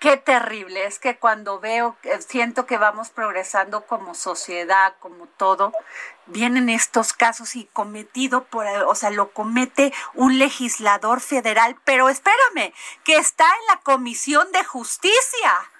Qué 0.03 0.17
terrible, 0.17 0.85
es 0.85 0.99
que 0.99 1.15
cuando 1.15 1.61
veo, 1.61 1.95
eh, 2.03 2.19
siento 2.19 2.65
que 2.65 2.77
vamos 2.77 3.09
progresando 3.09 3.85
como 3.85 4.15
sociedad, 4.15 4.95
como 4.99 5.27
todo, 5.27 5.71
vienen 6.25 6.67
estos 6.67 7.13
casos 7.13 7.55
y 7.55 7.69
cometido 7.71 8.43
por, 8.43 8.67
o 8.67 8.95
sea, 8.95 9.11
lo 9.11 9.31
comete 9.31 9.93
un 10.13 10.39
legislador 10.39 11.21
federal, 11.21 11.77
pero 11.85 12.09
espérame, 12.09 12.73
que 13.05 13.15
está 13.15 13.45
en 13.45 13.67
la 13.69 13.79
Comisión 13.79 14.51
de 14.51 14.65
Justicia. 14.65 15.71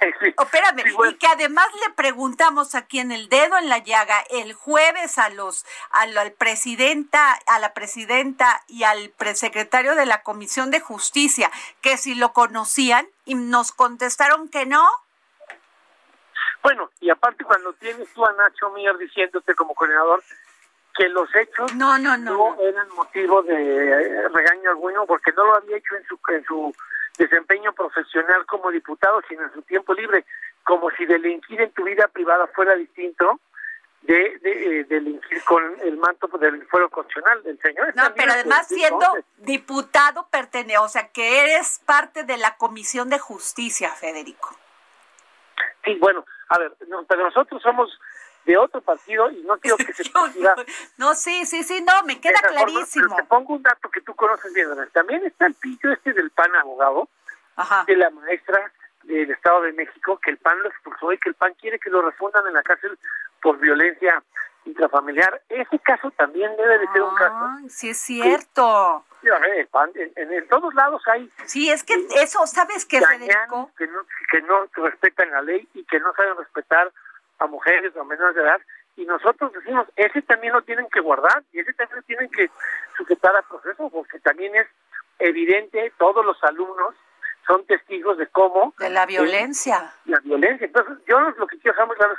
Espérame, 0.00 0.84
y 1.10 1.14
que 1.14 1.26
además 1.26 1.66
le 1.86 1.94
preguntamos 1.94 2.74
aquí 2.74 3.00
en 3.00 3.12
el 3.12 3.28
dedo 3.28 3.56
en 3.58 3.68
la 3.68 3.78
llaga 3.78 4.22
el 4.30 4.52
jueves 4.52 5.18
a 5.18 5.28
los 5.30 5.66
al, 5.90 6.32
presidenta, 6.32 7.38
a 7.46 7.58
la 7.58 7.74
presidenta 7.74 8.62
y 8.68 8.84
al 8.84 9.12
secretario 9.34 9.94
de 9.94 10.06
la 10.06 10.22
Comisión 10.22 10.70
de 10.70 10.80
Justicia 10.80 11.50
que 11.80 11.96
si 11.96 12.14
lo 12.14 12.32
conocían 12.32 13.08
y 13.24 13.34
nos 13.34 13.72
contestaron 13.72 14.48
que 14.48 14.66
no. 14.66 14.86
Bueno, 16.62 16.90
y 17.00 17.10
aparte 17.10 17.44
cuando 17.44 17.72
tienes 17.74 18.08
tú 18.12 18.24
a 18.24 18.32
Nacho 18.32 18.70
Mier 18.70 18.96
diciéndote 18.98 19.54
como 19.54 19.74
coordinador 19.74 20.22
que 20.96 21.08
los 21.08 21.28
hechos 21.36 21.74
no, 21.76 21.96
no, 21.98 22.16
no, 22.16 22.32
no 22.32 22.60
eran 22.60 22.88
motivo 22.90 23.42
de 23.42 24.28
regaño 24.34 24.70
alguno 24.70 25.06
porque 25.06 25.30
no 25.32 25.44
lo 25.44 25.54
había 25.54 25.76
hecho 25.76 25.94
en 25.94 26.04
su 26.06 26.18
en 26.28 26.44
su 26.44 26.74
desempeño 27.18 27.72
profesional 27.72 28.46
como 28.46 28.70
diputado, 28.70 29.20
sino 29.28 29.42
en 29.42 29.52
su 29.52 29.62
tiempo 29.62 29.92
libre, 29.92 30.24
como 30.62 30.90
si 30.92 31.04
delinquir 31.04 31.60
en 31.60 31.72
tu 31.72 31.84
vida 31.84 32.08
privada 32.08 32.46
fuera 32.48 32.74
distinto 32.74 33.40
de, 34.02 34.38
de, 34.38 34.80
eh, 34.80 34.84
delinquir 34.84 35.42
con 35.44 35.62
el 35.82 35.96
manto 35.96 36.28
del 36.38 36.64
fuero 36.68 36.88
constitucional 36.88 37.42
del 37.42 37.60
señor. 37.60 37.94
No, 37.96 38.14
pero 38.14 38.32
además 38.32 38.68
siendo 38.68 39.06
diputado 39.38 40.28
pertenece, 40.30 40.78
o 40.78 40.88
sea, 40.88 41.08
que 41.08 41.40
eres 41.42 41.80
parte 41.84 42.24
de 42.24 42.38
la 42.38 42.56
Comisión 42.56 43.10
de 43.10 43.18
Justicia, 43.18 43.90
Federico. 43.90 44.56
Sí, 45.84 45.96
bueno, 46.00 46.24
a 46.48 46.58
ver, 46.58 46.72
pero 47.08 47.24
nosotros 47.24 47.60
somos 47.62 47.98
de 48.48 48.56
otro 48.56 48.80
partido 48.80 49.30
y 49.30 49.42
no 49.42 49.58
quiero 49.58 49.76
que 49.76 49.92
se 49.92 50.04
No, 50.96 51.14
sí, 51.14 51.44
sí, 51.44 51.62
sí, 51.62 51.84
no, 51.86 52.02
me 52.06 52.18
queda 52.18 52.40
clarísimo. 52.40 53.14
te 53.14 53.24
pongo 53.24 53.54
un 53.54 53.62
dato 53.62 53.90
que 53.90 54.00
tú 54.00 54.14
conoces 54.14 54.54
bien, 54.54 54.68
También 54.92 55.22
está 55.26 55.46
el 55.46 55.54
pillo 55.54 55.92
este 55.92 56.14
del 56.14 56.30
PAN 56.30 56.56
abogado, 56.56 57.08
de 57.86 57.96
la 57.96 58.08
maestra 58.08 58.72
del 59.02 59.30
Estado 59.30 59.62
de 59.62 59.72
México, 59.74 60.18
que 60.22 60.30
el 60.30 60.38
PAN 60.38 60.62
lo 60.62 60.70
expulsó 60.70 61.12
y 61.12 61.18
que 61.18 61.28
el 61.28 61.34
PAN 61.34 61.52
quiere 61.60 61.78
que 61.78 61.90
lo 61.90 62.00
refundan 62.00 62.46
en 62.46 62.54
la 62.54 62.62
cárcel 62.62 62.98
por 63.42 63.58
violencia 63.58 64.22
intrafamiliar. 64.64 65.42
Ese 65.50 65.78
caso 65.80 66.10
también 66.12 66.56
debe 66.56 66.78
de 66.78 66.86
ser 66.88 67.02
un 67.02 67.14
caso. 67.16 67.68
Sí, 67.68 67.90
es 67.90 67.98
cierto. 67.98 69.04
en, 69.22 70.48
todos 70.48 70.74
lados 70.74 71.02
hay. 71.06 71.30
Sí, 71.44 71.70
es 71.70 71.84
que 71.84 71.94
eso, 72.16 72.46
¿sabes 72.46 72.86
qué, 72.86 73.02
Federico? 73.02 73.70
Que 73.76 73.86
no, 73.86 74.00
que 74.30 74.40
no 74.40 74.66
respetan 74.84 75.30
la 75.32 75.42
ley 75.42 75.68
y 75.74 75.84
que 75.84 76.00
no 76.00 76.14
saben 76.14 76.36
respetar 76.38 76.90
a 77.38 77.46
mujeres 77.46 77.94
o 77.96 78.00
a 78.00 78.04
menores 78.04 78.34
de 78.34 78.42
edad 78.42 78.60
y 78.98 79.04
nosotros 79.04 79.52
decimos, 79.52 79.86
ese 79.94 80.22
también 80.22 80.52
lo 80.52 80.62
tienen 80.62 80.88
que 80.88 80.98
guardar 80.98 81.44
y 81.52 81.60
ese 81.60 81.72
también 81.74 81.98
lo 81.98 82.02
tienen 82.02 82.30
que 82.30 82.50
sujetar 82.96 83.34
al 83.36 83.44
proceso 83.44 83.88
porque 83.90 84.18
también 84.18 84.56
es 84.56 84.66
evidente, 85.20 85.92
todos 85.98 86.26
los 86.26 86.42
alumnos 86.42 86.96
son 87.46 87.64
testigos 87.66 88.18
de 88.18 88.26
cómo... 88.26 88.74
De 88.76 88.90
la 88.90 89.06
violencia. 89.06 89.92
la 90.04 90.18
violencia. 90.18 90.66
Entonces, 90.66 90.98
yo 91.06 91.18
lo 91.20 91.46
que 91.46 91.58
quiero 91.58 91.74
dejar 91.74 91.86
muy 91.86 91.96
claro 91.96 92.14
es, 92.14 92.18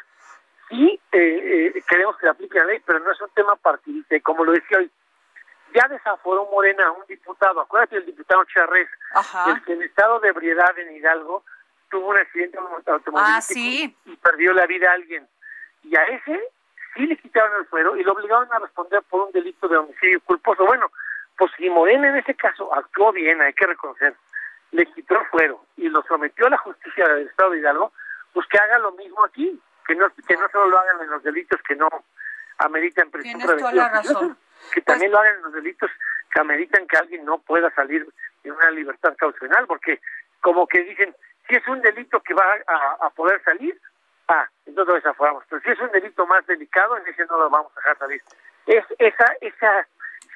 sí 0.70 1.02
eh, 1.12 1.72
eh, 1.76 1.84
queremos 1.88 2.18
que 2.18 2.30
aplique 2.30 2.58
la 2.58 2.66
ley, 2.66 2.82
pero 2.86 3.00
no 3.00 3.12
es 3.12 3.22
un 3.22 3.30
tema 3.32 3.58
partidista. 3.58 4.16
Y 4.16 4.22
como 4.22 4.46
lo 4.46 4.54
decía 4.54 4.78
hoy, 4.78 4.90
ya 5.76 5.86
desaforó 5.90 6.48
Morena 6.50 6.88
a 6.88 6.92
un 6.92 7.06
diputado, 7.08 7.60
acuérdate 7.60 7.96
del 7.96 8.06
diputado 8.06 8.44
Charres, 8.46 8.88
el 9.48 9.64
que 9.66 9.74
en 9.74 9.84
estado 9.84 10.22
de 10.22 10.30
ebriedad 10.30 10.80
en 10.80 10.96
Hidalgo 10.96 11.44
tuvo 11.90 12.10
un 12.10 12.18
accidente 12.18 12.58
automovilístico 12.58 13.20
ah, 13.20 13.42
¿sí? 13.42 13.96
y 14.06 14.16
perdió 14.18 14.54
la 14.54 14.66
vida 14.66 14.90
a 14.92 14.94
alguien. 14.94 15.28
Y 15.84 15.96
a 15.96 16.04
ese 16.04 16.40
sí 16.96 17.06
le 17.06 17.18
quitaron 17.18 17.60
el 17.60 17.68
fuero 17.68 17.96
y 17.96 18.04
lo 18.04 18.14
obligaron 18.14 18.52
a 18.52 18.60
responder 18.60 19.02
por 19.10 19.28
un 19.28 19.32
delito 19.32 19.68
de 19.68 19.78
homicidio 19.78 20.22
culposo. 20.22 20.66
Bueno, 20.66 20.92
pues 21.38 21.52
si 21.58 21.70
Morena 21.70 22.10
en 22.10 22.18
ese 22.18 22.36
caso 22.36 22.74
actuó 22.74 23.12
bien, 23.12 23.42
hay 23.42 23.54
que 23.54 23.66
reconocer, 23.66 24.14
le 24.72 24.86
quitó 24.88 25.20
el 25.20 25.26
fuero 25.28 25.66
y 25.78 25.90
lo 25.90 26.04
sometió 26.04 26.48
a 26.48 26.52
la 26.52 26.58
justicia 26.58 27.08
del 27.08 27.28
Estado 27.28 27.52
de 27.52 27.60
Hidalgo, 27.60 27.94
pues 28.34 28.46
que 28.48 28.58
haga 28.58 28.78
lo 28.80 28.92
mismo 28.94 29.24
aquí, 29.24 29.60
que 29.88 29.96
no, 29.96 30.08
que 30.10 30.38
no 30.38 30.50
solo 30.52 30.68
lo 30.68 30.80
hagan 30.80 31.02
en 31.02 31.10
los 31.10 31.24
delitos 31.24 31.62
que 31.68 31.76
no 31.76 31.90
ameritan 32.60 33.10
prisión 33.10 33.42
preventiva, 33.42 34.02
que 34.74 34.82
también 34.82 35.12
lo 35.12 35.20
hagan 35.20 35.38
en 35.38 35.42
los 35.44 35.54
delitos 35.54 35.90
que 36.30 36.42
ameritan 36.42 36.88
que 36.88 36.98
alguien 36.98 37.26
no 37.26 37.40
pueda 37.40 37.74
salir 37.74 38.08
en 38.44 38.52
una 38.52 38.72
libertad 38.72 39.16
caucional, 39.18 39.66
porque 39.66 40.00
como 40.42 40.68
que 40.68 40.84
dicen, 40.84 41.16
si 41.50 41.56
es 41.56 41.68
un 41.68 41.82
delito 41.82 42.22
que 42.22 42.34
va 42.34 42.46
a, 43.02 43.10
poder 43.10 43.44
salir, 43.44 43.76
ah, 44.28 44.48
entonces 44.66 44.88
lo 44.88 44.96
desaforamos. 44.96 45.44
Pero 45.50 45.62
si 45.64 45.72
es 45.72 45.80
un 45.80 45.92
delito 45.92 46.26
más 46.28 46.46
delicado, 46.46 46.96
en 46.98 47.08
ese 47.08 47.26
no 47.26 47.40
lo 47.40 47.50
vamos 47.50 47.72
a 47.76 47.80
dejar 47.80 47.98
salir. 47.98 48.22
Es 48.68 48.86
esa, 49.00 49.26
esa 49.42 49.88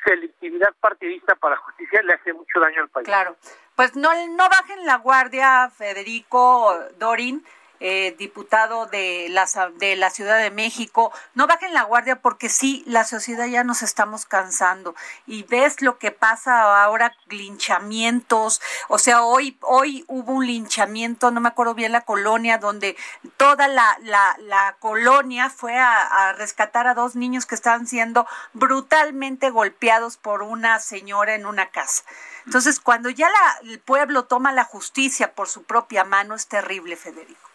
selectividad 0.03 0.73
partidista 0.81 1.35
para 1.35 1.55
justicia 1.57 2.01
le 2.01 2.13
hace 2.13 2.33
mucho 2.33 2.59
daño 2.59 2.81
al 2.81 2.89
país. 2.89 3.05
Claro. 3.05 3.35
Pues 3.75 3.95
no, 3.95 4.09
no 4.29 4.49
bajen 4.49 4.85
la 4.85 4.97
guardia, 4.97 5.69
Federico, 5.69 6.75
Dorin 6.97 7.45
eh, 7.79 8.15
diputado 8.17 8.85
de 8.85 9.27
la, 9.29 9.47
de 9.75 9.95
la 9.95 10.09
Ciudad 10.09 10.37
de 10.37 10.51
México, 10.51 11.11
no 11.33 11.47
bajen 11.47 11.73
la 11.73 11.83
guardia 11.83 12.21
porque 12.21 12.49
sí, 12.49 12.83
la 12.87 13.03
sociedad 13.03 13.45
ya 13.45 13.63
nos 13.63 13.81
estamos 13.81 14.25
cansando. 14.25 14.95
Y 15.27 15.43
ves 15.43 15.81
lo 15.81 15.97
que 15.97 16.11
pasa 16.11 16.83
ahora, 16.83 17.15
linchamientos, 17.29 18.61
o 18.87 18.97
sea, 18.97 19.23
hoy, 19.23 19.57
hoy 19.61 20.05
hubo 20.07 20.33
un 20.33 20.47
linchamiento, 20.47 21.31
no 21.31 21.41
me 21.41 21.49
acuerdo 21.49 21.73
bien 21.73 21.91
la 21.91 22.01
colonia, 22.01 22.57
donde 22.57 22.95
toda 23.37 23.67
la, 23.67 23.97
la, 24.01 24.35
la 24.39 24.75
colonia 24.79 25.49
fue 25.49 25.77
a, 25.77 26.29
a 26.29 26.33
rescatar 26.33 26.87
a 26.87 26.93
dos 26.93 27.15
niños 27.15 27.45
que 27.45 27.55
estaban 27.55 27.87
siendo 27.87 28.25
brutalmente 28.53 29.49
golpeados 29.49 30.17
por 30.17 30.41
una 30.41 30.79
señora 30.79 31.35
en 31.35 31.45
una 31.45 31.69
casa. 31.69 32.03
Entonces, 32.45 32.79
cuando 32.79 33.09
ya 33.09 33.29
la, 33.29 33.69
el 33.69 33.79
pueblo 33.79 34.25
toma 34.25 34.51
la 34.51 34.63
justicia 34.65 35.33
por 35.33 35.47
su 35.47 35.63
propia 35.63 36.03
mano, 36.03 36.35
es 36.35 36.47
terrible, 36.47 36.95
Federico 36.95 37.52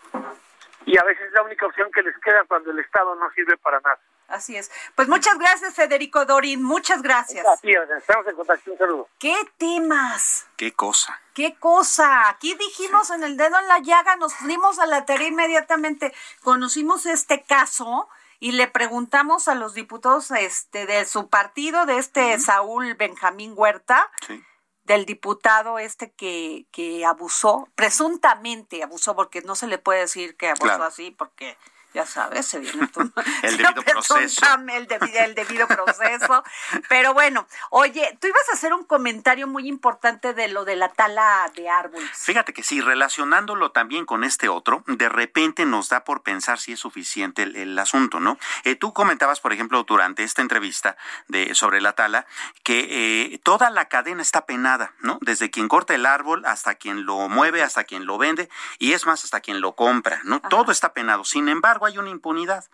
y 0.89 0.97
a 0.97 1.05
veces 1.05 1.27
es 1.27 1.33
la 1.33 1.43
única 1.43 1.67
opción 1.67 1.91
que 1.93 2.03
les 2.03 2.17
queda 2.19 2.45
cuando 2.49 2.71
el 2.71 2.79
Estado 2.79 3.15
no 3.15 3.31
sirve 3.33 3.59
para 3.59 3.79
nada. 3.81 4.01
Así 4.27 4.57
es. 4.57 4.71
Pues 4.95 5.07
muchas 5.07 5.39
gracias, 5.39 5.75
Federico 5.75 6.25
Dorin. 6.25 6.63
Muchas 6.63 7.03
gracias. 7.03 7.47
estamos 7.63 8.27
en 8.27 8.37
contacto. 8.37 8.73
Un 8.73 8.79
saludo. 8.79 9.09
¿Qué 9.19 9.37
temas? 9.59 10.47
¿Qué 10.57 10.73
cosa? 10.73 11.21
¿Qué 11.35 11.57
cosa? 11.57 12.31
Aquí 12.31 12.55
dijimos 12.55 13.11
en 13.11 13.23
el 13.23 13.37
dedo 13.37 13.59
en 13.59 13.69
la 13.69 13.81
llaga, 13.81 14.17
nos 14.17 14.35
fuimos 14.35 14.79
a 14.79 14.87
la 14.87 15.05
tarea 15.05 15.29
inmediatamente, 15.29 16.15
conocimos 16.43 17.05
este 17.05 17.43
caso 17.43 18.09
y 18.41 18.53
le 18.53 18.67
preguntamos 18.67 19.49
a 19.49 19.55
los 19.55 19.75
diputados 19.75 20.31
este 20.31 20.87
de 20.87 21.05
su 21.05 21.29
partido, 21.29 21.85
de 21.85 21.99
este 21.99 22.39
Saúl 22.39 22.95
Benjamín 22.95 23.53
Huerta, 23.57 24.11
sí 24.27 24.43
del 24.89 25.05
diputado 25.05 25.79
este 25.79 26.11
que, 26.11 26.65
que 26.73 27.05
abusó, 27.05 27.69
presuntamente 27.77 28.83
abusó, 28.83 29.15
porque 29.15 29.43
no 29.43 29.55
se 29.55 29.67
le 29.67 29.79
puede 29.79 30.01
decir 30.01 30.37
que 30.37 30.49
abusó 30.49 30.83
así, 30.83 31.11
porque 31.11 31.57
ya 31.95 32.05
sabes, 32.05 32.47
se 32.47 32.59
viene 32.59 32.89
el 33.43 33.57
debido 33.59 33.83
proceso. 33.83 34.47
El, 34.69 34.87
debido, 35.35 35.67
proceso. 35.67 36.45
Pero 36.89 37.15
bueno, 37.15 37.47
oye, 37.71 38.17
tú 38.21 38.27
ibas 38.27 38.49
a 38.51 38.55
hacer 38.55 38.73
un 38.73 38.85
comentario 38.85 39.47
muy 39.47 39.69
importante 39.69 40.35
de 40.35 40.49
lo 40.49 40.65
de 40.65 40.77
la 40.77 40.91
tala 40.91 41.51
de 41.55 41.69
árboles. 41.69 42.11
Fíjate 42.13 42.53
que 42.53 42.63
sí, 42.63 42.81
relacionándolo 42.81 43.73
también 43.73 44.05
con 44.05 44.25
este 44.25 44.49
otro, 44.49 44.85
de 44.87 45.09
repente 45.09 45.65
nos 45.65 45.89
da 45.89 46.05
por 46.05 46.23
pensar 46.23 46.59
si 46.59 46.73
es 46.73 46.81
suficiente 46.81 47.43
el, 47.43 47.79
asunto, 47.79 48.21
¿no? 48.21 48.39
Eh, 48.65 48.75
tú 48.75 48.93
comentabas, 48.93 49.41
por 49.41 49.53
ejemplo, 49.53 49.85
durante 49.85 50.25
esta 50.25 50.43
entrevista 50.43 50.97
de 51.29 51.55
sobre 51.55 51.81
la 51.81 51.93
tala, 51.95 52.27
que 52.65 53.33
eh, 53.33 53.39
toda 53.43 53.71
la 53.71 53.87
cadena 53.87 54.23
está 54.23 54.47
penada, 54.47 54.93
¿no? 55.01 55.19
Desde 55.21 55.51
quien 55.51 55.69
corta 55.69 55.95
el 55.95 56.07
árbol 56.07 56.45
hasta 56.45 56.75
quien 56.75 57.05
lo 57.05 57.29
mueve, 57.29 57.63
hasta 57.63 57.85
quien 57.85 58.05
lo 58.05 58.19
vende, 58.19 58.49
y 58.79 58.93
es 58.93 59.07
más, 59.07 59.25
hasta 59.25 59.41
quien 59.41 59.61
lo 59.61 59.75
compra, 59.75 60.21
¿no? 60.25 60.41
Todo 60.41 60.73
está 60.73 60.93
penado. 60.93 61.25
Sin 61.25 61.49
embargo, 61.49 61.78
hay 61.87 61.99
una 61.99 62.11
impunidad. 62.11 62.65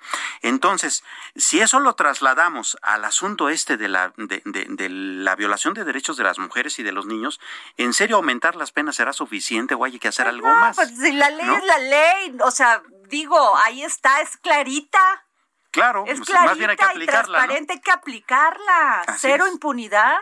Entonces, 0.43 1.05
si 1.37 1.61
eso 1.61 1.81
lo 1.81 1.95
trasladamos 1.95 2.77
al 2.83 3.05
asunto 3.05 3.49
este 3.49 3.77
de 3.77 3.89
la, 3.89 4.13
de, 4.17 4.89
la 4.89 5.37
violación 5.37 5.75
de 5.75 5.85
derechos 5.85 6.17
de 6.17 6.25
las 6.25 6.39
mujeres 6.39 6.79
y 6.79 6.83
de 6.83 6.93
los 6.93 7.07
niños, 7.07 7.41
¿en 7.77 7.93
serio 7.93 8.17
aumentar 8.17 8.57
las 8.57 8.73
penas 8.73 8.97
será 8.97 9.13
suficiente 9.13 9.75
o 9.75 9.85
hay 9.85 9.99
que 9.99 10.09
hacer 10.09 10.27
algo 10.27 10.49
más? 10.49 10.77
Pues 10.77 10.91
si 10.97 11.13
la 11.13 11.31
ley 11.31 11.49
es 11.55 11.65
la 11.65 11.79
ley, 11.79 12.37
o 12.43 12.51
sea, 12.51 12.83
digo, 13.09 13.57
ahí 13.65 13.83
está, 13.83 14.21
es 14.21 14.37
clarita. 14.37 15.25
Claro, 15.71 16.05
es 16.07 16.21
clarita 16.21 16.33
pues, 16.33 16.51
más 16.51 16.59
bien 16.59 16.71
hay 16.71 16.77
que 16.77 16.85
aplicarla, 16.85 17.05
y 17.05 17.25
transparente, 17.25 17.73
hay 17.73 17.81
que 17.81 17.91
aplicarla. 17.91 19.05
Cero 19.19 19.47
impunidad. 19.49 20.17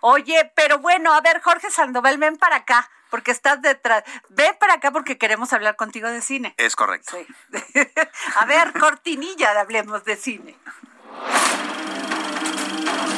Oye, 0.00 0.50
pero 0.54 0.78
bueno, 0.78 1.12
a 1.12 1.20
ver, 1.20 1.40
Jorge 1.42 1.70
Sandoval, 1.70 2.18
ven 2.18 2.36
para 2.36 2.56
acá, 2.56 2.90
porque 3.10 3.30
estás 3.30 3.60
detrás. 3.62 4.04
Ven 4.28 4.54
para 4.58 4.74
acá 4.74 4.90
porque 4.90 5.18
queremos 5.18 5.52
hablar 5.52 5.76
contigo 5.76 6.08
de 6.08 6.20
cine. 6.22 6.54
Es 6.56 6.76
correcto. 6.76 7.16
a 8.36 8.44
ver, 8.46 8.72
cortinilla 8.72 9.52
de 9.52 9.60
Hablemos 9.60 10.04
de 10.04 10.16
Cine. 10.16 10.56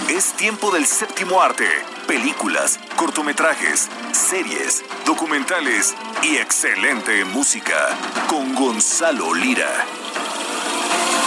Es 0.08 0.32
tiempo 0.32 0.72
del 0.72 0.86
séptimo 0.86 1.40
arte. 1.40 1.68
Películas, 2.06 2.80
cortometrajes, 2.96 3.88
series, 4.12 4.84
documentales 5.06 5.94
y 6.22 6.36
excelente 6.36 7.24
música 7.24 7.96
con 8.28 8.54
Gonzalo 8.54 9.32
Lira. 9.34 9.86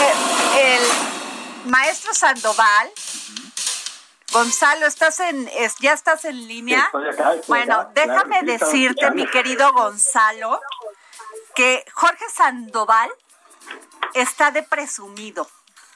Eh, 0.02 0.76
el, 0.76 1.72
maestro 1.72 2.14
Sandoval. 2.14 2.92
Gonzalo, 4.34 4.88
estás 4.88 5.20
en, 5.20 5.48
ya 5.80 5.94
estás 5.94 6.26
en 6.26 6.48
línea. 6.48 6.92
bueno, 7.48 7.90
déjame 7.94 8.42
decirte, 8.44 9.12
mi 9.12 9.28
querido 9.30 9.72
Gonzalo, 9.74 10.60
que 11.56 11.86
Jorge 11.94 12.26
Sandoval 12.34 13.12
está 14.14 14.52
de 14.52 14.64
presumido. 14.64 15.48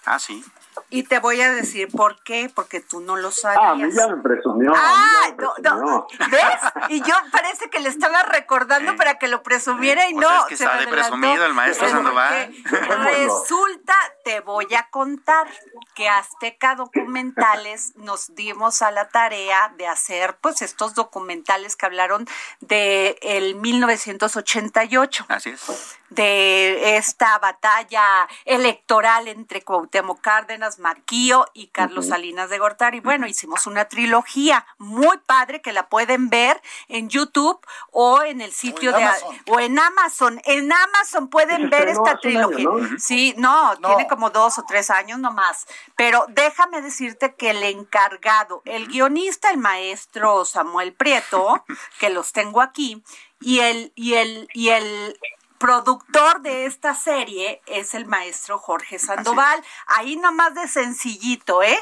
Ah, 0.06 0.20
sí. 0.20 0.44
Y 0.90 1.04
te 1.04 1.20
voy 1.20 1.42
a 1.42 1.52
decir 1.52 1.90
por 1.90 2.22
qué, 2.24 2.52
porque 2.54 2.80
tú 2.80 3.02
no 3.02 3.16
lo 3.16 3.32
sabías. 3.32 3.62
Ah, 3.62 3.72
a 3.72 3.76
mí 3.76 3.92
ya 3.92 4.08
me 4.08 4.22
presumió. 4.22 4.74
Ah, 4.76 5.34
no, 5.38 5.76
no, 5.76 6.08
¿ves? 6.32 6.42
Y 6.90 7.02
yo 7.02 7.14
parece 7.32 7.70
que 7.70 7.80
le 7.80 7.90
estaba 7.90 8.24
recordando 8.24 8.96
para 8.96 9.18
que 9.18 9.28
lo 9.28 9.44
presumiera 9.44 10.10
y 10.10 10.14
pues 10.14 10.26
no. 10.26 10.40
Es 10.40 10.46
que 10.46 10.54
está 10.54 10.78
de 10.78 10.88
presumido 10.88 11.46
el 11.46 11.54
maestro 11.54 11.90
Sandoval. 11.90 12.54
Resulta, 13.04 13.96
te 14.24 14.40
voy 14.42 14.68
a 14.76 14.90
contar 14.90 15.48
que 15.96 16.10
Azteca 16.10 16.76
Documentales 16.76 17.96
nos 17.96 18.34
dimos 18.36 18.82
a 18.82 18.92
la 18.92 19.10
tarea 19.10 19.74
de 19.78 19.88
hacer 19.88 20.38
pues 20.42 20.62
estos 20.62 20.94
documentales 20.94 21.76
que 21.76 21.86
hablaron 21.86 22.28
de 22.60 23.18
el 23.22 23.56
1988. 23.56 25.26
Así 25.30 25.50
es 25.50 25.98
de 26.10 26.98
esta 26.98 27.38
batalla 27.40 28.28
electoral 28.46 29.28
entre 29.28 29.62
Cuauhtémoc 29.62 30.22
Cárdenas, 30.22 30.67
Maquío 30.80 31.46
y 31.54 31.68
Carlos 31.68 32.08
Salinas 32.08 32.50
de 32.50 32.60
Gortari. 32.60 33.00
Bueno, 33.00 33.28
hicimos 33.28 33.68
una 33.68 33.86
trilogía 33.86 34.66
muy 34.78 35.18
padre 35.26 35.62
que 35.62 35.74
la 35.74 35.90
pueden 35.90 36.30
ver 36.30 36.62
en 36.88 37.10
YouTube 37.10 37.60
o 37.92 38.22
en 38.24 38.42
el 38.42 38.52
sitio 38.52 38.92
de 38.92 39.08
o 39.48 39.60
en 39.60 39.80
Amazon. 39.80 40.42
En 40.46 40.72
Amazon 40.72 41.30
pueden 41.30 41.70
ver 41.70 41.88
esta 41.88 42.20
trilogía. 42.20 42.68
Sí, 42.98 43.34
no, 43.38 43.76
tiene 43.78 44.08
como 44.08 44.30
dos 44.30 44.58
o 44.60 44.66
tres 44.68 44.90
años 44.90 45.20
nomás. 45.20 45.68
Pero 45.96 46.26
déjame 46.30 46.82
decirte 46.82 47.36
que 47.36 47.52
el 47.52 47.64
encargado, 47.64 48.62
el 48.66 48.88
guionista, 48.88 49.50
el 49.52 49.58
maestro 49.58 50.46
Samuel 50.46 50.94
Prieto, 50.94 51.64
que 52.00 52.10
los 52.10 52.34
tengo 52.34 52.62
aquí, 52.62 53.04
y 53.40 53.60
el, 53.60 53.92
y 53.96 54.16
el, 54.16 54.48
y 54.54 54.70
el 54.70 55.18
productor 55.58 56.42
de 56.42 56.66
esta 56.66 56.96
serie 56.96 57.62
es 57.66 57.94
el 57.94 58.06
maestro 58.06 58.58
Jorge 58.58 59.00
Sandoval. 59.00 59.64
Ahí 59.88 60.16
nomás 60.16 60.54
de 60.54 60.68
sencillito, 60.68 61.64
¿eh? 61.64 61.80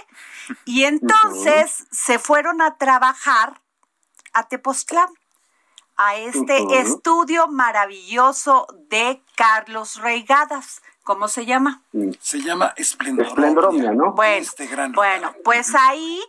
Y 0.66 0.84
entonces 0.84 1.88
se 1.92 2.20
fueron 2.20 2.62
a 2.62 2.78
trabajar 2.78 3.62
a 4.34 4.48
Tepoztlán, 4.48 5.10
a 5.98 6.16
este 6.18 6.80
estudio 6.80 7.48
maravilloso 7.48 8.68
de 8.90 9.22
Carlos 9.36 9.96
Reigadas. 9.98 10.82
¿Cómo 11.04 11.28
se 11.28 11.46
llama? 11.46 11.84
Se 12.20 12.42
llama 12.42 12.74
Esplendoromia. 12.76 13.92
¿no? 13.92 14.14
Bueno, 14.14 14.42
este 14.42 14.68
bueno, 14.94 15.34
pues 15.44 15.74
ahí 15.76 16.22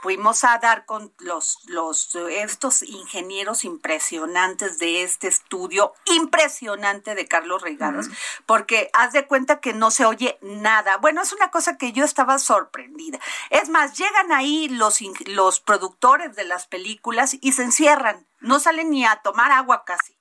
fuimos 0.00 0.44
a 0.44 0.58
dar 0.58 0.86
con 0.86 1.12
los, 1.18 1.58
los 1.66 2.14
estos 2.14 2.82
ingenieros 2.82 3.64
impresionantes 3.64 4.78
de 4.78 5.02
este 5.02 5.28
estudio 5.28 5.92
impresionante 6.06 7.14
de 7.14 7.26
Carlos 7.26 7.62
Regadas, 7.62 8.08
porque 8.46 8.90
haz 8.94 9.12
de 9.12 9.26
cuenta 9.26 9.60
que 9.60 9.72
no 9.72 9.90
se 9.90 10.06
oye 10.06 10.38
nada. 10.40 10.96
Bueno, 10.98 11.22
es 11.22 11.32
una 11.32 11.50
cosa 11.50 11.76
que 11.76 11.92
yo 11.92 12.04
estaba 12.04 12.38
sorprendida. 12.38 13.20
Es 13.50 13.68
más, 13.68 13.96
llegan 13.98 14.32
ahí 14.32 14.68
los, 14.68 15.00
los 15.26 15.60
productores 15.60 16.34
de 16.34 16.44
las 16.44 16.66
películas 16.66 17.36
y 17.40 17.52
se 17.52 17.62
encierran, 17.62 18.26
no 18.40 18.58
salen 18.58 18.90
ni 18.90 19.04
a 19.04 19.16
tomar 19.16 19.52
agua 19.52 19.84
casi. 19.84 20.16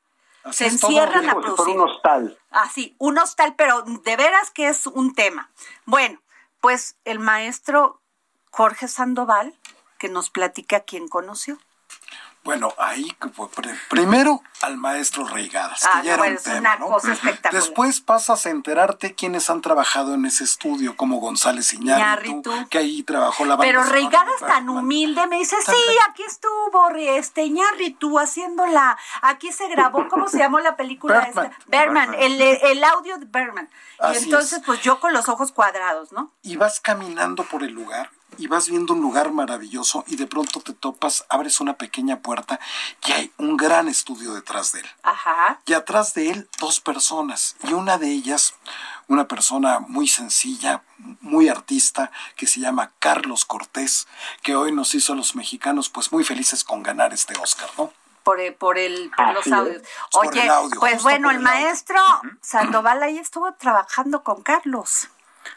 se 0.51 0.67
encierran 0.67 1.29
a 1.29 1.35
producir. 1.35 1.75
un 1.75 1.81
hostal. 1.81 2.37
Así, 2.51 2.95
un 2.99 3.17
hostal, 3.17 3.55
pero 3.55 3.83
de 3.83 4.15
veras 4.17 4.51
que 4.51 4.67
es 4.67 4.87
un 4.87 5.15
tema. 5.15 5.51
Bueno, 5.85 6.21
pues 6.59 6.97
el 7.05 7.19
maestro 7.19 8.01
Jorge 8.51 8.87
Sandoval, 8.87 9.55
que 9.97 10.09
nos 10.09 10.29
platique 10.29 10.75
a 10.75 10.81
quién 10.81 11.07
conoció. 11.07 11.59
Bueno, 12.43 12.73
ahí 12.77 13.15
primero 13.89 14.41
al 14.61 14.77
maestro 14.77 15.27
Reigadas, 15.27 15.81
que 15.81 15.87
ah, 15.93 16.01
ya 16.03 16.13
era 16.13 16.23
un 16.23 16.37
tema, 16.37 16.77
¿no? 16.77 16.97
Después 17.51 17.99
pasas 17.99 18.45
a 18.45 18.49
enterarte 18.49 19.13
quiénes 19.13 19.49
han 19.49 19.61
trabajado 19.61 20.13
en 20.13 20.25
ese 20.25 20.45
estudio, 20.45 20.95
como 20.95 21.19
González 21.19 21.73
Iñárritu, 21.73 22.51
que 22.69 22.77
ahí 22.77 23.03
trabajó 23.03 23.43
la 23.43 23.55
banda 23.55 23.65
Pero 23.65 23.83
Reigadas 23.83 24.39
tan 24.39 24.69
humilde 24.69 25.27
me 25.27 25.37
dice, 25.37 25.57
sí, 25.65 25.97
aquí 26.09 26.23
estuvo 26.23 26.89
este 26.95 27.43
Iñárritu 27.43 28.17
haciéndola, 28.17 28.97
aquí 29.21 29.51
se 29.51 29.67
grabó, 29.67 30.07
¿cómo 30.07 30.29
se 30.29 30.39
llamó 30.39 30.59
la 30.59 30.77
película 30.77 31.19
esta? 31.19 31.51
Berman, 31.67 32.13
el, 32.15 32.41
el, 32.41 32.83
audio 32.85 33.17
de 33.17 33.25
Berman. 33.25 33.69
y 34.13 34.17
entonces, 34.17 34.61
pues 34.65 34.81
yo 34.81 34.99
con 35.01 35.11
los 35.11 35.27
ojos 35.27 35.51
cuadrados, 35.51 36.13
¿no? 36.13 36.33
Y 36.41 36.55
vas 36.55 36.79
caminando 36.79 37.43
por 37.43 37.63
el 37.63 37.73
lugar 37.73 38.09
y 38.37 38.47
vas 38.47 38.69
viendo 38.69 38.93
un 38.93 39.01
lugar 39.01 39.31
maravilloso 39.31 40.03
y 40.07 40.15
de 40.15 40.27
pronto 40.27 40.61
te 40.61 40.73
topas, 40.73 41.25
abres 41.29 41.59
una 41.59 41.77
pequeña 41.77 42.19
puerta 42.19 42.59
y 43.05 43.11
hay 43.11 43.31
un 43.37 43.57
gran 43.57 43.87
estudio 43.87 44.33
detrás 44.33 44.71
de 44.71 44.81
él. 44.81 44.85
Ajá. 45.03 45.59
Y 45.65 45.73
atrás 45.73 46.13
de 46.13 46.29
él 46.29 46.49
dos 46.59 46.79
personas 46.79 47.55
y 47.63 47.73
una 47.73 47.97
de 47.97 48.07
ellas, 48.07 48.55
una 49.07 49.27
persona 49.27 49.79
muy 49.79 50.07
sencilla, 50.07 50.83
muy 51.21 51.49
artista, 51.49 52.11
que 52.35 52.47
se 52.47 52.59
llama 52.59 52.91
Carlos 52.99 53.45
Cortés, 53.45 54.07
que 54.43 54.55
hoy 54.55 54.71
nos 54.71 54.93
hizo 54.95 55.13
a 55.13 55.15
los 55.15 55.35
mexicanos 55.35 55.89
pues 55.89 56.11
muy 56.11 56.23
felices 56.23 56.63
con 56.63 56.83
ganar 56.83 57.13
este 57.13 57.33
Oscar, 57.39 57.69
¿no? 57.77 57.91
Por, 58.23 58.39
el, 58.39 58.53
por, 58.53 58.77
el, 58.77 59.09
por 59.15 59.33
los 59.33 59.51
audios. 59.51 59.81
Oye, 60.13 60.47
pues 60.79 61.01
bueno, 61.01 61.31
el, 61.31 61.39
maestro 61.39 61.99
Sandoval 62.41 63.01
ahí 63.01 63.17
estuvo 63.17 63.51
trabajando 63.53 64.23
con 64.23 64.43
Carlos. 64.43 65.09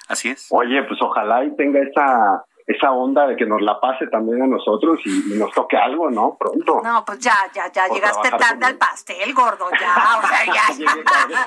Así 0.09 0.31
es. 0.31 0.47
Oye, 0.51 0.83
pues 0.85 0.99
ojalá 1.03 1.45
y 1.45 1.55
tenga 1.57 1.81
esa 1.81 2.45
esa 2.67 2.93
onda 2.93 3.27
de 3.27 3.37
que 3.37 3.47
nos 3.47 3.61
la 3.61 3.81
pase 3.81 4.07
también 4.07 4.43
a 4.43 4.47
nosotros 4.47 5.01
y, 5.05 5.35
nos 5.35 5.53
toque 5.53 5.77
algo, 5.77 6.11
¿no? 6.11 6.37
Pronto. 6.39 6.81
No, 6.85 7.05
pues 7.05 7.19
ya, 7.19 7.37
ya, 7.55 7.71
ya 7.73 7.89
llegaste 7.89 8.31
tarde 8.31 8.67
al 8.67 8.77
pastel, 8.77 9.35
gordo, 9.35 9.69
ya, 9.81 10.19
o 10.23 10.27
sea, 10.27 10.45
ya. 10.47 11.47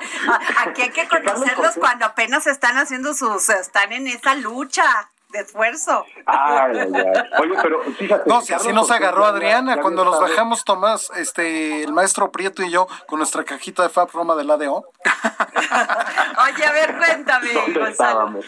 Aquí 0.66 0.82
hay 0.84 0.90
que 0.90 1.08
conocerlos 1.08 1.76
cuando 1.80 2.06
apenas 2.06 2.48
están 2.48 2.78
haciendo 2.78 3.14
sus, 3.14 3.50
están 3.50 3.94
en 3.94 4.08
esa 4.08 4.36
lucha 4.36 4.84
de 5.30 5.40
esfuerzo. 5.40 6.06
Ay, 6.26 6.78
ay, 6.80 6.94
Oye, 7.40 7.56
pero 7.62 7.82
fíjate. 7.82 8.30
No, 8.30 8.42
si 8.42 8.54
así 8.54 8.72
nos 8.74 8.90
agarró 8.92 9.26
Adriana 9.26 9.78
cuando 9.82 10.06
nos 10.06 10.20
bajamos 10.20 10.64
Tomás, 10.64 11.12
este, 11.18 11.84
el 11.84 11.94
maestro 11.94 12.32
Prieto 12.32 12.64
y 12.64 12.72
yo 12.72 12.88
con 13.08 13.20
nuestra 13.20 13.44
cajita 13.44 13.84
de 13.84 13.90
Fab 13.90 14.10
Roma 14.12 14.36
del 14.36 14.50
ADO. 14.50 14.86
Oye, 16.46 16.66
a 16.66 16.72
ver, 16.72 16.98
cuéntame, 16.98 17.50
Gonzalo. 17.74 18.40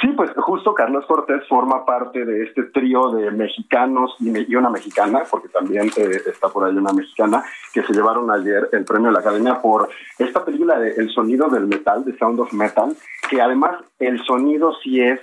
Sí, 0.00 0.08
pues 0.16 0.30
justo 0.36 0.74
Carlos 0.74 1.04
Cortés 1.06 1.46
forma 1.48 1.84
parte 1.84 2.24
de 2.24 2.44
este 2.44 2.64
trío 2.64 3.10
de 3.10 3.30
mexicanos 3.30 4.14
y, 4.20 4.54
una 4.54 4.70
mexicana, 4.70 5.22
porque 5.30 5.48
también 5.48 5.90
eh, 5.96 6.20
está 6.26 6.48
por 6.48 6.64
ahí 6.64 6.76
una 6.76 6.92
mexicana, 6.92 7.44
que 7.72 7.82
se 7.82 7.92
llevaron 7.92 8.30
ayer 8.30 8.68
el 8.72 8.84
premio 8.84 9.08
de 9.08 9.14
la 9.14 9.20
Academia 9.20 9.60
por 9.60 9.88
esta 10.18 10.44
película 10.44 10.78
de 10.78 10.92
El 10.94 11.10
sonido 11.10 11.48
del 11.48 11.66
metal, 11.66 12.04
de 12.04 12.16
Sound 12.18 12.40
of 12.40 12.52
Metal, 12.52 12.96
que 13.28 13.40
además 13.40 13.76
el 13.98 14.22
sonido 14.24 14.74
sí 14.82 15.00
es 15.00 15.20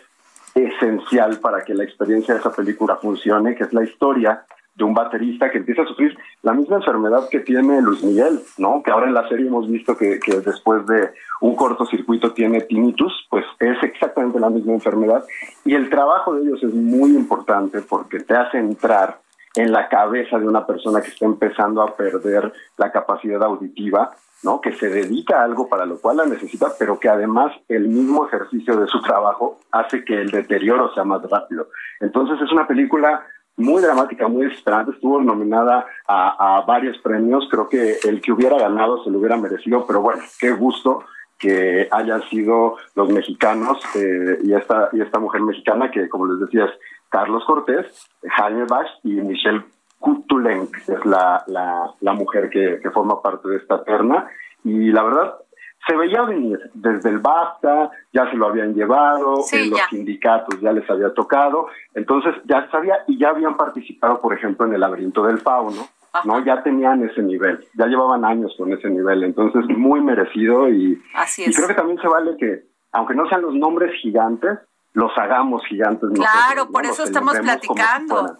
esencial 0.53 1.39
para 1.39 1.64
que 1.64 1.74
la 1.74 1.84
experiencia 1.84 2.34
de 2.34 2.41
esa 2.41 2.51
película 2.51 2.97
funcione, 2.97 3.55
que 3.55 3.64
es 3.64 3.74
la 3.74 3.84
historia 3.84 4.45
de 4.76 4.84
un 4.84 4.93
baterista 4.93 5.51
que 5.51 5.57
empieza 5.57 5.82
a 5.82 5.88
sufrir 5.88 6.17
la 6.43 6.53
misma 6.53 6.78
enfermedad 6.78 7.28
que 7.30 7.41
tiene 7.41 7.82
Luis 7.82 8.03
Miguel, 8.03 8.39
¿no? 8.57 8.82
Que 8.84 8.91
ahora 8.91 9.07
en 9.07 9.13
la 9.13 9.28
serie 9.28 9.47
hemos 9.47 9.69
visto 9.69 9.97
que, 9.97 10.19
que 10.19 10.39
después 10.39 10.86
de 10.88 11.11
un 11.41 11.55
cortocircuito 11.55 12.34
tiene 12.34 12.61
tinnitus, 12.61 13.28
pues 13.30 13.45
es 13.59 13.82
exactamente 13.84 14.39
la 14.39 14.49
misma 14.49 14.74
enfermedad. 14.74 15.24
Y 15.65 15.76
el 15.76 15.89
trabajo 15.89 16.36
de 16.36 16.43
ellos 16.43 16.63
es 16.63 16.74
muy 16.74 17.11
importante 17.11 17.82
porque 17.82 18.19
te 18.19 18.36
hace 18.36 18.59
entrar 18.59 19.19
en 19.55 19.72
la 19.72 19.89
cabeza 19.89 20.39
de 20.39 20.47
una 20.47 20.65
persona 20.65 21.01
que 21.01 21.09
está 21.09 21.26
empezando 21.26 21.82
a 21.82 21.95
perder 21.95 22.53
la 22.78 22.91
capacidad 22.91 23.43
auditiva, 23.43 24.11
¿no? 24.43 24.61
Que 24.61 24.74
se 24.74 24.88
dedica 24.89 25.41
a 25.41 25.43
algo 25.43 25.67
para 25.67 25.86
lo 25.86 25.99
cual 25.99 26.17
la 26.17 26.26
necesita, 26.26 26.67
pero 26.80 26.99
que 26.99 27.09
además 27.09 27.51
el 27.67 27.88
mismo 27.88 28.26
ejercicio 28.26 28.78
de 28.78 28.88
su 28.88 29.01
trabajo 29.01 29.59
hace 29.72 30.05
que 30.05 30.22
el 30.22 30.32
deterioro 30.32 30.93
sea 30.93 31.03
más 31.03 31.22
rápido. 31.30 31.67
Entonces 31.99 32.39
es 32.41 32.51
una 32.51 32.67
película 32.67 33.26
muy 33.58 33.82
dramática, 33.82 34.28
muy 34.28 34.45
desesperante. 34.45 34.91
Estuvo 34.91 35.22
nominada 35.22 35.86
a, 36.08 36.64
varios 36.68 36.97
premios. 36.99 37.47
Creo 37.49 37.70
que 37.70 37.97
el 38.04 38.22
que 38.22 38.32
hubiera 38.32 38.58
ganado 38.58 39.04
se 39.04 39.10
lo 39.10 39.20
hubiera 39.20 39.38
merecido, 39.38 39.86
pero 39.86 40.02
bueno, 40.02 40.22
qué 40.39 40.52
gusto 40.52 41.04
que 41.38 41.88
hayan 41.91 42.22
sido 42.30 42.78
los 42.95 43.10
mexicanos 43.10 43.80
eh, 43.95 44.38
y 44.43 44.54
esta 44.54 44.89
y 44.93 45.02
esta 45.02 45.20
mujer 45.20 45.41
mexicana 45.41 45.89
que, 45.89 46.08
como 46.08 46.28
les 46.28 46.39
decía, 46.39 46.66
es 46.66 46.72
Carlos 47.10 47.43
Cortés, 47.45 47.88
Jaime 48.38 48.66
Bach 48.66 48.88
y 49.04 49.14
Michelle 49.14 49.66
Kutulenk, 49.99 50.76
es 50.78 51.06
la, 51.06 51.43
la, 51.47 52.14
mujer 52.14 52.49
que, 52.49 52.80
que 52.82 52.91
forma 52.91 53.22
parte 53.22 53.49
de 53.49 53.58
esta 53.58 53.84
terna. 53.84 54.30
Y 54.64 54.91
la 54.91 55.04
verdad, 55.04 55.36
se 55.88 55.95
veía 55.95 56.21
venir 56.23 56.59
desde 56.73 57.09
el 57.09 57.19
BASTA, 57.19 57.91
ya 58.13 58.29
se 58.29 58.38
lo 58.38 58.47
habían 58.47 58.73
llevado, 58.73 59.43
en 59.51 59.69
los 59.71 59.82
sindicatos 59.89 60.59
ya 60.61 60.71
les 60.71 60.88
había 60.89 61.13
tocado, 61.13 61.67
entonces 61.93 62.36
ya 62.45 62.69
sabía 62.69 62.99
y 63.07 63.17
ya 63.17 63.29
habían 63.29 63.57
participado, 63.57 64.21
por 64.21 64.34
ejemplo, 64.34 64.65
en 64.67 64.73
el 64.73 64.82
laberinto 64.82 65.23
del 65.23 65.39
fauno, 65.39 65.88
¿no? 66.25 66.45
Ya 66.45 66.61
tenían 66.61 67.03
ese 67.03 67.21
nivel, 67.21 67.65
ya 67.73 67.88
llevaban 67.88 68.25
años 68.25 68.53
con 68.57 68.71
ese 68.73 68.89
nivel, 68.89 69.23
entonces 69.23 69.65
muy 69.75 70.01
merecido 70.01 70.69
y, 70.69 71.01
y 71.38 71.53
creo 71.53 71.67
que 71.67 71.73
también 71.73 71.99
se 71.99 72.07
vale 72.07 72.38
que, 72.38 72.63
aunque 72.91 73.15
no 73.15 73.27
sean 73.27 73.41
los 73.41 73.55
nombres 73.55 73.91
gigantes, 74.01 74.59
los 74.93 75.11
hagamos 75.17 75.65
gigantes. 75.67 76.09
Claro, 76.13 76.69
por 76.69 76.86
eso 76.86 77.03
estamos 77.03 77.38
platicando. 77.39 78.38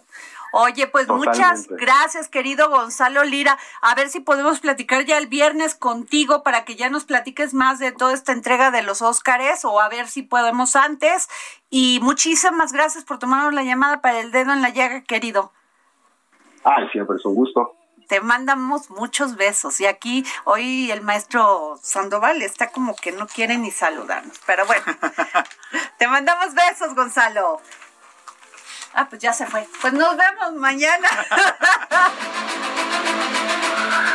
Oye, 0.54 0.86
pues 0.86 1.08
muchas 1.08 1.66
gracias, 1.66 2.28
querido 2.28 2.68
Gonzalo 2.68 3.24
Lira. 3.24 3.58
A 3.80 3.94
ver 3.94 4.10
si 4.10 4.20
podemos 4.20 4.60
platicar 4.60 5.06
ya 5.06 5.16
el 5.16 5.26
viernes 5.26 5.74
contigo 5.74 6.42
para 6.42 6.66
que 6.66 6.76
ya 6.76 6.90
nos 6.90 7.04
platiques 7.04 7.54
más 7.54 7.78
de 7.78 7.90
toda 7.90 8.12
esta 8.12 8.32
entrega 8.32 8.70
de 8.70 8.82
los 8.82 9.00
Óscares 9.00 9.64
o 9.64 9.80
a 9.80 9.88
ver 9.88 10.08
si 10.08 10.22
podemos 10.22 10.76
antes. 10.76 11.30
Y 11.70 12.00
muchísimas 12.02 12.74
gracias 12.74 13.04
por 13.04 13.18
tomarnos 13.18 13.54
la 13.54 13.62
llamada 13.62 14.02
para 14.02 14.20
el 14.20 14.30
dedo 14.30 14.52
en 14.52 14.60
la 14.60 14.68
llaga, 14.68 15.00
querido. 15.00 15.52
Ay, 16.64 16.86
siempre 16.92 17.16
es 17.16 17.24
un 17.24 17.34
gusto. 17.34 17.74
Te 18.08 18.20
mandamos 18.20 18.90
muchos 18.90 19.36
besos. 19.36 19.80
Y 19.80 19.86
aquí 19.86 20.22
hoy 20.44 20.90
el 20.90 21.00
maestro 21.00 21.78
Sandoval 21.82 22.42
está 22.42 22.68
como 22.72 22.94
que 22.94 23.12
no 23.12 23.26
quiere 23.26 23.56
ni 23.56 23.70
saludarnos. 23.70 24.38
Pero 24.44 24.66
bueno, 24.66 24.84
te 25.98 26.06
mandamos 26.08 26.52
besos, 26.52 26.94
Gonzalo. 26.94 27.62
Ah, 28.94 29.06
pues 29.08 29.22
ya 29.22 29.32
se 29.32 29.46
fue. 29.46 29.66
Pues 29.80 29.92
nos 29.92 30.16
vemos 30.16 30.54
mañana. 30.60 31.08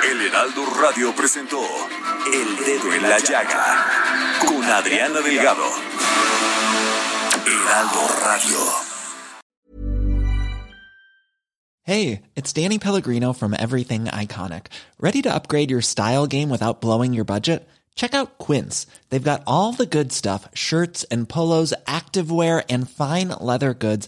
El 0.10 0.22
Heraldo 0.22 0.66
Radio 0.80 1.16
presentó 1.16 1.60
El 2.32 2.58
Dedo 2.66 2.94
en 2.94 3.10
la 3.10 3.18
Llaga 3.20 3.86
con 4.40 4.64
Adriana 4.64 5.20
Delgado. 5.22 5.66
Heraldo 7.46 8.08
Radio. 8.24 8.58
Hey, 11.84 12.22
it's 12.36 12.54
Danny 12.54 12.78
Pellegrino 12.78 13.34
from 13.34 13.56
Everything 13.58 14.06
Iconic. 14.06 14.68
Ready 15.00 15.22
to 15.24 15.34
upgrade 15.34 15.72
your 15.72 15.82
style 15.82 16.28
game 16.28 16.50
without 16.50 16.82
blowing 16.82 17.14
your 17.14 17.26
budget? 17.26 17.68
Check 17.96 18.14
out 18.14 18.38
Quince. 18.38 18.86
They've 19.10 19.24
got 19.24 19.42
all 19.48 19.72
the 19.72 19.86
good 19.88 20.12
stuff 20.12 20.48
shirts 20.54 21.04
and 21.06 21.28
polos, 21.28 21.74
activewear, 21.88 22.64
and 22.70 22.90
fine 22.90 23.30
leather 23.42 23.74
goods 23.74 24.08